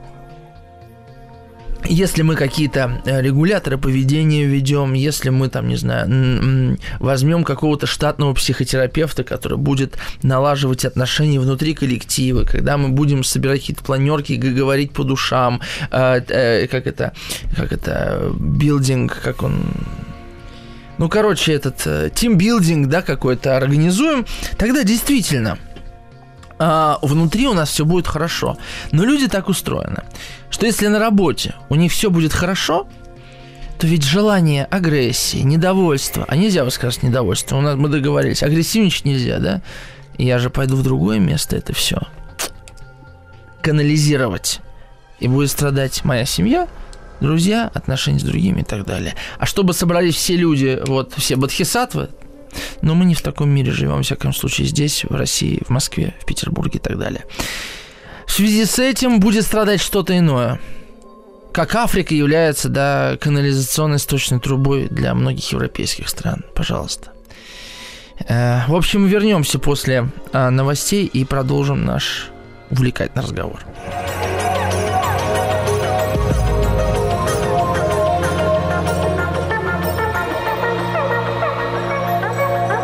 если 1.85 2.22
мы 2.22 2.37
какие-то 2.37 3.03
э, 3.05 3.20
регуляторы 3.20 3.78
поведения 3.78 4.45
ведем, 4.45 4.93
если 4.93 5.31
мы 5.31 5.49
там, 5.49 5.68
не 5.68 5.76
знаю, 5.76 6.78
возьмем 6.99 7.45
какого-то 7.45 7.87
штатного 7.87 8.35
психотерапевта, 8.35 9.24
который 9.24 9.59
будет 9.59 9.97
налаживать 10.22 10.85
отношения 10.85 11.41
внутри 11.41 11.74
коллектива, 11.74 12.45
когда 12.45 12.76
мы 12.76 12.89
будем 12.91 13.24
собирать 13.24 13.61
какие-то 13.61 13.83
планерки, 13.83 14.35
говорить 14.35 14.93
по 14.93 15.05
душам, 15.05 15.61
э, 15.91 16.20
э, 16.28 16.66
как 16.66 16.87
это, 16.87 17.12
как 17.57 17.72
это, 17.72 18.33
билдинг, 18.39 19.20
как 19.22 19.43
он 19.43 19.64
ну, 20.99 21.09
короче, 21.09 21.55
этот 21.55 22.14
тимбилдинг, 22.14 22.89
да, 22.89 23.01
какой-то 23.01 23.57
организуем, 23.57 24.26
тогда 24.59 24.85
действительно– 24.85 25.57
а, 26.61 26.99
внутри 27.01 27.49
у 27.49 27.55
нас 27.55 27.71
все 27.71 27.85
будет 27.85 28.07
хорошо. 28.07 28.59
Но 28.93 29.05
люди 29.05 29.27
так 29.27 29.49
устроены, 29.49 30.05
что 30.51 30.67
если 30.67 30.87
на 30.89 30.99
работе 30.99 31.55
у 31.71 31.75
них 31.75 31.91
все 31.91 32.11
будет 32.11 32.33
хорошо, 32.33 32.87
то 33.79 33.87
ведь 33.87 34.05
желание 34.05 34.67
агрессии, 34.67 35.39
недовольства, 35.39 36.27
а 36.29 36.37
нельзя 36.37 36.65
высказать 36.65 37.03
недовольство, 37.03 37.57
у 37.57 37.63
нас 37.63 37.77
мы 37.77 37.89
договорились, 37.89 38.43
агрессивничать 38.43 39.07
нельзя, 39.07 39.39
да? 39.39 39.63
Я 40.19 40.39
же 40.39 40.51
пойду 40.51 40.77
в 40.77 40.83
другое 40.83 41.19
место 41.19 41.57
это 41.57 41.73
все 41.73 41.99
канализировать. 43.63 44.61
И 45.19 45.29
будет 45.29 45.51
страдать 45.51 46.05
моя 46.05 46.25
семья, 46.25 46.69
друзья, 47.21 47.71
отношения 47.73 48.19
с 48.19 48.23
другими 48.23 48.61
и 48.61 48.65
так 48.65 48.87
далее. 48.87 49.15
А 49.39 49.47
чтобы 49.47 49.75
собрались 49.75 50.15
все 50.15 50.37
люди, 50.37 50.81
вот 50.87 51.15
все 51.17 51.37
бодхисаттвы, 51.37 52.09
но 52.83 52.95
мы 52.95 53.05
не 53.05 53.15
в 53.15 53.23
таком 53.23 53.51
мире 53.51 53.73
живем, 53.73 53.97
во 53.97 54.03
всяком 54.03 54.33
случае, 54.33 54.67
здесь, 54.67 55.05
в 55.05 55.15
России, 55.15 55.63
в 55.67 55.71
Москве, 55.71 56.15
в 56.21 56.25
Петербурге 56.25 56.79
и 56.79 56.83
так 56.83 56.99
далее. 56.99 57.25
В 58.27 58.33
связи 58.33 58.65
с 58.65 58.79
этим 58.79 59.21
будет 59.21 59.45
страдать 59.45 59.81
что-то 59.81 60.17
иное. 60.17 60.61
Как 61.53 61.75
Африка 61.75 62.15
является, 62.15 62.69
да, 62.69 63.17
канализационной 63.21 63.99
сточной 63.99 64.39
трубой 64.39 64.89
для 64.89 65.15
многих 65.15 65.51
европейских 65.51 66.09
стран. 66.09 66.45
Пожалуйста. 66.55 67.11
Э, 68.29 68.61
в 68.69 68.75
общем, 68.75 69.07
вернемся 69.07 69.59
после 69.59 70.09
э, 70.33 70.51
новостей 70.51 71.07
и 71.07 71.25
продолжим 71.25 71.85
наш 71.85 72.29
увлекательный 72.71 73.25
разговор. 73.25 73.65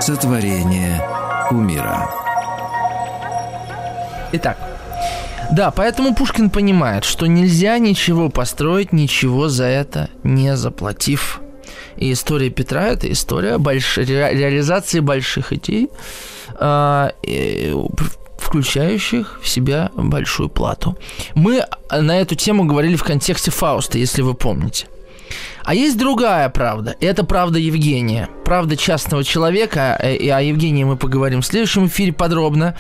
Сотворение 0.07 1.03
кумира. 1.49 2.09
Итак, 4.31 4.57
да, 5.51 5.73
поэтому 5.73 6.15
Пушкин 6.15 6.49
понимает, 6.49 7.03
что 7.03 7.27
нельзя 7.27 7.77
ничего 7.79 8.29
построить, 8.29 8.93
ничего 8.93 9.49
за 9.49 9.65
это 9.65 10.09
не 10.23 10.57
заплатив. 10.57 11.41
И 11.97 12.13
история 12.13 12.51
Петра– 12.51 12.87
это 12.87 13.11
история 13.11 13.59
больш... 13.59 13.99
ре... 13.99 14.33
реализации 14.33 15.01
больших 15.01 15.53
идей, 15.53 15.91
э, 16.61 17.11
включающих 18.39 19.41
в 19.43 19.49
себя 19.49 19.91
большую 19.97 20.51
плату. 20.51 20.97
Мы 21.35 21.65
на 21.91 22.21
эту 22.21 22.37
тему 22.37 22.65
говорили 22.65 22.95
в 22.95 23.03
контексте 23.03 23.51
Фауста, 23.51 23.99
если 23.99 24.23
вы 24.23 24.35
помните. 24.35 24.87
А 25.67 25.75
есть 25.75 25.99
другая 25.99 26.49
правда. 26.49 26.95
Это 27.01 27.25
правда 27.25 27.59
Евгения. 27.59 28.29
Правда 28.45 28.77
частного 28.77 29.25
человека. 29.25 29.99
Э, 30.01 30.15
и 30.15 30.29
о 30.29 30.41
Евгении 30.41 30.85
мы 30.85 30.97
поговорим 30.97 31.43
в 31.43 31.47
следующем 31.47 31.87
эфире 31.87 32.13
подробно. 32.13 32.77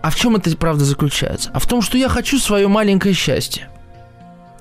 А 0.00 0.08
в 0.08 0.16
чем 0.16 0.34
эта 0.34 0.56
правда 0.56 0.86
заключается? 0.86 1.50
А 1.52 1.58
в 1.58 1.66
том, 1.66 1.82
что 1.82 1.98
я 1.98 2.08
хочу 2.08 2.38
свое 2.38 2.66
маленькое 2.66 3.12
счастье. 3.12 3.68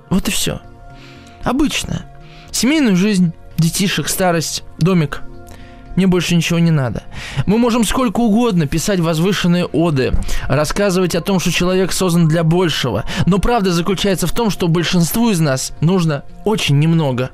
Вот 0.10 0.28
и 0.28 0.32
все. 0.32 0.60
Обычно. 1.46 2.06
Семейную 2.52 2.98
жизнь, 2.98 3.32
детишек, 3.58 4.10
старость, 4.10 4.66
домик. 4.78 5.22
Мне 5.98 6.06
больше 6.06 6.36
ничего 6.36 6.60
не 6.60 6.70
надо. 6.70 7.04
Мы 7.48 7.58
можем 7.58 7.84
сколько 7.84 8.20
угодно 8.20 8.68
писать 8.68 9.00
возвышенные 9.00 9.66
оды, 9.66 10.14
рассказывать 10.48 11.16
о 11.16 11.22
том, 11.22 11.40
что 11.40 11.52
человек 11.52 11.92
создан 11.92 12.28
для 12.28 12.44
большего. 12.44 13.04
Но 13.26 13.40
правда 13.40 13.74
заключается 13.74 14.28
в 14.28 14.32
том, 14.32 14.52
что 14.52 14.68
большинству 14.68 15.32
из 15.32 15.40
нас 15.40 15.74
нужно 15.82 16.24
очень 16.46 16.78
немного. 16.78 17.32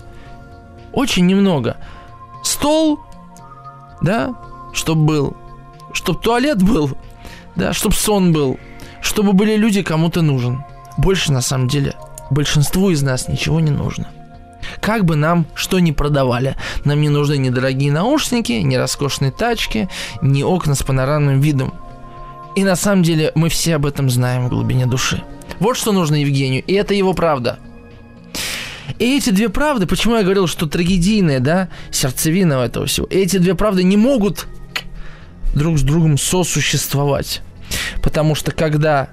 Очень 0.94 1.26
немного. 1.26 1.76
Стол, 2.42 3.02
да, 4.02 4.34
чтобы 4.72 5.06
был. 5.06 5.38
Чтобы 5.92 6.22
туалет 6.22 6.64
был, 6.64 6.98
да, 7.58 7.74
чтобы 7.74 7.96
сон 7.96 8.32
был. 8.32 8.58
Чтобы 9.02 9.34
были 9.34 9.58
люди, 9.58 9.84
кому 9.84 10.10
ты 10.10 10.22
нужен. 10.22 10.64
Больше, 10.98 11.34
на 11.34 11.42
самом 11.42 11.68
деле, 11.68 11.96
большинству 12.30 12.92
из 12.92 13.02
нас 13.02 13.28
ничего 13.28 13.60
не 13.60 13.72
нужно. 13.72 14.08
Как 14.82 15.06
бы 15.06 15.16
нам 15.16 15.46
что 15.56 15.80
ни 15.80 15.92
продавали, 15.92 16.56
нам 16.86 17.02
не 17.02 17.10
нужны 17.10 17.38
ни 17.38 17.50
дорогие 17.50 17.92
наушники, 17.92 18.54
ни 18.54 18.76
роскошные 18.76 19.32
тачки, 19.32 19.90
ни 20.22 20.44
окна 20.44 20.76
с 20.76 20.84
панорамным 20.84 21.40
видом. 21.40 21.74
И 22.56 22.64
на 22.64 22.76
самом 22.76 23.04
деле 23.04 23.32
мы 23.36 23.50
все 23.50 23.76
об 23.76 23.86
этом 23.86 24.10
знаем 24.10 24.46
в 24.46 24.50
глубине 24.50 24.86
души. 24.86 25.24
Вот 25.60 25.78
что 25.78 25.92
нужно 25.92 26.16
Евгению, 26.16 26.64
и 26.66 26.74
это 26.74 26.94
его 26.94 27.14
правда. 27.14 27.60
И 29.00 29.18
эти 29.18 29.32
две 29.32 29.50
правды, 29.50 29.88
почему 29.88 30.16
я 30.16 30.24
говорил, 30.24 30.48
что 30.48 30.68
трагедийная, 30.68 31.40
да, 31.40 31.70
сердцевина 31.92 32.54
этого 32.54 32.86
всего, 32.86 33.08
эти 33.10 33.38
две 33.38 33.56
правды 33.56 33.84
не 33.84 33.98
могут 33.98 34.48
друг 35.56 35.78
с 35.78 35.82
другом 35.82 36.18
сосуществовать. 36.18 37.42
Потому 38.02 38.36
что 38.36 38.52
когда 38.52 39.10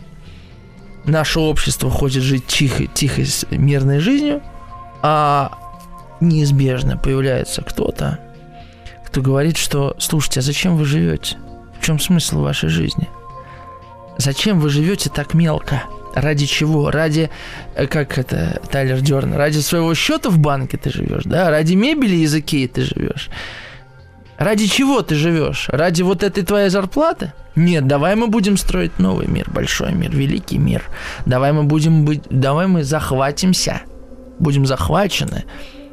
наше 1.04 1.40
общество 1.40 1.90
хочет 1.90 2.22
жить 2.22 2.46
тихой, 2.46 2.90
тихой, 2.92 3.26
мирной 3.50 4.00
жизнью, 4.00 4.42
а 5.02 5.52
неизбежно 6.20 6.96
появляется 6.96 7.62
кто-то, 7.62 8.18
кто 9.04 9.22
говорит, 9.22 9.56
что 9.56 9.96
слушайте, 9.98 10.40
а 10.40 10.42
зачем 10.42 10.76
вы 10.76 10.84
живете? 10.84 11.36
В 11.78 11.84
чем 11.84 11.98
смысл 11.98 12.42
вашей 12.42 12.68
жизни? 12.68 13.08
Зачем 14.18 14.60
вы 14.60 14.68
живете 14.68 15.10
так 15.10 15.34
мелко? 15.34 15.82
Ради 16.14 16.46
чего? 16.46 16.90
Ради, 16.90 17.30
э, 17.74 17.86
как 17.86 18.18
это, 18.18 18.60
Тайлер 18.70 19.00
Дерн, 19.00 19.34
ради 19.34 19.58
своего 19.58 19.94
счета 19.94 20.28
в 20.28 20.38
банке 20.38 20.76
ты 20.76 20.90
живешь, 20.90 21.24
да? 21.24 21.50
Ради 21.50 21.74
мебели 21.74 22.16
из 22.16 22.34
Икеи 22.34 22.66
ты 22.66 22.82
живешь. 22.82 23.30
Ради 24.36 24.66
чего 24.66 25.02
ты 25.02 25.14
живешь? 25.14 25.68
Ради 25.68 26.02
вот 26.02 26.22
этой 26.22 26.44
твоей 26.44 26.70
зарплаты? 26.70 27.32
Нет, 27.56 27.86
давай 27.86 28.14
мы 28.14 28.26
будем 28.26 28.56
строить 28.56 28.98
новый 28.98 29.26
мир, 29.26 29.50
большой 29.50 29.92
мир, 29.92 30.10
великий 30.14 30.58
мир. 30.58 30.84
Давай 31.26 31.52
мы 31.52 31.64
будем 31.64 32.04
быть, 32.04 32.22
давай 32.30 32.66
мы 32.66 32.84
захватимся 32.84 33.82
будем 34.40 34.66
захвачены 34.66 35.44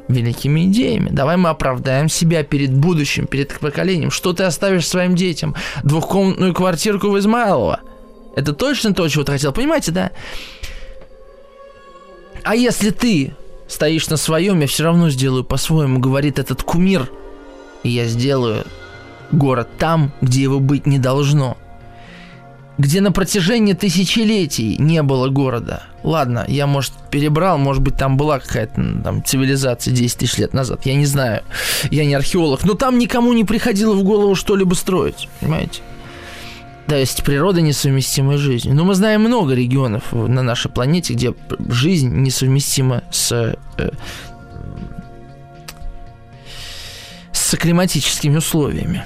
великими 0.08 0.64
идеями. 0.66 1.10
Давай 1.10 1.36
мы 1.36 1.50
оправдаем 1.50 2.08
себя 2.08 2.42
перед 2.42 2.74
будущим, 2.74 3.26
перед 3.26 3.58
поколением. 3.58 4.10
Что 4.10 4.32
ты 4.32 4.44
оставишь 4.44 4.88
своим 4.88 5.14
детям? 5.14 5.54
Двухкомнатную 5.84 6.54
квартирку 6.54 7.10
в 7.10 7.18
Измайлово. 7.18 7.80
Это 8.34 8.52
точно 8.52 8.94
то, 8.94 9.06
чего 9.08 9.24
ты 9.24 9.32
хотел. 9.32 9.52
Понимаете, 9.52 9.92
да? 9.92 10.12
А 12.42 12.56
если 12.56 12.90
ты 12.90 13.34
стоишь 13.68 14.08
на 14.08 14.16
своем, 14.16 14.60
я 14.60 14.66
все 14.66 14.84
равно 14.84 15.10
сделаю 15.10 15.44
по-своему, 15.44 15.98
говорит 15.98 16.38
этот 16.38 16.62
кумир. 16.62 17.10
И 17.82 17.90
я 17.90 18.06
сделаю 18.06 18.64
город 19.30 19.68
там, 19.78 20.12
где 20.22 20.42
его 20.42 20.58
быть 20.58 20.86
не 20.86 20.98
должно– 20.98 21.58
где 22.78 23.00
на 23.00 23.10
протяжении 23.10 23.72
тысячелетий 23.72 24.76
не 24.78 25.02
было 25.02 25.28
города. 25.28 25.82
Ладно, 26.04 26.44
я, 26.48 26.66
может, 26.68 26.92
перебрал, 27.10 27.58
может 27.58 27.82
быть, 27.82 27.96
там 27.96 28.16
была 28.16 28.38
какая-то 28.38 28.74
там 29.02 29.24
цивилизация 29.24 29.92
10 29.92 30.18
тысяч 30.18 30.38
лет 30.38 30.54
назад, 30.54 30.86
я 30.86 30.94
не 30.94 31.06
знаю, 31.06 31.42
я 31.90 32.04
не 32.04 32.14
археолог, 32.14 32.64
но 32.64 32.74
там 32.74 32.98
никому 32.98 33.32
не 33.32 33.44
приходило 33.44 33.94
в 33.94 34.04
голову 34.04 34.36
что-либо 34.36 34.74
строить, 34.74 35.28
понимаете? 35.40 35.82
То 36.86 36.96
есть 36.96 37.22
природа 37.22 37.60
несовместима 37.60 38.38
с 38.38 38.40
жизнью. 38.40 38.74
Но 38.74 38.84
мы 38.84 38.94
знаем 38.94 39.20
много 39.20 39.52
регионов 39.52 40.12
на 40.12 40.42
нашей 40.42 40.70
планете, 40.70 41.12
где 41.12 41.34
жизнь 41.68 42.08
несовместима 42.08 43.02
с, 43.10 43.30
э, 43.76 43.90
с 47.32 47.56
климатическими 47.58 48.38
условиями. 48.38 49.04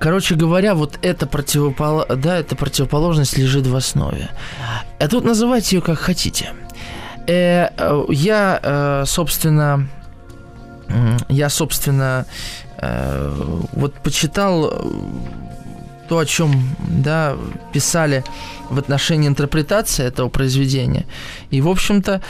Короче 0.00 0.34
говоря, 0.34 0.74
вот 0.74 0.98
эта, 1.02 1.26
противопол... 1.26 2.06
да, 2.08 2.38
эта 2.38 2.56
противоположность 2.56 3.36
лежит 3.36 3.66
в 3.66 3.76
основе. 3.76 4.30
А 4.98 5.08
тут 5.08 5.24
называйте 5.24 5.76
ее 5.76 5.82
как 5.82 5.98
хотите. 5.98 6.54
Э, 7.26 7.68
э, 7.76 8.04
я, 8.08 8.60
э, 8.62 9.04
собственно, 9.06 9.86
я, 11.28 11.50
собственно, 11.50 12.24
э, 12.78 13.30
вот 13.72 13.92
почитал 14.02 14.72
то, 16.08 16.18
о 16.18 16.24
чем 16.24 16.62
да, 16.88 17.36
писали 17.74 18.24
в 18.70 18.78
отношении 18.78 19.28
интерпретации 19.28 20.06
этого 20.06 20.30
произведения. 20.30 21.04
И, 21.50 21.60
в 21.60 21.68
общем-то, 21.68 22.22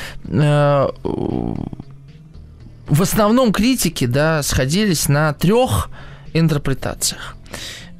в 2.88 3.02
основном 3.02 3.52
критики 3.52 4.06
да, 4.06 4.42
сходились 4.42 5.08
на 5.08 5.32
трех 5.34 5.88
интерпретациях. 6.34 7.36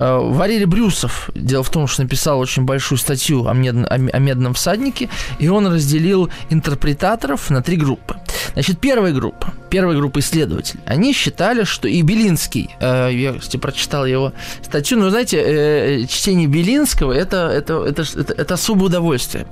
Э, 0.01 0.18
Валерий 0.18 0.64
Брюсов, 0.64 1.30
дело 1.34 1.62
в 1.62 1.70
том, 1.70 1.86
что 1.86 2.03
написал 2.03 2.40
очень 2.40 2.64
большую 2.64 2.98
статью 2.98 3.46
о, 3.46 3.53
мед, 3.53 3.76
о, 3.76 3.94
о 3.94 4.18
медном 4.18 4.55
всаднике, 4.55 5.11
и 5.38 5.48
он 5.48 5.66
разделил 5.66 6.30
интерпретаторов 6.48 7.51
на 7.51 7.62
три 7.62 7.76
группы. 7.76 8.16
Значит, 8.55 8.80
первая 8.80 9.12
группа, 9.12 9.53
первая 9.68 9.96
группа 9.98 10.20
исследователей, 10.20 10.80
они 10.86 11.12
считали, 11.12 11.64
что 11.64 11.86
и 11.86 12.01
Белинский, 12.01 12.70
э, 12.80 13.11
я, 13.12 13.34
кстати, 13.34 13.59
прочитал 13.59 14.07
его 14.07 14.32
статью, 14.62 14.98
но, 14.98 15.11
знаете, 15.11 15.36
э, 15.36 16.07
чтение 16.07 16.48
Белинского 16.48 17.12
это, 17.12 17.51
это, 17.51 17.84
это, 17.84 18.03
это, 18.03 18.32
это 18.32 18.55
особое 18.55 18.86
удовольствие. 18.86 19.46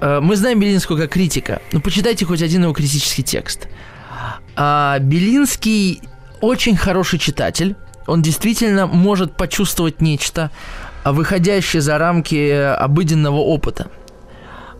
Э, 0.00 0.20
мы 0.20 0.36
знаем 0.36 0.60
Белинского 0.60 0.98
как 0.98 1.12
критика, 1.12 1.62
но 1.72 1.80
почитайте 1.80 2.26
хоть 2.26 2.42
один 2.42 2.62
его 2.64 2.74
критический 2.74 3.22
текст. 3.22 3.68
А 4.54 4.98
Белинский 4.98 6.02
очень 6.42 6.76
хороший 6.76 7.18
читатель, 7.18 7.74
он 8.08 8.22
действительно 8.22 8.86
может 8.86 9.36
почувствовать 9.36 10.00
нечто, 10.00 10.50
а, 11.04 11.12
выходящее 11.12 11.82
за 11.82 11.98
рамки 11.98 12.50
обыденного 12.50 13.36
опыта. 13.36 13.88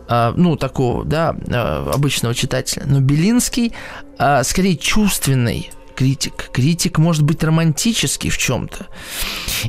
А, 0.07 0.33
ну, 0.35 0.55
такого, 0.55 1.05
да, 1.05 1.35
а, 1.51 1.91
обычного 1.93 2.33
читателя. 2.33 2.83
Но 2.85 2.99
Белинский 2.99 3.73
скорее 4.43 4.75
чувственный 4.75 5.71
критик. 5.95 6.49
Критик 6.51 6.97
может 6.97 7.23
быть 7.23 7.43
романтический 7.43 8.29
в 8.29 8.37
чем-то. 8.37 8.87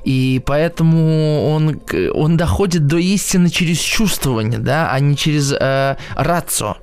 И 0.04 0.40
поэтому 0.46 1.50
он, 1.50 1.80
он 2.14 2.36
доходит 2.36 2.86
до 2.86 2.98
истины 2.98 3.50
через 3.50 3.78
чувствование, 3.78 4.60
да, 4.60 4.92
а 4.92 5.00
не 5.00 5.16
через 5.16 5.52
э, 5.52 5.96
рацио. 6.14 6.76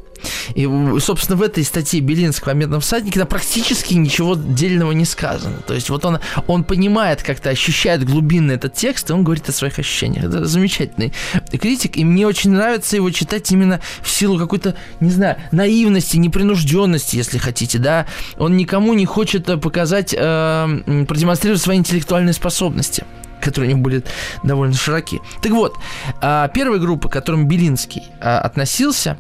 И, 0.56 0.68
собственно, 1.00 1.38
в 1.38 1.42
этой 1.42 1.64
статье 1.64 2.00
Белинского 2.00 2.52
о 2.52 2.56
медном 2.56 2.82
всаднике 2.82 3.24
практически 3.26 3.94
ничего 3.94 4.36
дельного 4.36 4.92
не 4.92 5.06
сказано. 5.06 5.58
То 5.66 5.74
есть 5.74 5.90
вот 5.90 6.06
он, 6.06 6.20
он 6.48 6.64
понимает, 6.64 7.24
как-то 7.24 7.50
ощущает 7.50 8.04
глубинно 8.04 8.52
этот 8.52 8.74
текст, 8.74 9.10
и 9.10 9.14
он 9.14 9.24
говорит 9.24 9.48
о 9.50 9.52
своих 9.52 9.80
ощущениях. 9.80 10.26
Это 10.26 10.46
замечательный 10.46 11.14
критик, 11.52 11.98
и 11.98 12.04
мне 12.04 12.26
очень 12.28 12.52
нравится 12.52 12.96
его 12.96 13.10
читать 13.12 13.52
именно 13.52 13.82
в 14.02 14.10
силу 14.10 14.38
какой-то, 14.38 14.76
не 15.00 15.10
знаю, 15.10 15.38
наивности, 15.52 16.18
непринужденности, 16.18 17.16
если 17.16 17.38
хотите, 17.38 17.80
да. 17.80 18.06
Он 18.38 18.58
никому 18.58 18.94
не 18.94 19.06
хочет 19.06 19.46
показать, 19.62 20.14
э, 20.18 21.06
продемонстрировать 21.08 21.62
свои 21.62 21.78
интеллектуальные 21.78 22.34
способности 22.34 23.04
которые 23.40 23.72
у 23.72 23.76
них 23.76 23.84
были 23.84 24.04
довольно 24.44 24.74
широки. 24.74 25.22
Так 25.42 25.52
вот, 25.52 25.76
а, 26.22 26.48
первая 26.50 26.80
группа, 26.80 27.08
к 27.08 27.14
которым 27.14 27.48
Белинский 27.48 28.04
а, 28.20 28.40
относился, 28.40 29.18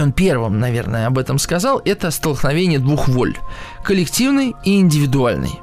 он 0.00 0.12
первым, 0.12 0.58
наверное, 0.60 1.06
об 1.06 1.18
этом 1.18 1.38
сказал, 1.38 1.80
это 1.84 2.10
столкновение 2.10 2.78
двух 2.78 3.08
воль– 3.08 3.36
коллективной 3.84 4.54
и 4.64 4.78
индивидуальной. 4.78 5.60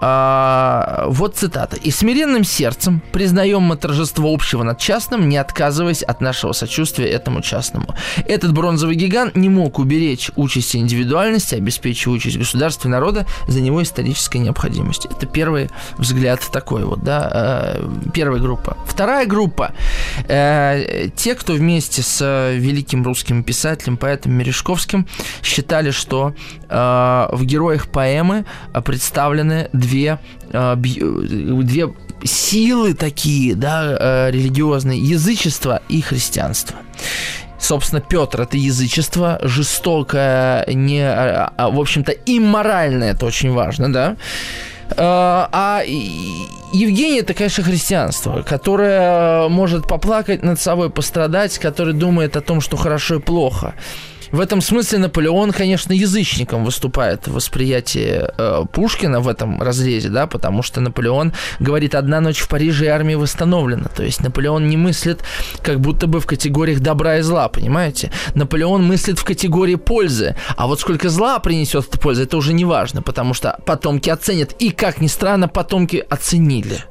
А, 0.00 1.04
вот 1.08 1.36
цитата. 1.36 1.76
«И 1.76 1.90
смиренным 1.90 2.44
сердцем 2.44 3.02
признаем 3.12 3.62
мы 3.62 3.76
торжество 3.76 4.32
общего 4.32 4.62
над 4.62 4.78
частным, 4.78 5.28
не 5.28 5.38
отказываясь 5.38 6.02
от 6.02 6.20
нашего 6.20 6.52
сочувствия 6.52 7.08
этому 7.08 7.40
частному. 7.40 7.94
Этот 8.26 8.52
бронзовый 8.52 8.94
гигант 8.94 9.36
не 9.36 9.48
мог 9.48 9.78
уберечь 9.78 10.30
участи 10.36 10.76
индивидуальности, 10.76 11.54
обеспечивая 11.54 12.16
участь 12.16 12.36
государства 12.36 12.88
и 12.88 12.90
народа 12.90 13.26
за 13.48 13.60
него 13.60 13.82
исторической 13.82 14.38
необходимости». 14.38 15.08
Это 15.08 15.26
первый 15.26 15.70
взгляд 15.96 16.40
такой 16.52 16.84
вот, 16.84 17.02
да, 17.02 17.76
э, 17.76 17.88
первая 18.12 18.40
группа. 18.40 18.76
Вторая 18.86 19.26
группа 19.26 19.72
э,– 20.28 21.08
те, 21.16 21.34
кто 21.34 21.54
вместе 21.54 22.02
с 22.02 22.52
великим 22.52 23.02
русским 23.02 23.42
писателем, 23.42 23.96
поэтом 23.96 24.32
Мережковским 24.32 25.06
считали, 25.42 25.90
что 25.90 26.34
э, 26.68 27.28
в 27.32 27.44
героях 27.44 27.88
поэмы 27.88 28.44
представлены 28.84 29.70
две, 29.86 30.18
э, 30.52 30.76
две 30.76 31.88
силы 32.24 32.94
такие, 32.94 33.54
да, 33.54 33.96
э, 33.98 34.30
религиозные, 34.30 34.98
язычество 34.98 35.80
и 35.88 36.00
христианство. 36.00 36.76
Собственно, 37.58 38.00
Петр 38.00 38.42
это 38.42 38.56
язычество, 38.56 39.38
жестокое, 39.42 40.66
не, 40.66 41.00
а, 41.00 41.52
а, 41.56 41.70
в 41.70 41.80
общем-то, 41.80 42.12
имморальное, 42.12 43.12
это 43.12 43.26
очень 43.26 43.52
важно, 43.52 43.92
да. 43.92 44.16
Э, 44.90 44.96
а 44.98 45.82
Евгений 46.72 47.20
это, 47.20 47.34
конечно, 47.34 47.64
христианство, 47.64 48.42
которое 48.42 49.48
может 49.48 49.88
поплакать 49.88 50.42
над 50.42 50.60
собой, 50.60 50.90
пострадать, 50.90 51.58
который 51.58 51.94
думает 51.94 52.36
о 52.36 52.40
том, 52.40 52.60
что 52.60 52.76
хорошо 52.76 53.16
и 53.16 53.20
плохо. 53.20 53.74
В 54.32 54.40
этом 54.40 54.60
смысле 54.60 54.98
Наполеон, 54.98 55.52
конечно, 55.52 55.92
язычником 55.92 56.64
выступает 56.64 57.26
в 57.28 57.34
восприятии 57.34 58.22
э, 58.36 58.64
Пушкина 58.72 59.20
в 59.20 59.28
этом 59.28 59.62
разрезе, 59.62 60.08
да, 60.08 60.26
потому 60.26 60.62
что 60.62 60.80
Наполеон 60.80 61.32
говорит 61.60 61.94
«одна 61.94 62.20
ночь 62.20 62.40
в 62.40 62.48
Париже 62.48 62.86
и 62.86 62.88
армия 62.88 63.16
восстановлена». 63.16 63.88
То 63.88 64.02
есть 64.02 64.20
Наполеон 64.20 64.68
не 64.68 64.76
мыслит 64.76 65.22
как 65.62 65.80
будто 65.80 66.06
бы 66.06 66.20
в 66.20 66.26
категориях 66.26 66.80
добра 66.80 67.18
и 67.18 67.22
зла, 67.22 67.48
понимаете? 67.48 68.10
Наполеон 68.34 68.84
мыслит 68.84 69.18
в 69.18 69.24
категории 69.24 69.76
пользы, 69.76 70.36
а 70.56 70.66
вот 70.66 70.80
сколько 70.80 71.08
зла 71.08 71.38
принесет 71.38 71.88
эта 71.88 71.98
польза, 71.98 72.24
это 72.24 72.36
уже 72.36 72.52
не 72.52 72.64
важно, 72.64 73.02
потому 73.02 73.34
что 73.34 73.58
потомки 73.64 74.10
оценят. 74.10 74.52
И, 74.58 74.70
как 74.70 75.00
ни 75.00 75.06
странно, 75.06 75.48
потомки 75.48 76.04
оценили. 76.08 76.84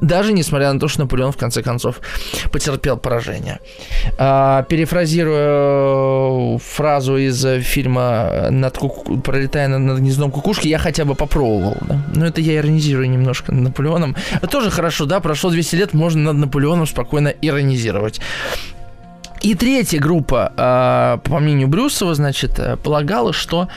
Даже 0.00 0.32
несмотря 0.32 0.72
на 0.72 0.80
то, 0.80 0.88
что 0.88 1.00
Наполеон 1.00 1.32
в 1.32 1.36
конце 1.36 1.62
концов 1.62 2.00
потерпел 2.52 2.96
поражение. 2.96 3.60
А, 4.18 4.62
перефразируя 4.62 6.54
э, 6.54 6.58
фразу 6.58 7.16
из 7.16 7.44
фильма 7.62 8.48
над 8.50 8.76
куку... 8.78 9.18
«Пролетая 9.18 9.68
над, 9.68 9.98
гнездом 9.98 10.30
кукушки», 10.30 10.68
я 10.68 10.78
хотя 10.78 11.04
бы 11.04 11.14
попробовал. 11.14 11.76
Да? 11.82 12.00
Но 12.14 12.26
это 12.26 12.40
я 12.40 12.56
иронизирую 12.56 13.10
немножко 13.10 13.52
над 13.52 13.62
Наполеоном. 13.62 14.16
Тоже 14.50 14.70
хорошо, 14.70 15.06
да, 15.06 15.20
прошло 15.20 15.50
200 15.50 15.76
лет, 15.76 15.94
можно 15.94 16.32
над 16.32 16.36
Наполеоном 16.36 16.86
спокойно 16.86 17.28
иронизировать. 17.28 18.20
И 19.42 19.54
третья 19.54 19.98
группа, 19.98 20.52
а, 20.56 21.16
по 21.18 21.38
мнению 21.38 21.68
Брюсова, 21.68 22.14
значит, 22.14 22.58
э, 22.58 22.76
полагала, 22.76 23.32
что 23.32 23.68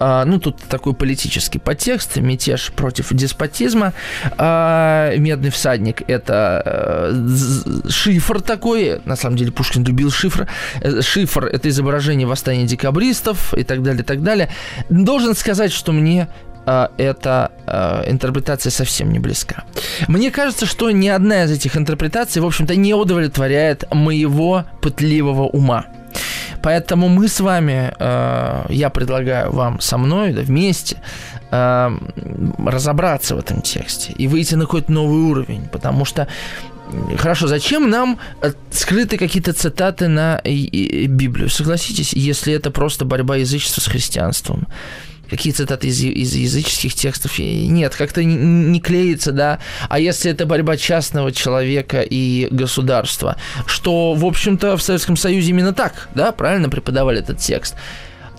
ну, 0.00 0.40
тут 0.40 0.56
такой 0.62 0.94
политический 0.94 1.58
подтекст, 1.58 2.16
мятеж 2.16 2.72
против 2.74 3.12
деспотизма. 3.12 3.92
А, 4.38 5.14
Медный 5.16 5.50
всадник– 5.50 6.02
это 6.08 6.62
э, 6.64 7.88
шифр 7.90 8.40
такой, 8.40 9.00
на 9.04 9.16
самом 9.16 9.36
деле 9.36 9.52
Пушкин 9.52 9.84
любил 9.84 10.10
шифр. 10.10 10.48
Э, 10.80 11.02
шифр– 11.02 11.44
это 11.52 11.68
изображение 11.68 12.26
восстания 12.26 12.64
декабристов 12.64 13.52
и 13.52 13.62
так 13.62 13.82
далее, 13.82 14.02
и 14.02 14.04
так 14.04 14.22
далее. 14.22 14.48
Должен 14.88 15.34
сказать, 15.34 15.72
что 15.72 15.92
мне 15.92 16.28
а, 16.66 16.90
эта 16.96 17.50
интерпретация 18.06 18.70
совсем 18.70 19.12
не 19.12 19.18
близка. 19.18 19.64
Мне 20.08 20.30
кажется, 20.30 20.66
что 20.66 20.90
ни 20.90 21.08
одна 21.08 21.44
из 21.44 21.50
этих 21.50 21.76
интерпретаций, 21.76 22.40
в 22.40 22.46
общем-то, 22.46 22.74
не 22.76 22.94
удовлетворяет 22.94 23.84
моего 23.92 24.64
пытливого 24.80 25.44
ума. 25.44 25.86
Поэтому 26.62 27.08
мы 27.08 27.28
с 27.28 27.40
вами, 27.40 27.92
э, 27.98 28.66
я 28.68 28.90
предлагаю 28.90 29.52
вам 29.52 29.80
со 29.80 29.98
мной 29.98 30.32
да, 30.32 30.42
вместе 30.42 31.02
э, 31.50 31.90
разобраться 32.58 33.34
в 33.34 33.38
этом 33.38 33.62
тексте 33.62 34.12
и 34.12 34.28
выйти 34.28 34.54
на 34.56 34.64
какой-то 34.64 34.92
новый 34.92 35.30
уровень, 35.30 35.68
потому 35.68 36.04
что 36.04 36.26
Хорошо, 37.18 37.46
зачем 37.46 37.88
нам 37.88 38.18
э, 38.42 38.52
скрыты 38.72 39.16
какие-то 39.16 39.52
цитаты 39.52 40.08
на 40.08 40.40
Библию? 40.44 41.48
Согласитесь, 41.48 42.12
если 42.12 42.52
это 42.52 42.72
просто 42.72 43.04
борьба 43.04 43.36
язычества 43.36 43.80
с 43.80 43.86
христианством 43.86 44.66
какие 45.30 45.52
цитаты 45.52 45.86
из, 45.86 46.02
из 46.02 46.34
языческих 46.34 46.94
текстов. 46.94 47.38
Нет, 47.38 47.94
как-то 47.94 48.22
не, 48.22 48.34
не 48.34 48.80
клеится, 48.80 49.32
да. 49.32 49.60
А 49.88 49.98
если 49.98 50.30
это 50.30 50.44
борьба 50.44 50.76
частного 50.76 51.32
человека 51.32 52.02
и 52.02 52.48
государства, 52.50 53.36
что, 53.66 54.14
в 54.14 54.26
общем-то, 54.26 54.76
в 54.76 54.82
Советском 54.82 55.16
Союзе 55.16 55.50
именно 55.50 55.72
так, 55.72 56.08
да, 56.14 56.32
правильно 56.32 56.68
преподавали 56.68 57.20
этот 57.20 57.38
текст. 57.38 57.76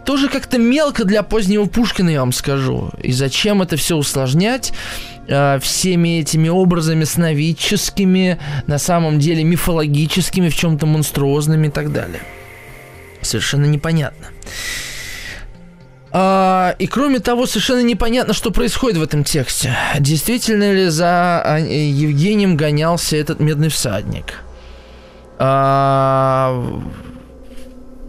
Тоже 0.06 0.30
как-то 0.30 0.58
мелко 0.58 1.06
для 1.06 1.22
позднего 1.22 1.66
Пушкина, 1.66 2.10
я 2.10 2.22
вам 2.22 2.32
скажу. 2.32 2.90
И 3.04 3.12
зачем 3.12 3.62
это 3.62 3.78
все 3.78 3.96
усложнять? 3.96 4.74
э, 5.28 5.60
всеми 5.62 6.20
этими 6.20 6.50
образами 6.50 7.04
сновидческими, 7.04 8.40
на 8.68 8.78
самом 8.78 9.20
деле 9.20 9.44
мифологическими, 9.44 10.50
в 10.50 10.56
чем-то 10.56 10.86
монструозными 10.86 11.68
и 11.68 11.70
так 11.72 11.92
далее. 11.92 12.22
Совершенно 13.22 13.66
непонятно. 13.66 14.28
А, 16.14 16.76
и 16.78 16.88
кроме 16.88 17.20
того, 17.20 17.46
совершенно 17.46 17.82
непонятно, 17.82 18.34
что 18.34 18.52
происходит 18.52 18.98
в 18.98 19.04
этом 19.04 19.24
тексте. 19.24 19.76
Действительно 20.00 20.74
ли 20.74 20.88
за 20.88 21.42
а, 21.42 21.58
Евгением 21.60 22.58
гонялся 22.58 23.16
этот 23.16 23.40
медный 23.40 23.70
всадник? 23.70 24.44
А, 25.40 26.64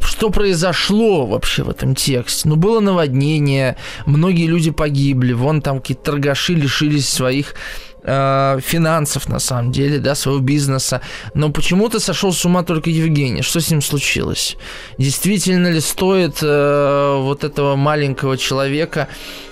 что 0.00 0.30
произошло 0.30 1.26
вообще 1.26 1.62
в 1.62 1.70
этом 1.70 1.94
тексте? 1.94 2.48
Ну, 2.48 2.56
было 2.56 2.80
наводнение, 2.80 3.76
многие 4.04 4.46
люди 4.46 4.70
погибли, 4.70 5.32
вон 5.32 5.62
там 5.62 5.78
какие-то 5.80 6.02
торгаши 6.02 6.54
лишились 6.54 7.08
своих 7.08 7.54
э, 8.02 8.60
финансов, 8.62 9.28
на 9.28 9.38
самом 9.38 9.72
деле, 9.72 9.98
да, 9.98 10.14
своего 10.14 10.40
бизнеса. 10.40 11.00
Но 11.34 11.50
почему-то 11.50 12.00
сошел 12.00 12.32
с 12.32 12.44
ума 12.44 12.62
только 12.62 12.90
Евгений. 12.90 13.42
Что 13.42 13.60
с 13.60 13.70
ним 13.70 13.82
случилось? 13.82 14.56
Действительно 14.98 15.68
ли 15.68 15.80
стоит 15.80 16.38
э, 16.42 17.16
вот 17.20 17.44
этого 17.44 17.76
маленького 17.76 18.36
человека 18.36 19.08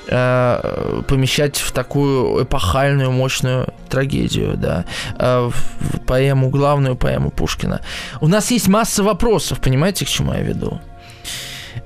э, 0.08 1.02
помещать 1.08 1.58
в 1.58 1.72
такую 1.72 2.44
эпохальную, 2.44 3.10
мощную 3.10 3.72
трагедию, 3.88 4.56
да, 4.56 4.84
э, 5.18 5.50
в 5.50 6.00
поэму, 6.06 6.50
главную 6.50 6.96
поэму 6.96 7.30
Пушкина? 7.30 7.80
У 8.20 8.28
нас 8.28 8.50
есть 8.50 8.68
масса 8.68 9.02
вопросов, 9.02 9.60
понимаете, 9.60 10.04
к 10.04 10.08
чему 10.08 10.32
я 10.32 10.40
веду? 10.40 10.80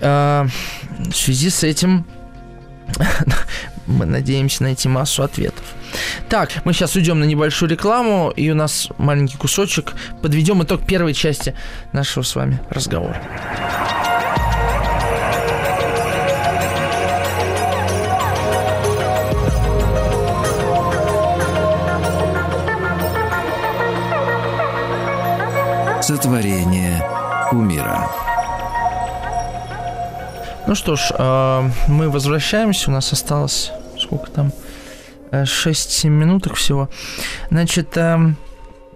Э, 0.00 0.46
в 0.98 1.16
связи 1.16 1.50
с 1.50 1.62
этим 1.64 2.06
мы 3.86 4.06
надеемся 4.06 4.62
найти 4.62 4.88
массу 4.88 5.22
ответов. 5.22 5.64
Так, 6.28 6.64
мы 6.64 6.72
сейчас 6.72 6.96
уйдем 6.96 7.20
на 7.20 7.24
небольшую 7.24 7.70
рекламу, 7.70 8.32
и 8.34 8.50
у 8.50 8.54
нас 8.54 8.88
маленький 8.98 9.36
кусочек. 9.36 9.94
Подведем 10.22 10.62
итог 10.62 10.84
первой 10.84 11.14
части 11.14 11.54
нашего 11.92 12.22
с 12.22 12.34
вами 12.34 12.60
разговора. 12.70 13.20
Сотворение 26.02 27.02
кумира. 27.48 28.23
Ну 30.66 30.74
что 30.74 30.96
ж, 30.96 31.12
э, 31.16 31.70
мы 31.88 32.08
возвращаемся. 32.08 32.90
У 32.90 32.92
нас 32.92 33.12
осталось 33.12 33.70
сколько 33.98 34.30
там? 34.30 34.52
6-7 35.30 36.08
минуток 36.08 36.54
всего. 36.54 36.88
Значит, 37.50 37.96
э, 37.96 38.18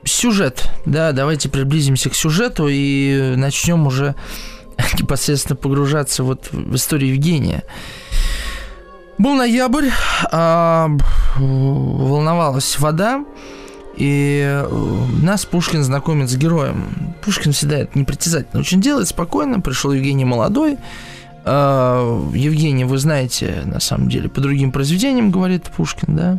сюжет. 0.05 0.71
Да, 0.87 1.13
давайте 1.13 1.49
приблизимся 1.49 2.11
к 2.11 2.15
сюжету 2.15 2.69
и 2.71 3.35
начнем 3.37 3.87
уже 3.87 4.15
непосредственно 4.99 5.57
погружаться 5.57 6.23
вот 6.23 6.49
в 6.53 6.75
историю 6.75 7.15
Евгения. 7.15 7.65
Был 9.19 9.35
ноябрь, 9.35 9.89
а, 10.31 10.89
волновалась 11.37 12.79
вода, 12.79 13.25
и 13.97 14.45
э, 14.47 15.05
нас 15.23 15.45
Пушкин 15.45 15.83
знакомит 15.83 16.31
с 16.31 16.37
героем. 16.37 17.17
Пушкин 17.25 17.51
всегда 17.51 17.79
это 17.79 17.99
непритязательно 17.99 18.61
очень 18.61 18.81
делает, 18.81 19.09
спокойно. 19.09 19.59
Пришел 19.61 19.91
Евгений 19.91 20.25
молодой. 20.25 20.79
А, 21.51 22.31
Евгений, 22.35 22.85
вы 22.85 22.99
знаете, 22.99 23.63
на 23.65 23.81
самом 23.81 24.11
деле, 24.11 24.29
по 24.29 24.41
другим 24.41 24.71
произведениям, 24.71 25.31
говорит 25.31 25.65
Пушкин, 25.65 26.15
да. 26.15 26.39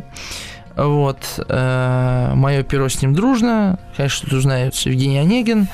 Вот. 0.76 1.18
Э, 1.48 2.32
Мое 2.34 2.62
перо 2.62 2.88
с 2.88 3.02
ним 3.02 3.12
дружно. 3.12 3.78
Конечно, 3.96 4.28
тут 4.28 4.38
узнается 4.38 4.88
Евгений 4.88 5.18
Онегин. 5.18 5.66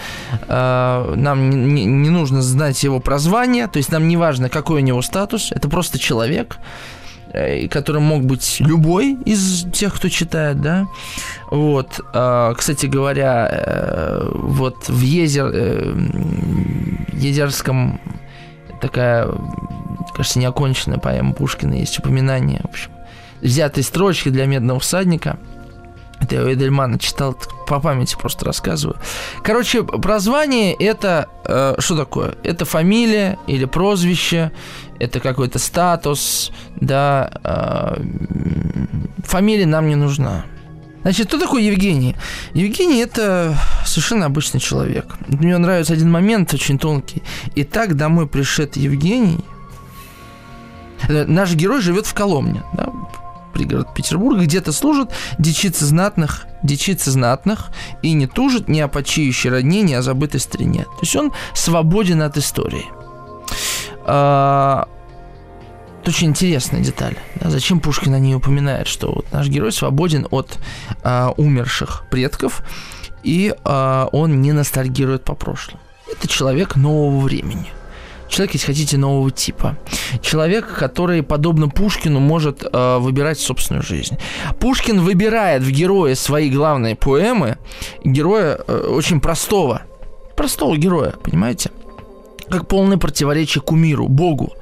Э, 0.49 1.15
нам 1.15 1.51
не, 1.51 1.85
не 1.85 2.11
нужно 2.11 2.41
знать 2.43 2.83
его 2.83 2.99
прозвание. 2.99 3.69
То 3.69 3.77
есть 3.77 3.93
нам 3.93 4.09
не 4.09 4.17
важно, 4.17 4.49
какой 4.49 4.81
у 4.81 4.85
него 4.85 5.03
статус. 5.03 5.53
Это 5.53 5.69
просто 5.69 5.99
человек 5.99 6.59
э, 7.33 7.69
которым 7.69 8.05
мог 8.05 8.25
быть 8.25 8.57
любой 8.61 9.19
из 9.27 9.67
тех, 9.71 9.95
кто 9.95 10.09
читает, 10.09 10.61
да. 10.61 10.87
Вот, 11.51 12.01
кстати 12.57 12.87
говоря, 12.87 14.23
вот 14.33 14.89
в 14.89 15.01
Езер, 15.01 15.47
Езерском 17.13 18.01
такая, 18.81 19.29
кажется, 20.15 20.39
неоконченная 20.39 20.99
поэма 20.99 21.33
Пушкина 21.33 21.75
есть 21.75 21.99
упоминание, 21.99 22.61
в 22.63 22.67
общем, 22.67 22.91
взятой 23.41 23.83
строчки 23.83 24.29
для 24.29 24.47
медного 24.47 24.81
всадника. 24.81 25.39
Это 26.21 26.37
я 26.37 26.43
у 26.43 26.53
Эдельмана 26.53 26.99
читал, 26.99 27.37
по 27.67 27.79
памяти 27.79 28.17
просто 28.19 28.47
рассказываю. 28.47 28.97
Короче, 29.43 29.85
прозвание 29.85 30.73
это 30.75 31.27
э, 31.45 31.75
что 31.79 31.97
такое? 31.97 32.35
Это 32.43 32.65
фамилия 32.65 33.39
или 33.47 33.67
прозвище, 33.67 34.51
это 34.99 35.21
какой-то 35.21 35.59
статус, 35.59 36.53
да. 36.77 37.31
Э, 37.45 38.03
фамилия 39.25 39.67
нам 39.67 39.89
не 39.89 39.95
нужна. 39.97 40.45
Значит, 41.03 41.29
кто 41.29 41.39
такой 41.39 41.65
Евгений? 41.65 42.17
Евгений 42.55 43.01
это 43.01 43.57
совершенно 43.85 44.27
обычный 44.27 44.61
человек. 44.61 45.17
Мне 45.29 45.57
нравится 45.57 45.93
один 45.93 46.11
момент 46.11 46.53
очень 46.53 46.79
тонкий. 46.79 47.23
Итак, 47.55 47.97
домой 47.97 48.27
пришед 48.27 48.77
Евгений. 48.77 49.45
Э, 51.09 51.25
наш 51.27 51.55
герой 51.55 51.81
живет 51.81 52.07
в 52.07 52.15
Коломне, 52.15 52.63
да, 52.73 52.91
пригород 53.53 53.95
Петербурга, 53.95 54.43
где-то 54.43 54.73
служит 54.73 55.11
дичица 55.39 55.87
знатных, 55.87 56.47
дичица 56.63 57.11
знатных, 57.11 57.71
и 58.03 58.13
не 58.13 58.27
тужит 58.27 58.69
ни 58.69 58.81
о 58.81 58.89
почиющей 58.89 59.51
родне, 59.51 59.83
ни 59.83 59.95
о 59.95 60.03
забытой 60.03 60.41
старине. 60.41 60.85
То 60.85 61.01
есть 61.03 61.17
он 61.17 61.33
свободен 61.55 62.23
от 62.23 62.37
истории. 62.37 62.87
А, 64.05 64.89
очень 66.09 66.29
интересная 66.29 66.81
деталь. 66.81 67.17
Да? 67.37 67.51
Зачем 67.51 67.81
Пушкин 67.81 68.15
о 68.15 68.19
ней 68.19 68.35
упоминает, 68.35 68.87
что 68.87 69.13
вот 69.13 69.27
наш 69.33 69.49
герой 69.49 69.73
свободен 69.73 70.27
от 70.31 70.59
а, 71.03 71.33
умерших 71.37 72.05
предков, 72.11 72.63
и 73.23 73.55
а, 73.65 74.09
он 74.13 74.41
не 74.41 74.53
ностальгирует 74.53 75.25
по 75.25 75.35
прошлому. 75.35 75.81
Это 76.13 76.29
человек 76.29 76.77
нового 76.77 77.21
времени– 77.21 77.67
Человек, 78.29 78.55
если 78.55 78.67
хотите, 78.67 78.99
нового 78.99 79.31
типа. 79.31 79.77
Человек, 80.21 80.75
который, 80.77 81.23
подобно 81.23 81.69
Пушкину, 81.69 82.21
может 82.21 82.65
э, 82.65 82.99
выбирать 82.99 83.39
собственную 83.39 83.83
жизнь. 83.83 84.19
Пушкин 84.59 85.01
выбирает 85.01 85.63
в 85.63 85.71
герое 85.71 86.15
свои 86.15 86.51
главные 86.51 86.97
поэмы 86.97 87.59
героя 88.05 88.59
э, 88.67 88.89
очень 88.89 89.21
простого. 89.21 89.83
Простого 90.37 90.77
героя, 90.77 91.15
понимаете? 91.23 91.71
Как 92.51 92.69
полное 92.69 92.97
противоречие 92.97 93.63
кумиру, 93.63 94.09
Богу. 94.09 94.53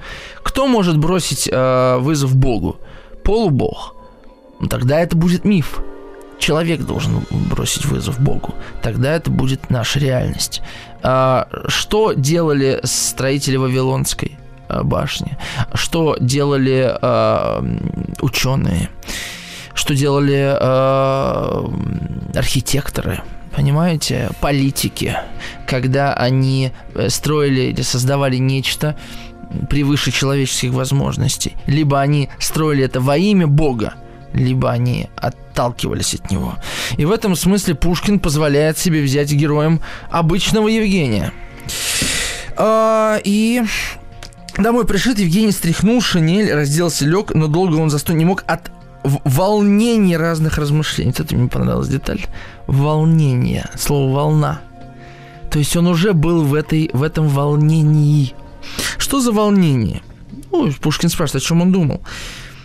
Кто 0.45 0.69
может 0.69 0.99
бросить 0.99 1.49
э, 1.51 1.97
вызов 1.99 2.37
Богу? 2.37 2.77
Полубог. 3.25 3.97
Ну, 4.61 4.69
тогда 4.69 5.01
это 5.01 5.17
будет 5.17 5.45
миф. 5.45 5.81
Человек 6.39 6.83
должен 6.83 7.25
бросить 7.31 7.87
вызов 7.87 8.21
Богу. 8.21 8.55
Тогда 8.83 9.15
это 9.15 9.31
будет 9.31 9.71
наша 9.71 9.99
реальность. 9.99 10.63
А, 11.03 11.49
что 11.67 12.13
делали 12.13 12.81
строители 12.85 13.57
Вавилонской 13.57 14.39
а, 14.69 14.83
башни? 14.83 15.39
Что 15.73 16.17
делали 16.21 16.95
а, 17.01 17.65
ученые? 18.21 18.91
Что 19.75 19.95
делали 19.95 20.57
архитекторы? 22.37 23.23
Понимаете, 23.57 24.31
политики, 24.41 25.17
когда 25.67 26.13
они 26.13 26.73
э, 26.95 27.09
строили 27.09 27.61
или 27.71 27.83
создавали 27.83 28.37
нечто 28.37 28.97
превыше 29.69 30.11
человеческих 30.11 30.73
возможностей, 30.73 31.57
либо 31.67 32.01
они 32.01 32.29
строили 32.39 32.85
это 32.85 33.01
во 33.01 33.17
имя 33.17 33.47
Бога, 33.47 33.95
либо 34.33 34.71
они 34.71 35.09
отталкивались 35.17 36.15
от 36.15 36.31
него. 36.31 36.57
И 36.97 37.05
в 37.05 37.13
этом 37.13 37.37
смысле 37.37 37.75
Пушкин 37.75 38.19
позволяет 38.19 38.79
себе 38.79 39.03
взять 39.03 39.33
героем 39.33 39.81
обычного 40.11 40.69
Евгения. 40.69 41.33
А, 42.57 43.19
и 43.25 43.63
домой 44.59 44.87
пришит 44.87 45.19
Евгений 45.19 45.53
стряхнул 45.53 46.01
шинель, 46.01 46.53
разделся, 46.53 47.05
лег, 47.05 47.35
но 47.35 47.49
долго 47.49 47.77
он 47.77 47.91
заснуть 47.91 48.19
не 48.19 48.25
мог 48.25 48.45
от 48.47 48.71
волнения 49.03 50.17
разных 50.17 50.59
размышлений. 50.59 51.13
Это 51.17 51.35
мне 51.35 51.49
понравилась 51.49 51.89
деталь. 51.89 52.23
Волнение. 52.67 53.69
Слово 53.77 54.15
«волна». 54.15 54.61
То 55.51 55.59
есть 55.59 55.77
он 55.77 55.87
уже 55.87 56.15
был 56.15 56.43
в, 56.43 56.55
этой, 56.55 56.91
в 56.93 57.03
этом 57.03 57.29
волнении. 57.29 58.35
Что 59.05 59.21
за 59.21 59.33
волнение? 59.33 60.01
Ну, 60.51 60.73
Пушкин 60.81 61.11
спрашивает, 61.11 61.45
о 61.45 61.47
чем 61.47 61.61
он 61.61 61.73
думал. 61.73 62.01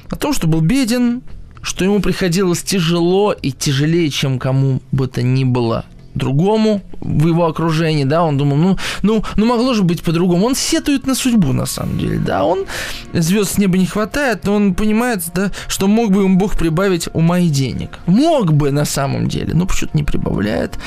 О 0.10 0.16
том, 0.16 0.32
что 0.34 0.48
был 0.48 0.62
беден, 0.62 1.22
что 1.62 1.84
ему 1.84 2.00
приходилось 2.00 2.64
тяжело 2.64 3.34
и 3.34 3.52
тяжелее, 3.52 4.10
чем 4.10 4.40
кому 4.40 4.82
бы 4.94 5.08
то 5.08 5.22
ни 5.22 5.44
было 5.44 5.84
другому 6.16 6.82
в 7.02 7.28
его 7.28 7.46
окружении, 7.46 8.06
да, 8.06 8.24
он 8.24 8.38
думал, 8.38 8.56
ну, 8.56 8.78
ну, 9.02 9.22
ну 9.36 9.46
могло 9.46 9.74
же 9.74 9.84
быть 9.84 10.02
по-другому. 10.02 10.46
Он 10.46 10.56
сетует 10.56 11.06
на 11.06 11.14
судьбу, 11.14 11.52
на 11.52 11.66
самом 11.66 12.00
деле, 12.00 12.20
да, 12.20 12.46
он 12.46 12.66
звезд 13.12 13.56
с 13.56 13.58
неба 13.58 13.78
не 13.78 13.86
хватает, 13.86 14.46
но 14.46 14.56
он 14.56 14.76
понимает, 14.76 15.22
да, 15.36 15.52
что 15.68 15.88
мог 15.88 16.12
бы 16.12 16.24
ему 16.24 16.38
Бог 16.38 16.58
прибавить 16.58 17.10
ума 17.12 17.40
и 17.40 17.50
денег. 17.50 18.00
Мог 18.06 18.54
бы 18.54 18.72
на 18.72 18.86
самом 18.86 19.28
деле, 19.28 19.54
но 19.54 19.66
почему-то 19.66 19.98
не 19.98 20.06
прибавляет. 20.06 20.80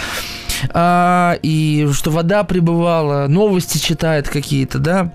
А, 0.72 1.38
и 1.42 1.88
что 1.92 2.10
вода 2.10 2.42
прибывала, 2.44 3.26
новости 3.28 3.76
читает 3.76 4.28
какие-то, 4.28 4.78
да, 4.78 5.12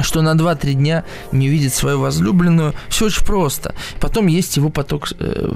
что 0.00 0.22
на 0.22 0.34
2-3 0.34 0.74
дня 0.74 1.04
не 1.32 1.48
видит 1.48 1.74
свою 1.74 2.00
возлюбленную. 2.00 2.74
Все 2.88 3.06
очень 3.06 3.24
просто. 3.24 3.74
Потом 4.00 4.26
есть 4.26 4.56
его 4.56 4.70
поток 4.70 5.08
э, 5.18 5.52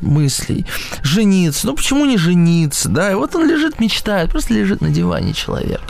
мыслей. 0.00 0.66
Жениться. 1.02 1.66
Ну 1.66 1.74
почему 1.74 2.04
не 2.04 2.18
жениться? 2.18 2.88
Да, 2.88 3.10
и 3.10 3.14
вот 3.14 3.34
он 3.34 3.48
лежит, 3.48 3.80
мечтает, 3.80 4.30
просто 4.30 4.54
лежит 4.54 4.80
на 4.80 4.90
диване 4.90 5.32
человек. 5.32 5.80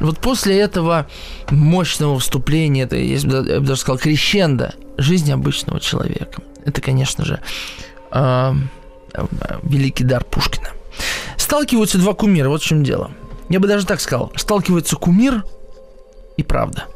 Вот 0.00 0.18
после 0.18 0.58
этого 0.58 1.06
мощного 1.50 2.18
вступления, 2.18 2.84
это, 2.84 2.96
я 2.96 3.20
бы 3.20 3.66
даже 3.66 3.80
сказал, 3.80 3.98
крещенда 3.98 4.74
жизни 4.98 5.32
обычного 5.32 5.80
человека. 5.80 6.42
Это, 6.64 6.80
конечно 6.80 7.24
же, 7.24 7.40
э, 8.10 8.52
великий 9.62 10.04
дар 10.04 10.24
Пушкина. 10.24 10.70
Сталкиваются 11.36 11.98
два 11.98 12.14
кумира, 12.14 12.48
вот 12.48 12.62
в 12.62 12.64
чем 12.64 12.82
дело. 12.82 13.10
Я 13.48 13.60
бы 13.60 13.68
даже 13.68 13.86
так 13.86 14.00
сказал. 14.00 14.32
Сталкивается 14.34 14.96
кумир 14.96 15.44
и 16.36 16.42
правда– 16.42 16.86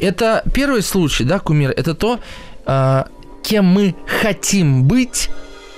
это 0.00 0.42
первый 0.52 0.82
случай, 0.82 1.24
да, 1.24 1.38
кумир, 1.38 1.70
это 1.70 1.94
то, 1.94 2.20
э, 2.66 3.04
кем 3.42 3.64
мы 3.64 3.94
хотим 4.20 4.84
быть, 4.84 5.30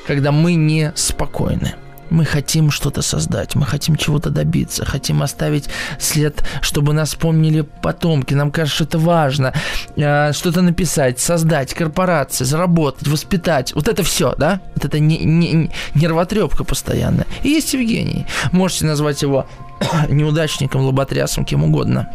когда 0.06 0.32
мы 0.32 0.54
не 0.54 0.92
спокойны. 0.96 1.74
Мы 2.10 2.24
хотим 2.24 2.72
что-то 2.72 3.02
создать, 3.02 3.54
мы 3.54 3.64
хотим 3.64 3.94
чего-то 3.94 4.30
добиться, 4.30 4.84
хотим 4.84 5.22
оставить 5.22 5.68
след, 6.00 6.42
чтобы 6.60 6.92
нас 6.92 7.14
помнили 7.14 7.60
потомки. 7.60 8.34
Нам 8.34 8.50
кажется, 8.50 8.82
это 8.82 8.98
важно. 8.98 9.52
Э, 9.96 10.32
что-то 10.32 10.62
написать, 10.62 11.20
создать, 11.20 11.72
корпорации, 11.72 12.44
заработать, 12.44 13.06
воспитать. 13.06 13.72
Вот 13.74 13.86
это 13.86 14.02
все, 14.02 14.34
да? 14.36 14.60
Вот 14.74 14.84
это 14.84 14.98
не, 14.98 15.18
не, 15.18 15.70
нервотрепка 15.94 16.64
постоянная. 16.64 17.26
И 17.44 17.50
есть 17.50 17.74
Евгений. 17.74 18.26
Можете 18.50 18.86
назвать 18.86 19.22
его 19.22 19.46
неудачником, 20.08 20.80
лоботрясом, 20.82 21.44
кем 21.44 21.62
угодно 21.62 22.08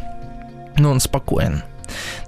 но 0.79 0.91
он 0.91 0.99
спокоен. 0.99 1.63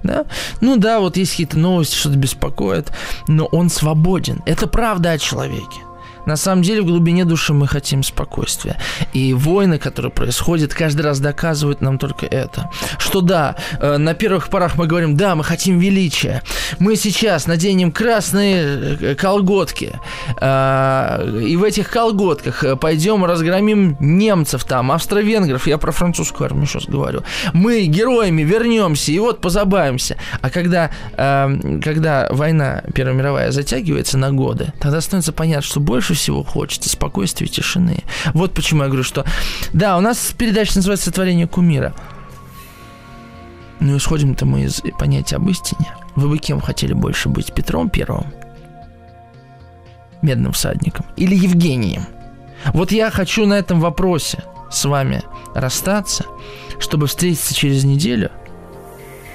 Да? 0.02 0.24
Ну 0.60 0.76
да, 0.76 1.00
вот 1.00 1.16
есть 1.16 1.32
какие-то 1.32 1.58
новости, 1.58 1.96
что-то 1.96 2.16
беспокоит, 2.16 2.92
но 3.26 3.46
он 3.46 3.70
свободен. 3.70 4.42
Это 4.46 4.66
правда 4.66 5.12
о 5.12 5.18
человеке. 5.18 5.80
На 6.28 6.36
самом 6.36 6.60
деле, 6.60 6.82
в 6.82 6.84
глубине 6.84 7.24
души 7.24 7.54
мы 7.54 7.66
хотим 7.66 8.02
спокойствия. 8.02 8.76
И 9.14 9.32
войны, 9.32 9.78
которые 9.78 10.12
происходят, 10.12 10.74
каждый 10.74 11.00
раз 11.00 11.20
доказывают 11.20 11.80
нам 11.80 11.96
только 11.96 12.26
это. 12.26 12.68
Что 12.98 13.22
да, 13.22 13.56
э, 13.80 13.96
на 13.96 14.12
первых 14.12 14.50
порах 14.50 14.76
мы 14.76 14.86
говорим, 14.86 15.16
да, 15.16 15.34
мы 15.34 15.42
хотим 15.42 15.78
величия. 15.78 16.42
Мы 16.78 16.96
сейчас 16.96 17.46
наденем 17.46 17.92
красные 17.92 18.98
э, 19.00 19.14
колготки. 19.14 19.98
Э, 20.38 21.40
и 21.40 21.56
в 21.56 21.64
этих 21.64 21.88
колготках 21.88 22.78
пойдем 22.78 23.24
разгромим 23.24 23.96
немцев 23.98 24.64
там, 24.64 24.92
австро-венгров. 24.92 25.66
Я 25.66 25.78
про 25.78 25.92
французскую 25.92 26.44
армию 26.44 26.66
сейчас 26.66 26.84
говорю. 26.84 27.22
Мы 27.54 27.86
героями 27.86 28.42
вернемся 28.42 29.12
и 29.12 29.18
вот 29.18 29.40
позабавимся. 29.40 30.18
А 30.42 30.50
когда, 30.50 30.90
когда 31.16 32.28
война 32.30 32.82
Первая 32.94 33.16
мировая 33.16 33.50
затягивается 33.50 34.18
на 34.18 34.30
годы, 34.30 34.74
тогда 34.78 35.00
становится 35.00 35.32
понятно, 35.32 35.62
что 35.62 35.80
больше 35.80 36.17
всего 36.18 36.42
хочется 36.42 36.90
спокойствия 36.90 37.46
и 37.46 37.50
тишины. 37.50 38.02
Вот 38.34 38.52
почему 38.52 38.82
я 38.82 38.88
говорю, 38.88 39.04
что 39.04 39.24
да, 39.72 39.96
у 39.96 40.00
нас 40.00 40.34
передача 40.36 40.76
называется 40.76 41.06
«Сотворение 41.06 41.46
кумира». 41.46 41.94
Но 43.80 43.96
исходим-то 43.96 44.44
мы 44.44 44.64
из 44.64 44.82
понятия 44.98 45.36
об 45.36 45.48
истине. 45.48 45.86
Вы 46.16 46.28
бы 46.28 46.38
кем 46.38 46.60
хотели 46.60 46.92
больше 46.92 47.28
быть? 47.28 47.54
Петром 47.54 47.88
Первым? 47.88 48.26
Медным 50.20 50.52
всадником? 50.52 51.06
Или 51.16 51.36
Евгением? 51.36 52.02
Вот 52.74 52.90
я 52.90 53.10
хочу 53.10 53.46
на 53.46 53.54
этом 53.54 53.80
вопросе 53.80 54.42
с 54.68 54.84
вами 54.84 55.22
расстаться, 55.54 56.24
чтобы 56.80 57.06
встретиться 57.06 57.54
через 57.54 57.84
неделю 57.84 58.32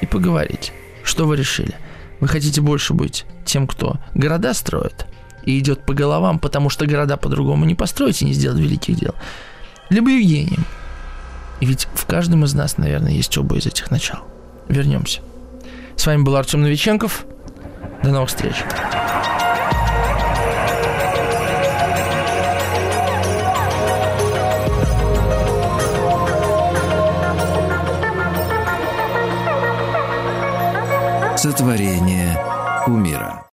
и 0.01 0.05
поговорить, 0.05 0.73
что 1.05 1.25
вы 1.25 1.37
решили. 1.37 1.75
Вы 2.19 2.27
хотите 2.27 2.59
больше 2.59 2.93
быть 2.93 3.25
тем, 3.45 3.65
кто 3.65 3.97
города 4.13 4.53
строит– 4.53 5.07
и 5.45 5.59
идет 5.59 5.85
по 5.85 5.93
головам, 5.93 6.39
потому 6.39 6.69
что 6.69 6.85
города 6.85 7.17
по-другому 7.17 7.65
не 7.65 7.75
построить 7.75 8.21
и 8.21 8.25
не 8.25 8.33
сделать 8.33 8.59
великих 8.59 8.95
дел. 8.95 9.15
Либо 9.89 10.09
Евгением. 10.09 10.65
И 11.59 11.65
ведь 11.65 11.87
в 11.93 12.05
каждом 12.05 12.43
из 12.45 12.53
нас, 12.53 12.77
наверное, 12.77 13.13
есть 13.13 13.37
оба 13.37 13.57
из 13.57 13.65
этих 13.65 13.91
начал. 13.91 14.19
Вернемся. 14.67 15.21
С 15.95 16.05
вами 16.05 16.23
был 16.23 16.35
Артем 16.35 16.61
Новиченков. 16.61 17.25
До 18.03 18.09
новых 18.09 18.29
встреч. 18.29 18.55
Сотворение 31.37 32.39
умира. 32.87 33.52